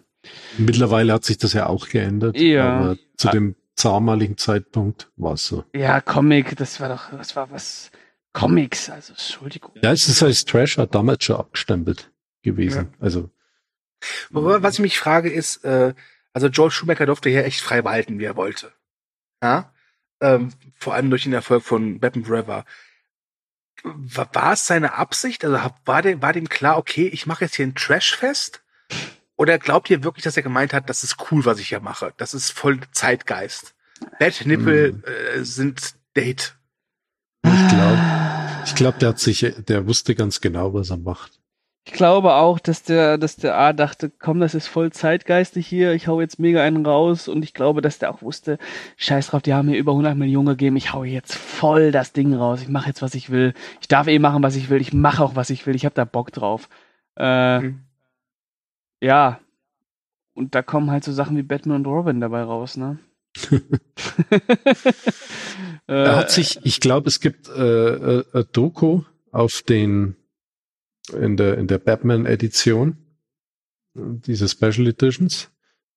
Mittlerweile 0.59 1.13
hat 1.13 1.23
sich 1.25 1.39
das 1.39 1.53
ja 1.53 1.65
auch 1.65 1.89
geändert. 1.89 2.37
Ja. 2.39 2.77
Aber 2.77 2.97
zu 3.17 3.29
Ah. 3.29 3.31
dem 3.31 3.55
damaligen 3.81 4.37
Zeitpunkt 4.37 5.09
war 5.15 5.33
es 5.33 5.47
so. 5.47 5.63
ja, 5.75 5.99
Comic, 5.99 6.55
das 6.57 6.79
war 6.79 6.89
doch, 6.89 7.09
das 7.17 7.35
war 7.35 7.49
was. 7.49 7.89
Comics, 8.33 8.89
also 8.89 9.13
Entschuldigung. 9.13 9.71
Ja, 9.81 9.91
es 9.91 10.07
ist 10.07 10.21
als 10.23 10.45
Trasher 10.45 10.85
damals 10.87 11.23
schon 11.25 11.35
abgestempelt 11.37 12.11
gewesen. 12.43 12.93
Also, 12.99 13.29
Wobei, 14.29 14.63
was 14.63 14.75
ich 14.75 14.79
mich 14.79 14.97
frage 14.99 15.29
ist, 15.29 15.65
äh, 15.65 15.93
also 16.33 16.47
Joel 16.47 16.71
Schumacher 16.71 17.05
durfte 17.05 17.29
hier 17.29 17.45
echt 17.45 17.61
frei 17.61 17.83
walten, 17.83 18.19
wie 18.19 18.25
er 18.25 18.35
wollte. 18.35 18.71
Ja? 19.43 19.73
Ähm, 20.21 20.49
vor 20.77 20.93
allem 20.93 21.09
durch 21.09 21.23
den 21.23 21.33
Erfolg 21.33 21.63
von 21.63 21.99
Batman 21.99 22.25
Forever. 22.25 22.65
War, 23.83 24.29
war 24.33 24.53
es 24.53 24.65
seine 24.65 24.93
Absicht? 24.93 25.43
Also 25.43 25.59
war 25.85 26.01
dem, 26.01 26.21
war 26.21 26.33
dem 26.33 26.49
klar, 26.49 26.77
okay, 26.77 27.07
ich 27.07 27.25
mache 27.25 27.45
jetzt 27.45 27.55
hier 27.55 27.65
ein 27.65 27.75
Trashfest? 27.75 28.63
Oder 29.35 29.57
glaubt 29.57 29.89
ihr 29.89 30.03
wirklich, 30.03 30.23
dass 30.23 30.37
er 30.37 30.43
gemeint 30.43 30.73
hat, 30.73 30.89
das 30.89 31.03
ist 31.03 31.31
cool, 31.31 31.45
was 31.45 31.59
ich 31.59 31.69
hier 31.69 31.79
mache? 31.79 32.13
Das 32.17 32.33
ist 32.33 32.51
voll 32.51 32.79
Zeitgeist. 32.91 33.73
Bad 34.19 34.45
Nippel 34.45 35.01
äh, 35.03 35.43
sind 35.43 35.95
Date. 36.15 36.55
ich 37.43 37.67
glaube, 37.69 37.99
ich 38.65 38.75
glaube, 38.75 38.99
der 38.99 39.09
hat 39.09 39.19
sich, 39.19 39.53
der 39.57 39.87
wusste 39.87 40.13
ganz 40.13 40.41
genau, 40.41 40.73
was 40.73 40.91
er 40.91 40.97
macht. 40.97 41.40
Ich 41.83 41.93
glaube 41.93 42.35
auch, 42.35 42.59
dass 42.59 42.83
der, 42.83 43.17
dass 43.17 43.37
der 43.37 43.57
A 43.57 43.73
dachte, 43.73 44.11
komm, 44.11 44.39
das 44.39 44.53
ist 44.53 44.67
voll 44.67 44.91
zeitgeistig 44.91 45.65
hier, 45.65 45.93
ich 45.93 46.07
hau 46.07 46.21
jetzt 46.21 46.37
mega 46.37 46.61
einen 46.61 46.85
raus. 46.85 47.27
Und 47.27 47.43
ich 47.43 47.55
glaube, 47.55 47.81
dass 47.81 47.97
der 47.97 48.13
auch 48.13 48.21
wusste, 48.21 48.59
scheiß 48.97 49.27
drauf, 49.27 49.41
die 49.41 49.53
haben 49.53 49.67
mir 49.67 49.77
über 49.77 49.91
100 49.93 50.15
Millionen 50.15 50.49
gegeben, 50.49 50.75
ich 50.75 50.93
hau 50.93 51.03
jetzt 51.03 51.35
voll 51.35 51.91
das 51.91 52.13
Ding 52.13 52.35
raus, 52.35 52.61
ich 52.61 52.69
mache 52.69 52.87
jetzt, 52.87 53.01
was 53.01 53.15
ich 53.15 53.31
will, 53.31 53.53
ich 53.81 53.87
darf 53.87 54.07
eh 54.07 54.19
machen, 54.19 54.43
was 54.43 54.55
ich 54.55 54.69
will, 54.69 54.79
ich 54.79 54.93
mache 54.93 55.23
auch, 55.23 55.35
was 55.35 55.49
ich 55.49 55.65
will, 55.65 55.75
ich 55.75 55.85
habe 55.85 55.95
da 55.95 56.05
Bock 56.05 56.31
drauf. 56.31 56.69
Äh, 57.17 57.59
Mhm. 57.59 57.79
Ja, 59.03 59.39
und 60.35 60.53
da 60.53 60.61
kommen 60.61 60.91
halt 60.91 61.03
so 61.03 61.11
Sachen 61.11 61.35
wie 61.35 61.41
Batman 61.41 61.77
und 61.77 61.87
Robin 61.87 62.21
dabei 62.21 62.43
raus, 62.43 62.77
ne? 62.77 62.99
Er 65.87 66.05
äh, 66.05 66.09
hat 66.15 66.31
sich, 66.31 66.59
ich 66.63 66.79
glaube, 66.79 67.09
es 67.09 67.19
gibt 67.19 67.49
äh, 67.49 68.19
äh, 68.19 68.23
ein 68.33 68.45
Doku 68.53 69.01
auf 69.31 69.61
den 69.61 70.15
in 71.13 71.37
der 71.37 71.57
in 71.57 71.67
der 71.67 71.77
Batman 71.77 72.25
Edition 72.25 72.97
diese 73.93 74.47
Special 74.47 74.87
Editions, 74.87 75.49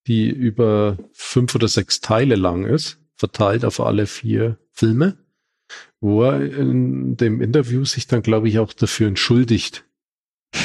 die 0.07 0.29
über 0.29 0.99
fünf 1.13 1.55
oder 1.55 1.69
sechs 1.69 2.01
Teile 2.01 2.35
lang 2.35 2.65
ist, 2.65 2.99
verteilt 3.17 3.65
auf 3.65 3.81
alle 3.81 4.07
vier 4.07 4.59
Filme, 4.73 5.17
wo 6.01 6.23
er 6.25 6.41
in 6.41 7.17
dem 7.17 7.41
Interview 7.41 7.85
sich 7.85 8.07
dann, 8.07 8.23
glaube 8.23 8.49
ich, 8.49 8.59
auch 8.59 8.73
dafür 8.73 9.09
entschuldigt 9.09 9.85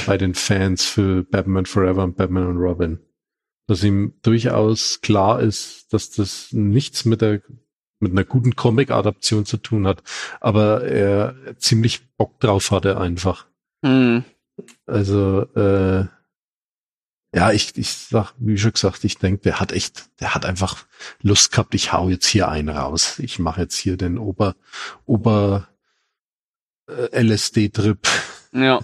bei 0.05 0.17
den 0.17 0.35
Fans 0.35 0.85
für 0.85 1.23
Batman 1.23 1.65
Forever 1.65 2.03
und 2.03 2.17
Batman 2.17 2.47
und 2.47 2.57
Robin. 2.57 2.99
Dass 3.67 3.83
ihm 3.83 4.13
durchaus 4.23 5.01
klar 5.01 5.41
ist, 5.41 5.93
dass 5.93 6.09
das 6.09 6.51
nichts 6.51 7.05
mit 7.05 7.21
der 7.21 7.41
mit 8.01 8.13
einer 8.13 8.23
guten 8.23 8.55
Comic-Adaption 8.55 9.45
zu 9.45 9.57
tun 9.57 9.85
hat, 9.85 10.01
aber 10.39 10.85
er 10.85 11.35
ziemlich 11.57 12.07
Bock 12.15 12.39
drauf 12.39 12.71
hatte 12.71 12.97
einfach. 12.97 13.45
hm. 13.83 14.23
Also 14.85 15.41
äh, 15.55 16.05
ja, 17.35 17.51
ich, 17.51 17.77
ich 17.77 17.91
sag, 17.91 18.33
wie 18.39 18.57
schon 18.57 18.73
gesagt, 18.73 19.03
ich 19.03 19.17
denke, 19.19 19.43
der 19.43 19.59
hat 19.59 19.71
echt, 19.71 20.09
der 20.19 20.33
hat 20.33 20.45
einfach 20.45 20.85
Lust 21.21 21.51
gehabt, 21.51 21.75
ich 21.75 21.93
hau 21.93 22.09
jetzt 22.09 22.25
hier 22.25 22.47
einen 22.49 22.69
raus. 22.69 23.19
Ich 23.19 23.37
mache 23.37 23.61
jetzt 23.61 23.77
hier 23.77 23.97
den 23.97 24.17
Ober, 24.17 24.55
Ober 25.05 25.67
äh, 26.89 27.21
LSD-Trip 27.21 28.07
Ja, 28.51 28.79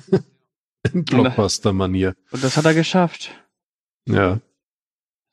in 0.93 1.05
Blockbuster-Manier. 1.05 2.15
und 2.31 2.43
das 2.43 2.55
hat 2.55 2.65
er 2.65 2.75
geschafft. 2.75 3.31
Ja. 4.07 4.39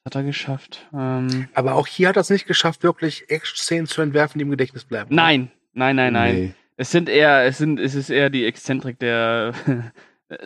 Das 0.05 0.07
hat 0.07 0.15
er 0.15 0.23
geschafft. 0.23 0.89
Ähm, 0.95 1.49
Aber 1.53 1.75
auch 1.75 1.87
hier 1.87 2.09
hat 2.09 2.17
er 2.17 2.21
es 2.23 2.31
nicht 2.31 2.47
geschafft, 2.47 2.83
wirklich 2.83 3.29
Action-Szenen 3.29 3.87
zu 3.87 4.01
entwerfen, 4.01 4.39
die 4.39 4.45
im 4.45 4.51
Gedächtnis 4.51 4.85
bleiben. 4.85 5.15
nein, 5.15 5.51
nein, 5.75 5.97
nein, 5.97 6.15
nein. 6.15 6.35
Nee. 6.35 6.55
Es 6.79 6.91
sind 6.91 7.11
eher, 7.11 7.45
es 7.45 7.59
sind, 7.59 7.79
es 7.79 7.95
ist 7.95 8.09
eher 8.09 8.31
die 8.31 8.47
Exzentrik 8.47 8.99
der 8.99 9.53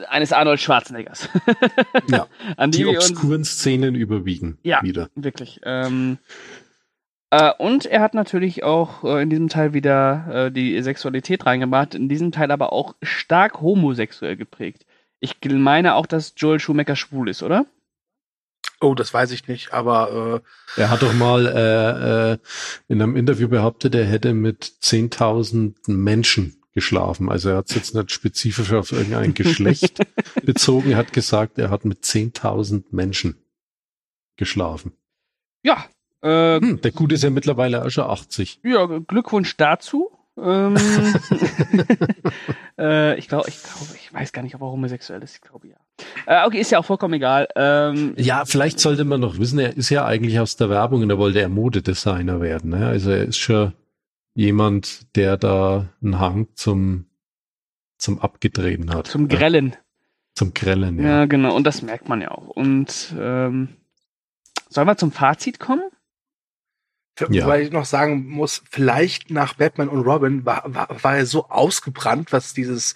eines 0.08 0.32
Arnold 0.32 0.60
Schwarzeneggers. 0.60 1.28
Ja. 2.08 2.26
An 2.56 2.70
die, 2.70 2.78
Die 2.78 2.86
obskuren 2.86 3.44
Szenen 3.44 3.94
überwiegen 3.94 4.58
Ja. 4.62 4.82
wieder. 4.82 5.08
wirklich. 5.14 5.60
Ähm, 5.64 6.18
äh, 7.30 7.52
und 7.58 7.86
er 7.86 8.00
hat 8.00 8.14
natürlich 8.14 8.62
auch 8.62 9.02
äh, 9.04 9.22
in 9.22 9.30
diesem 9.30 9.48
Teil 9.48 9.72
wieder 9.74 10.46
äh, 10.46 10.50
die 10.52 10.80
Sexualität 10.82 11.44
reingebracht, 11.46 11.94
in 11.94 12.08
diesem 12.08 12.30
Teil 12.32 12.50
aber 12.52 12.72
auch 12.72 12.94
stark 13.02 13.60
homosexuell 13.60 14.36
geprägt. 14.36 14.86
Ich 15.18 15.36
meine 15.44 15.94
auch, 15.94 16.06
dass 16.06 16.34
Joel 16.36 16.60
Schumacher 16.60 16.94
schwul 16.94 17.28
ist, 17.28 17.42
oder? 17.42 17.66
Oh, 18.80 18.94
das 18.94 19.12
weiß 19.14 19.32
ich 19.32 19.48
nicht, 19.48 19.72
aber 19.72 20.42
Er 20.76 20.90
hat 20.90 21.00
doch 21.02 21.14
mal 21.14 21.46
äh, 21.46 22.32
äh, 22.32 22.38
in 22.88 23.00
einem 23.00 23.16
Interview 23.16 23.48
behauptet, 23.48 23.94
er 23.94 24.04
hätte 24.04 24.34
mit 24.34 24.64
10.000 24.82 25.74
Menschen 25.90 26.62
geschlafen. 26.76 27.30
Also 27.30 27.48
er 27.48 27.56
hat 27.56 27.70
es 27.70 27.74
jetzt 27.74 27.94
nicht 27.94 28.12
spezifisch 28.12 28.70
auf 28.74 28.92
irgendein 28.92 29.32
Geschlecht 29.32 29.98
bezogen. 30.44 30.90
Er 30.90 30.98
hat 30.98 31.14
gesagt, 31.14 31.58
er 31.58 31.70
hat 31.70 31.86
mit 31.86 32.04
10.000 32.04 32.84
Menschen 32.90 33.36
geschlafen. 34.36 34.92
Ja. 35.64 35.86
Äh, 36.22 36.60
Hm, 36.60 36.80
der 36.82 36.92
Gute 36.92 37.14
ist 37.14 37.24
ja 37.24 37.30
mittlerweile 37.30 37.82
auch 37.82 37.88
schon 37.90 38.04
80. 38.04 38.60
Ja, 38.62 38.86
Glückwunsch 38.86 39.56
dazu. 39.56 40.10
Ähm, 40.38 40.76
äh, 42.78 43.18
ich 43.18 43.28
glaube, 43.28 43.48
ich 43.48 43.62
glaube, 43.62 43.94
ich 43.94 44.12
weiß 44.12 44.32
gar 44.32 44.42
nicht, 44.42 44.54
ob 44.54 44.60
er 44.60 44.66
homosexuell 44.66 45.22
ist. 45.22 45.36
Ich 45.36 45.40
glaube 45.40 45.68
ja. 45.68 45.76
Äh, 46.26 46.46
okay, 46.46 46.60
ist 46.60 46.70
ja 46.70 46.78
auch 46.78 46.84
vollkommen 46.84 47.14
egal. 47.14 47.48
Ähm, 47.56 48.12
Ja, 48.18 48.44
vielleicht 48.44 48.80
sollte 48.80 49.04
man 49.04 49.20
noch 49.20 49.38
wissen, 49.38 49.58
er 49.58 49.74
ist 49.74 49.88
ja 49.88 50.04
eigentlich 50.04 50.38
aus 50.38 50.56
der 50.56 50.68
Werbung 50.68 51.00
und 51.00 51.08
da 51.08 51.16
wollte 51.16 51.40
er 51.40 51.48
Modedesigner 51.48 52.42
werden. 52.42 52.70
Ne? 52.70 52.86
Also 52.86 53.10
er 53.12 53.24
ist 53.24 53.38
schon 53.38 53.72
jemand, 54.36 55.16
der 55.16 55.36
da 55.38 55.88
einen 56.02 56.20
Hang 56.20 56.48
zum, 56.54 57.06
zum 57.98 58.20
Abgedrehen 58.20 58.94
hat. 58.94 59.06
zum 59.08 59.28
Ja, 59.28 59.38
Grellen. 59.38 59.74
zum 60.34 60.52
Grellen, 60.54 61.00
Ja. 61.02 61.08
ja. 61.20 61.24
genau. 61.24 61.56
Und 61.56 61.64
das 61.64 61.82
merkt 61.82 62.08
man 62.08 62.20
ja 62.20 62.30
auch. 62.30 62.46
Und 62.48 63.14
ähm, 63.18 63.68
sollen 64.68 64.86
wir 64.86 64.96
zum 64.98 65.10
Fazit 65.10 65.58
kommen? 65.58 65.82
Für, 67.16 67.32
Ja. 67.32 67.46
Weil 67.46 67.62
ich 67.62 67.72
noch 67.72 67.86
sagen 67.86 68.26
muss, 68.28 68.62
vielleicht 68.70 69.30
nach 69.30 69.54
Batman 69.54 69.88
und 69.88 70.00
Robin 70.02 70.44
war, 70.44 70.62
war, 70.66 71.02
war 71.02 71.16
er 71.16 71.24
so 71.24 71.48
ausgebrannt, 71.48 72.30
was 72.30 72.52
dieses, 72.52 72.94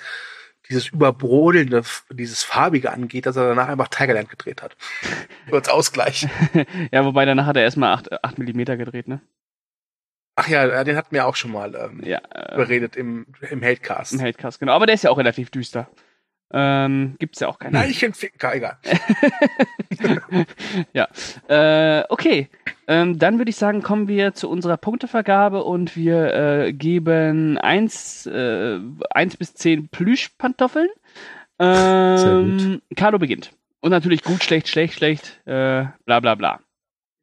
dieses 0.68 0.88
überbrodelnde, 0.88 1.82
dieses 2.11 2.43
Farbige 2.43 2.93
angeht, 2.93 3.24
dass 3.24 3.36
er 3.36 3.49
danach 3.49 3.68
einfach 3.68 3.88
Tigerland 3.88 4.28
gedreht 4.28 4.61
hat. 4.62 4.76
Als 5.51 5.70
Ausgleich. 5.70 6.28
ja, 6.93 7.03
wobei 7.07 7.24
danach 7.24 7.47
hat 7.47 7.57
er 7.57 7.62
erstmal 7.62 7.95
8, 7.95 8.22
8 8.22 8.38
mm 8.38 8.64
gedreht, 8.76 9.09
ne? 9.09 9.22
Ach 10.41 10.49
ja, 10.49 10.84
den 10.84 10.97
hatten 10.97 11.14
wir 11.14 11.26
auch 11.26 11.36
schon 11.36 11.53
mal 11.53 11.74
ähm, 11.74 12.01
Ja, 12.03 12.20
äh, 12.30 12.57
beredet 12.57 12.97
im, 12.97 13.26
im 13.51 13.62
Hatecast. 13.62 14.14
im 14.14 14.20
Hatecast, 14.22 14.59
genau. 14.59 14.72
Aber 14.72 14.86
der 14.86 14.95
ist 14.95 15.05
ja 15.05 15.11
auch 15.11 15.18
relativ 15.18 15.51
düster. 15.51 15.88
Ähm, 16.53 17.16
gibt's 17.18 17.41
ja 17.41 17.49
auch 17.49 17.59
keinen. 17.59 17.74
Nein, 17.74 17.91
ich 17.91 18.03
empfehle, 18.03 18.32
egal. 18.53 18.78
ja. 20.95 21.09
Äh, 21.47 22.05
okay. 22.09 22.49
Ähm, 22.88 23.18
dann 23.18 23.38
würde 23.38 23.51
ich 23.51 23.57
sagen, 23.57 23.82
kommen 23.82 24.09
wir 24.09 24.32
zu 24.32 24.49
unserer 24.49 24.78
Punktevergabe 24.78 25.62
und 25.62 25.95
wir 25.95 26.34
äh, 26.34 26.72
geben 26.72 27.59
eins, 27.59 28.24
äh, 28.26 28.80
eins 29.11 29.36
bis 29.36 29.55
zehn 29.55 29.88
Plüschpantoffeln. 29.88 30.88
Ähm, 31.61 32.80
Carlo 32.97 33.18
beginnt. 33.18 33.53
Und 33.80 33.91
natürlich 33.91 34.24
gut, 34.24 34.43
schlecht, 34.43 34.68
schlecht, 34.68 34.95
schlecht, 34.95 35.41
äh, 35.45 35.84
bla 36.07 36.20
bla 36.20 36.34
bla. 36.34 36.61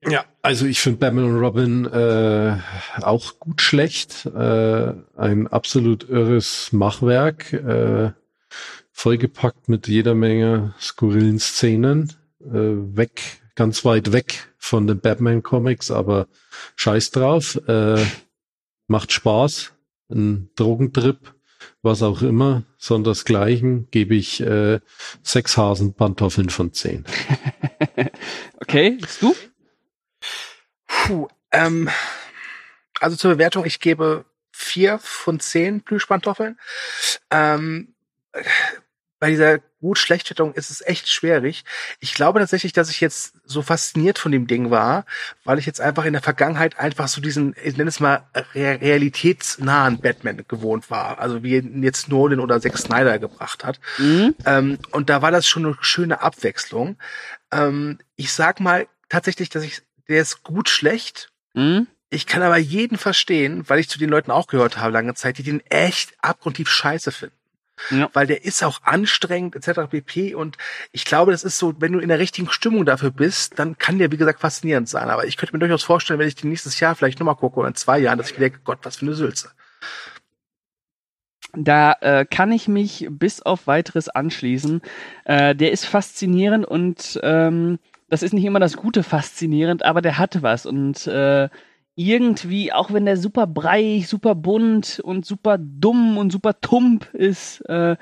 Ja, 0.03 0.25
also 0.41 0.65
ich 0.65 0.79
finde 0.79 0.99
Batman 0.99 1.25
und 1.25 1.39
Robin 1.39 1.85
äh, 1.85 2.57
auch 3.01 3.39
gut 3.39 3.61
schlecht. 3.61 4.25
Äh, 4.27 4.93
ein 5.15 5.47
absolut 5.47 6.07
irres 6.07 6.71
Machwerk, 6.71 7.51
äh, 7.53 8.11
vollgepackt 8.91 9.69
mit 9.69 9.87
jeder 9.87 10.13
Menge 10.13 10.75
skurrilen 10.79 11.39
Szenen. 11.39 12.13
Äh, 12.41 12.95
weg, 12.95 13.41
ganz 13.55 13.85
weit 13.85 14.11
weg 14.11 14.53
von 14.57 14.85
den 14.85 14.99
Batman-Comics, 14.99 15.89
aber 15.89 16.27
scheiß 16.75 17.11
drauf. 17.11 17.59
Äh, 17.67 18.05
macht 18.87 19.11
Spaß. 19.11 19.73
Ein 20.09 20.49
Drogentrip, 20.55 21.33
was 21.81 22.01
auch 22.01 22.21
immer, 22.21 22.63
sondersgleichen, 22.77 23.89
gebe 23.91 24.15
ich 24.15 24.39
äh, 24.39 24.79
sechs 25.21 25.57
Hasenpantoffeln 25.57 26.49
von 26.49 26.71
zehn. 26.73 27.03
Okay, 28.59 28.97
bist 28.99 29.21
du? 29.21 29.33
Puh, 31.07 31.29
ähm, 31.51 31.89
also 32.99 33.15
zur 33.15 33.31
Bewertung, 33.31 33.63
ich 33.65 33.79
gebe 33.79 34.25
vier 34.51 34.99
von 34.99 35.39
zehn 35.39 35.81
Plüschpantoffeln. 35.81 36.59
Ähm, 37.31 37.95
äh, 38.33 38.43
bei 39.19 39.29
dieser 39.29 39.59
gut-schlecht-Wertung 39.79 40.53
ist 40.53 40.69
es 40.69 40.81
echt 40.81 41.07
schwierig. 41.07 41.63
Ich 42.01 42.13
glaube 42.13 42.39
tatsächlich, 42.39 42.73
dass 42.73 42.89
ich 42.89 42.99
jetzt 42.99 43.35
so 43.45 43.61
fasziniert 43.61 44.19
von 44.19 44.33
dem 44.33 44.47
Ding 44.47 44.69
war, 44.69 45.05
weil 45.45 45.59
ich 45.59 45.65
jetzt 45.65 45.79
einfach 45.79 46.03
in 46.03 46.13
der 46.13 46.21
Vergangenheit 46.21 46.77
einfach 46.77 47.07
so 47.07 47.21
diesen, 47.21 47.55
ich 47.63 47.77
nenne 47.77 47.89
es 47.89 48.01
mal, 48.01 48.27
re 48.53 48.79
realitätsnahen 48.81 50.01
Batman 50.01 50.43
gewohnt 50.47 50.91
war. 50.91 51.19
Also 51.19 51.41
wie 51.41 51.55
ihn 51.55 51.83
jetzt 51.83 52.09
Nolan 52.09 52.41
oder 52.41 52.59
Zack 52.59 52.77
Snyder 52.77 53.17
gebracht 53.17 53.63
hat. 53.63 53.79
Mhm. 53.97 54.35
Ähm, 54.45 54.77
und 54.91 55.09
da 55.09 55.21
war 55.21 55.31
das 55.31 55.47
schon 55.47 55.65
eine 55.65 55.77
schöne 55.79 56.21
Abwechslung. 56.21 56.97
Ähm, 57.51 57.97
ich 58.17 58.33
sag 58.33 58.59
mal 58.59 58.87
tatsächlich, 59.09 59.49
dass 59.49 59.63
ich, 59.63 59.81
der 60.09 60.21
ist 60.21 60.43
gut 60.43 60.69
schlecht. 60.69 61.31
Mhm. 61.53 61.87
Ich 62.09 62.25
kann 62.25 62.41
aber 62.41 62.57
jeden 62.57 62.97
verstehen, 62.97 63.67
weil 63.67 63.79
ich 63.79 63.89
zu 63.89 63.99
den 63.99 64.09
Leuten 64.09 64.31
auch 64.31 64.47
gehört 64.47 64.77
habe 64.77 64.93
lange 64.93 65.13
Zeit, 65.13 65.37
die 65.37 65.43
den 65.43 65.65
echt 65.67 66.13
abgrundtief 66.21 66.69
scheiße 66.69 67.11
finden. 67.11 67.35
Ja. 67.91 68.09
Weil 68.13 68.25
der 68.25 68.43
ist 68.43 68.63
auch 68.63 68.81
anstrengend 68.83 69.55
etc. 69.55 69.81
pp. 69.89 70.33
Und 70.33 70.57
ich 70.91 71.05
glaube, 71.05 71.31
das 71.31 71.43
ist 71.43 71.59
so, 71.59 71.75
wenn 71.79 71.91
du 71.91 71.99
in 71.99 72.07
der 72.07 72.19
richtigen 72.19 72.49
Stimmung 72.49 72.85
dafür 72.85 73.11
bist, 73.11 73.59
dann 73.59 73.77
kann 73.77 73.99
der, 73.99 74.11
wie 74.11 74.17
gesagt, 74.17 74.39
faszinierend 74.39 74.89
sein. 74.89 75.09
Aber 75.09 75.25
ich 75.27 75.37
könnte 75.37 75.53
mir 75.53 75.59
durchaus 75.59 75.83
vorstellen, 75.83 76.19
wenn 76.19 76.27
ich 76.27 76.35
den 76.35 76.49
nächstes 76.49 76.79
Jahr 76.79 76.95
vielleicht 76.95 77.19
nochmal 77.19 77.35
gucke 77.35 77.59
oder 77.59 77.67
in 77.67 77.75
zwei 77.75 77.99
Jahren, 77.99 78.17
dass 78.17 78.31
ich 78.31 78.37
mir 78.37 78.49
denke, 78.49 78.61
Gott, 78.63 78.79
was 78.83 78.97
für 78.97 79.05
eine 79.05 79.13
Sülze. 79.13 79.51
Da 81.53 81.93
äh, 82.01 82.25
kann 82.25 82.51
ich 82.51 82.67
mich 82.67 83.07
bis 83.09 83.41
auf 83.41 83.67
weiteres 83.67 84.09
anschließen. 84.09 84.81
Äh, 85.25 85.55
der 85.55 85.71
ist 85.71 85.85
faszinierend 85.85 86.65
und 86.65 87.19
ähm, 87.23 87.79
das 88.09 88.23
ist 88.23 88.33
nicht 88.33 88.45
immer 88.45 88.59
das 88.59 88.77
Gute 88.77 89.03
faszinierend, 89.03 89.83
aber 89.83 90.01
der 90.01 90.17
hatte 90.17 90.41
was 90.41 90.65
und 90.65 91.07
äh, 91.07 91.49
irgendwie, 91.95 92.71
auch 92.71 92.93
wenn 92.93 93.05
der 93.05 93.17
super 93.17 93.47
breiig, 93.47 94.07
super 94.07 94.35
bunt 94.35 94.99
und 95.03 95.25
super 95.25 95.57
dumm 95.57 96.17
und 96.17 96.31
super 96.31 96.61
tump 96.61 97.11
ist, 97.13 97.61
äh, 97.61 97.97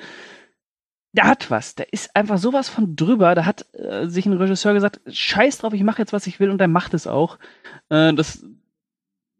der 1.14 1.24
hat 1.24 1.50
was. 1.50 1.76
Der 1.76 1.94
ist 1.94 2.14
einfach 2.14 2.38
sowas 2.38 2.68
von 2.68 2.98
drüber. 2.98 3.36
Da 3.36 3.46
hat 3.46 3.66
äh, 3.74 4.08
sich 4.08 4.26
ein 4.26 4.34
Regisseur 4.34 4.74
gesagt, 4.74 5.00
scheiß 5.08 5.60
drauf, 5.60 5.74
ich 5.74 5.84
mache 5.84 6.02
jetzt, 6.02 6.12
was 6.12 6.28
ich 6.28 6.42
will 6.42 6.50
und 6.50 6.58
der 6.58 6.68
macht 6.68 6.94
es 6.94 7.08
auch. 7.08 7.40
Äh, 7.90 8.14
das 8.14 8.46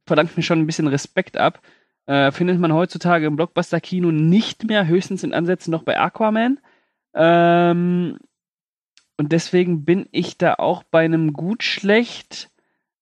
verdankt 0.06 0.38
mir 0.38 0.44
schon 0.44 0.60
ein 0.60 0.66
bisschen 0.68 0.88
Respekt 0.88 1.36
ab. 1.38 1.62
Äh, 2.06 2.32
findet 2.32 2.60
man 2.60 2.72
heutzutage 2.72 3.26
im 3.26 3.36
Blockbuster-Kino 3.36 4.12
nicht 4.12 4.64
mehr, 4.64 4.88
höchstens 4.88 5.24
in 5.24 5.34
Ansätzen 5.34 5.72
noch 5.72 5.84
bei 5.84 6.00
Aquaman. 6.00 6.60
Ähm, 7.14 8.20
und 9.18 9.32
deswegen 9.32 9.86
bin 9.86 10.08
ich 10.12 10.38
da 10.38 10.56
auch 10.56 10.84
bei 10.84 11.06
einem 11.06 11.34
gut 11.34 11.64
schlecht 11.64 12.50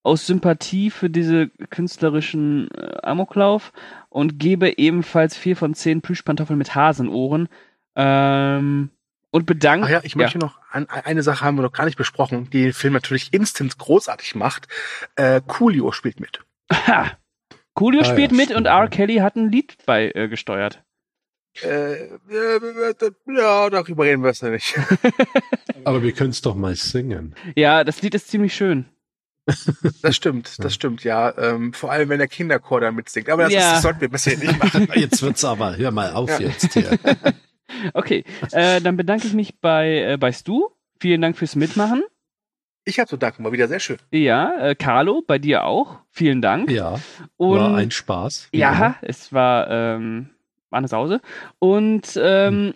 aus 0.03 0.27
Sympathie 0.27 0.89
für 0.89 1.09
diese 1.09 1.47
künstlerischen 1.69 2.69
äh, 2.71 2.97
Amoklauf 3.03 3.71
und 4.09 4.37
gebe 4.37 4.77
ebenfalls 4.77 5.37
vier 5.37 5.55
von 5.55 5.73
zehn 5.73 6.01
Plüschpantoffeln 6.01 6.57
mit 6.57 6.75
Hasenohren. 6.75 7.47
Ähm, 7.95 8.89
und 9.31 9.45
bedanke. 9.47 9.87
Ach 9.87 9.91
ja, 9.91 10.01
ich 10.03 10.15
möchte 10.15 10.37
noch 10.37 10.59
an, 10.69 10.87
eine 10.89 11.23
Sache 11.23 11.43
haben 11.43 11.57
wir 11.57 11.63
noch 11.63 11.71
gar 11.71 11.85
nicht 11.85 11.97
besprochen, 11.97 12.49
die 12.51 12.63
den 12.63 12.73
Film 12.73 12.93
natürlich 12.93 13.33
instant 13.33 13.77
großartig 13.77 14.35
macht. 14.35 14.67
Äh, 15.15 15.41
Coolio 15.47 15.91
spielt 15.91 16.19
mit. 16.19 16.41
Ha! 16.71 17.11
Coolio 17.73 18.01
Ah, 18.01 18.05
spielt 18.05 18.31
ja, 18.31 18.37
mit 18.37 18.45
stimmt, 18.45 18.57
und 18.59 18.65
ja. 18.65 18.79
R. 18.79 18.87
Kelly 18.89 19.15
hat 19.15 19.35
ein 19.35 19.51
Lied 19.51 19.77
bei 19.87 20.11
äh, 20.13 20.27
gesteuert. 20.27 20.83
Äh, 21.61 22.07
ja, 23.27 23.69
darüber 23.69 24.05
reden 24.05 24.23
wir 24.23 24.31
es 24.31 24.41
ja 24.41 24.49
nicht. 24.49 24.75
Aber 25.83 26.01
wir 26.01 26.11
können 26.13 26.31
es 26.31 26.41
doch 26.41 26.55
mal 26.55 26.75
singen. 26.75 27.35
Ja, 27.55 27.83
das 27.83 28.01
Lied 28.01 28.15
ist 28.15 28.29
ziemlich 28.29 28.55
schön. 28.55 28.85
Das 30.01 30.15
stimmt, 30.15 30.63
das 30.63 30.73
stimmt, 30.73 31.03
ja. 31.03 31.37
Ähm, 31.37 31.73
vor 31.73 31.91
allem, 31.91 32.07
wenn 32.09 32.17
der 32.19 32.29
Kinderchor 32.29 32.79
da 32.81 32.91
mitsingt. 32.91 33.29
Aber 33.29 33.43
das, 33.43 33.53
Ja. 33.53 33.59
ist, 33.59 33.71
das 33.75 33.81
sollten 33.83 34.01
wir 34.01 34.09
bisher 34.09 34.37
nicht 34.37 34.57
machen. 34.57 34.87
Jetzt 34.95 35.21
wird's 35.21 35.43
aber, 35.43 35.75
hör 35.77 35.91
mal 35.91 36.13
auf 36.13 36.29
Ja. 36.39 36.47
jetzt 36.47 36.73
hier. 36.73 36.97
Okay, 37.93 38.23
äh, 38.51 38.81
dann 38.81 38.97
bedanke 38.97 39.25
ich 39.25 39.33
mich 39.33 39.59
bei, 39.59 40.11
äh, 40.11 40.17
bei 40.17 40.31
Stu. 40.31 40.67
Vielen 40.99 41.21
Dank 41.21 41.37
fürs 41.37 41.55
Mitmachen. 41.55 42.03
Ich 42.85 42.99
habe 42.99 43.09
zu 43.09 43.17
danken, 43.17 43.43
war 43.43 43.51
wieder 43.51 43.67
sehr 43.67 43.79
schön. 43.79 43.97
Ja, 44.11 44.53
äh, 44.69 44.75
Carlo, 44.75 45.23
bei 45.25 45.39
dir 45.39 45.63
auch. 45.63 45.99
Vielen 46.11 46.41
Dank. 46.41 46.69
Ja, 46.69 46.99
Und 47.37 47.57
war 47.59 47.75
ein 47.75 47.89
Spaß. 47.89 48.49
ja, 48.53 48.69
immer. 48.75 48.95
es 49.01 49.33
war, 49.33 49.69
ähm, 49.71 50.29
eine 50.73 50.87
Sause. 50.87 51.21
Und 51.59 52.19
ähm, 52.21 52.73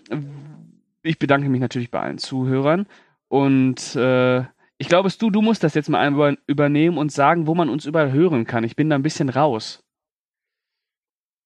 ich 1.04 1.20
bedanke 1.20 1.50
mich 1.50 1.62
natürlich 1.62 1.92
bei 1.92 2.00
allen 2.00 2.18
Zuhörern. 2.18 2.88
Und 3.28 3.96
äh, 3.96 4.44
ich 4.78 4.88
glaube, 4.88 5.10
Stu, 5.10 5.30
du 5.30 5.42
musst 5.42 5.64
das 5.64 5.74
jetzt 5.74 5.90
mal 5.90 6.00
einmal 6.00 6.38
übernehmen 6.48 6.98
und 6.98 7.12
sagen, 7.12 7.48
wo 7.48 7.56
man 7.56 7.70
uns 7.70 7.86
überall 7.86 8.12
hören 8.12 8.46
kann. 8.46 8.64
Ich 8.64 8.76
bin 8.76 8.90
da 8.90 8.96
ein 8.96 9.04
bisschen 9.04 9.30
raus. 9.30 9.84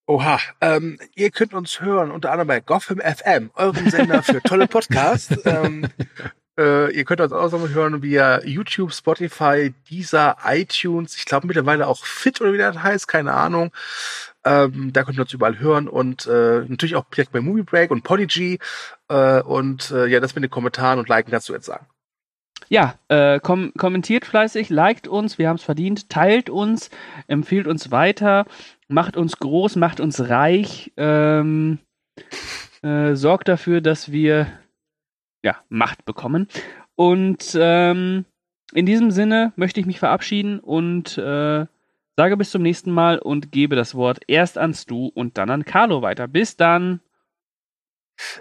Oha, 0.08 0.40
ähm, 0.60 1.00
ihr 1.16 1.32
könnt 1.32 1.54
uns 1.54 1.80
hören 1.80 2.12
unter 2.12 2.32
anderem 2.32 2.48
bei 2.48 2.60
Gotham 2.60 3.00
FM, 3.00 3.52
eurem 3.54 3.90
Sender 3.90 4.22
für 4.24 4.42
tolle 4.42 4.68
Podcasts. 4.68 5.34
ähm, 5.46 5.88
äh, 6.62 6.90
ihr 6.92 7.06
könnt 7.06 7.22
uns 7.22 7.34
auch 7.34 7.52
noch 7.52 7.70
hören 7.70 8.04
via 8.04 8.44
YouTube, 8.46 8.94
Spotify, 8.94 9.74
Deezer, 9.90 10.38
iTunes. 10.46 11.18
Ich 11.18 11.26
glaube 11.26 11.48
mittlerweile 11.48 11.88
auch 11.88 12.06
Fit 12.06 12.40
oder 12.42 12.54
wie 12.54 12.58
das 12.58 12.82
heißt, 12.82 13.08
keine 13.08 13.34
Ahnung. 13.34 13.72
Ähm, 14.44 14.92
da 14.94 15.04
könnt 15.04 15.18
ihr 15.18 15.22
uns 15.22 15.34
überall 15.34 15.60
hören 15.60 15.88
und 15.88 16.26
äh, 16.26 16.62
natürlich 16.68 16.96
auch 16.96 17.06
direkt 17.06 17.32
bei 17.32 17.42
Movie 17.42 17.64
Break 17.64 17.92
und 17.92 18.04
Podigy. 18.04 18.60
Äh, 19.10 19.42
und 19.42 19.92
äh, 19.92 20.08
ja, 20.08 20.20
das 20.20 20.36
mit 20.36 20.44
den 20.44 20.52
Kommentaren 20.52 21.00
und 21.00 21.10
Liken 21.10 21.32
kannst 21.32 21.50
du 21.50 21.54
jetzt 21.54 21.66
sagen. 21.66 21.86
Ja, 22.70 22.96
äh, 23.10 23.40
kom 23.40 23.74
kommentiert 23.78 24.26
fleißig, 24.26 24.70
liked 24.70 25.08
uns, 25.08 25.38
wir 25.38 25.50
haben 25.50 25.58
es 25.58 25.64
verdient, 25.64 26.10
teilt 26.10 26.50
uns, 26.50 26.90
empfiehlt 27.28 27.68
uns 27.68 27.92
weiter, 27.92 28.46
macht 28.88 29.18
uns 29.18 29.38
groß, 29.38 29.76
macht 29.76 30.00
uns 30.00 30.30
reich, 30.30 30.94
ähm, 30.96 31.80
äh, 32.82 33.16
sorgt 33.16 33.50
dafür, 33.50 33.82
dass 33.82 34.12
wir 34.14 34.48
ja, 35.44 35.58
Macht 35.70 36.06
bekommen. 36.06 36.48
Und 36.96 37.58
ähm, 37.60 38.26
in 38.74 38.86
diesem 38.86 39.12
Sinne 39.12 39.54
möchte 39.56 39.80
ich 39.80 39.86
mich 39.86 40.00
verabschieden 40.00 40.60
und 40.60 41.18
äh, 41.18 41.66
sage 42.16 42.38
bis 42.38 42.52
zum 42.52 42.62
nächsten 42.62 42.92
Mal 42.92 43.20
und 43.20 43.52
gebe 43.52 43.76
das 43.76 43.96
Wort 43.96 44.20
erst 44.28 44.58
an 44.58 44.74
Stu 44.74 45.08
und 45.14 45.38
dann 45.38 45.50
an 45.50 45.66
Carlo 45.66 46.02
weiter. 46.02 46.28
Bis 46.28 46.56
dann. 46.58 47.02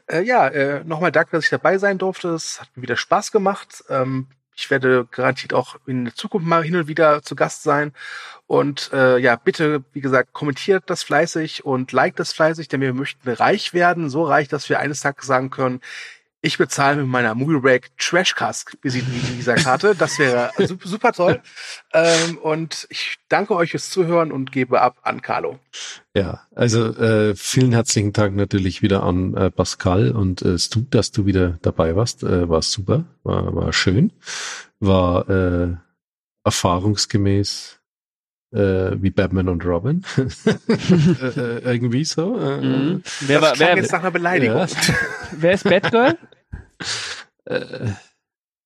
Äh, 0.07 0.23
ja, 0.23 0.49
äh, 0.49 0.85
nochmal 0.85 1.13
danke, 1.13 1.33
dass 1.33 1.45
ich 1.45 1.51
dabei 1.51 1.79
sein 1.79 1.99
durfte. 1.99 2.29
Es 2.29 2.61
hat 2.61 2.69
mir 2.77 2.83
wieder 2.83 2.97
Spaß 2.97 3.33
gemacht. 3.33 3.85
Ähm, 3.89 4.29
ich 4.55 4.71
werde 4.71 5.07
garantiert 5.11 5.55
auch 5.55 5.77
in 5.87 6.05
der 6.05 6.15
Zukunft 6.15 6.47
mal 6.47 6.63
hin 6.63 6.77
und 6.77 6.87
wieder 6.87 7.23
zu 7.23 7.35
Gast 7.35 7.63
sein. 7.63 7.93
Und 8.47 8.91
äh, 8.93 9.17
ja, 9.19 9.37
bitte, 9.37 9.85
wie 9.95 10.03
gesagt, 10.03 10.35
kommentiert 10.35 10.85
das 10.89 11.03
fleißig 11.03 11.65
und 11.65 11.93
liked 11.93 12.19
das 12.19 12.33
fleißig, 12.33 12.69
denn 12.69 12.83
wir 12.83 12.93
möchten 12.93 13.29
reich 13.31 13.73
werden. 13.73 14.11
So 14.11 14.25
reich, 14.25 14.49
dass 14.49 14.69
wir 14.69 14.79
eines 14.79 15.01
Tages 15.01 15.27
sagen 15.27 15.49
können, 15.49 15.81
ich 16.43 16.59
bezahle 16.59 16.97
mit 16.97 17.07
meiner 17.07 17.35
Movie 17.35 17.81
Trashcast 17.99 18.79
Visiten 18.83 19.13
in 19.13 19.37
dieser 19.37 19.57
Karte. 19.57 19.95
Das 19.95 20.19
wäre 20.19 20.51
super, 20.67 20.89
super 20.89 21.13
toll. 21.13 21.43
Ähm, 21.93 22.39
und 22.39 22.87
ich 22.91 23.17
danke 23.29 23.55
euch 23.55 23.73
fürs 23.73 23.91
Zuhören 23.91 24.33
und 24.33 24.53
gebe 24.53 24.81
ab 24.81 24.99
an 25.03 25.23
Carlo. 25.23 25.59
Ja, 26.15 26.47
also 26.55 26.95
äh, 26.97 27.35
vielen 27.35 27.73
herzlichen 27.73 28.13
Dank 28.13 28.37
natürlich 28.37 28.81
wieder 28.81 29.03
an 29.03 29.35
äh, 29.35 29.51
Pascal 29.51 30.13
und 30.13 30.43
äh, 30.43 30.59
Stu, 30.59 30.83
dass 30.89 31.11
du 31.11 31.27
wieder 31.27 31.59
dabei 31.63 31.95
warst. 31.97 32.23
Äh, 32.23 32.49
war 32.49 32.63
super, 32.63 33.05
war, 33.23 33.55
war 33.55 33.73
schön, 33.73 34.13
war 34.79 35.29
äh, 35.29 35.75
erfahrungsgemäß 36.45 37.80
äh, 38.53 39.01
wie 39.03 39.11
Batman 39.11 39.49
und 39.49 39.65
Robin. 39.65 40.05
äh, 40.17 40.23
äh, 41.27 41.59
irgendwie 41.65 42.05
so. 42.05 42.39
Äh, 42.39 42.61
Mhm. 42.61 43.03
Wer, 43.21 43.41
das 43.41 43.51
war, 43.51 43.59
wer, 43.69 43.77
jetzt 43.77 43.93
nach 43.93 44.01
einer 44.01 44.11
Beleidigung. 44.11 44.57
Ja. 44.59 44.67
wer 45.33 45.53
ist 45.53 45.65
Batgirl? 45.65 46.19
äh, 47.45 47.91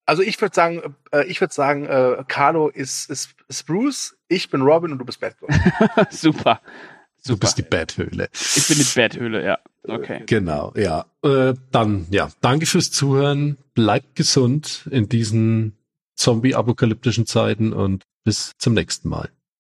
Also 0.06 0.22
ich 0.22 0.40
würde 0.40 0.54
sagen, 0.54 0.94
äh, 1.12 1.24
ich 1.26 1.40
würde 1.40 1.54
sagen, 1.54 1.86
äh, 1.86 2.24
Carlo 2.28 2.68
ist, 2.68 3.10
ist, 3.10 3.30
ist 3.48 3.66
Bruce, 3.66 4.16
ich 4.28 4.50
bin 4.50 4.62
Robin 4.62 4.92
und 4.92 4.98
du 4.98 5.04
bist 5.04 5.20
Batgirl. 5.20 5.48
Super. 6.10 6.60
du 7.24 7.32
Super. 7.32 7.40
bist 7.40 7.58
die 7.58 7.62
Bathöhle. 7.62 8.28
Ich 8.32 8.68
bin 8.68 8.78
die 8.78 8.84
Betthöhle, 8.94 9.44
ja. 9.44 9.58
Okay. 9.86 10.22
Genau, 10.26 10.72
ja. 10.76 11.04
Äh, 11.22 11.54
dann, 11.70 12.06
ja, 12.10 12.30
danke 12.40 12.64
fürs 12.66 12.90
Zuhören. 12.90 13.58
Bleibt 13.74 14.16
gesund 14.16 14.88
in 14.90 15.08
diesen 15.08 15.76
zombie-apokalyptischen 16.14 17.26
Zeiten 17.26 17.72
und 17.72 18.04
bis 18.24 18.52
zum 18.58 18.72
nächsten 18.74 19.08
Mal. 19.08 19.28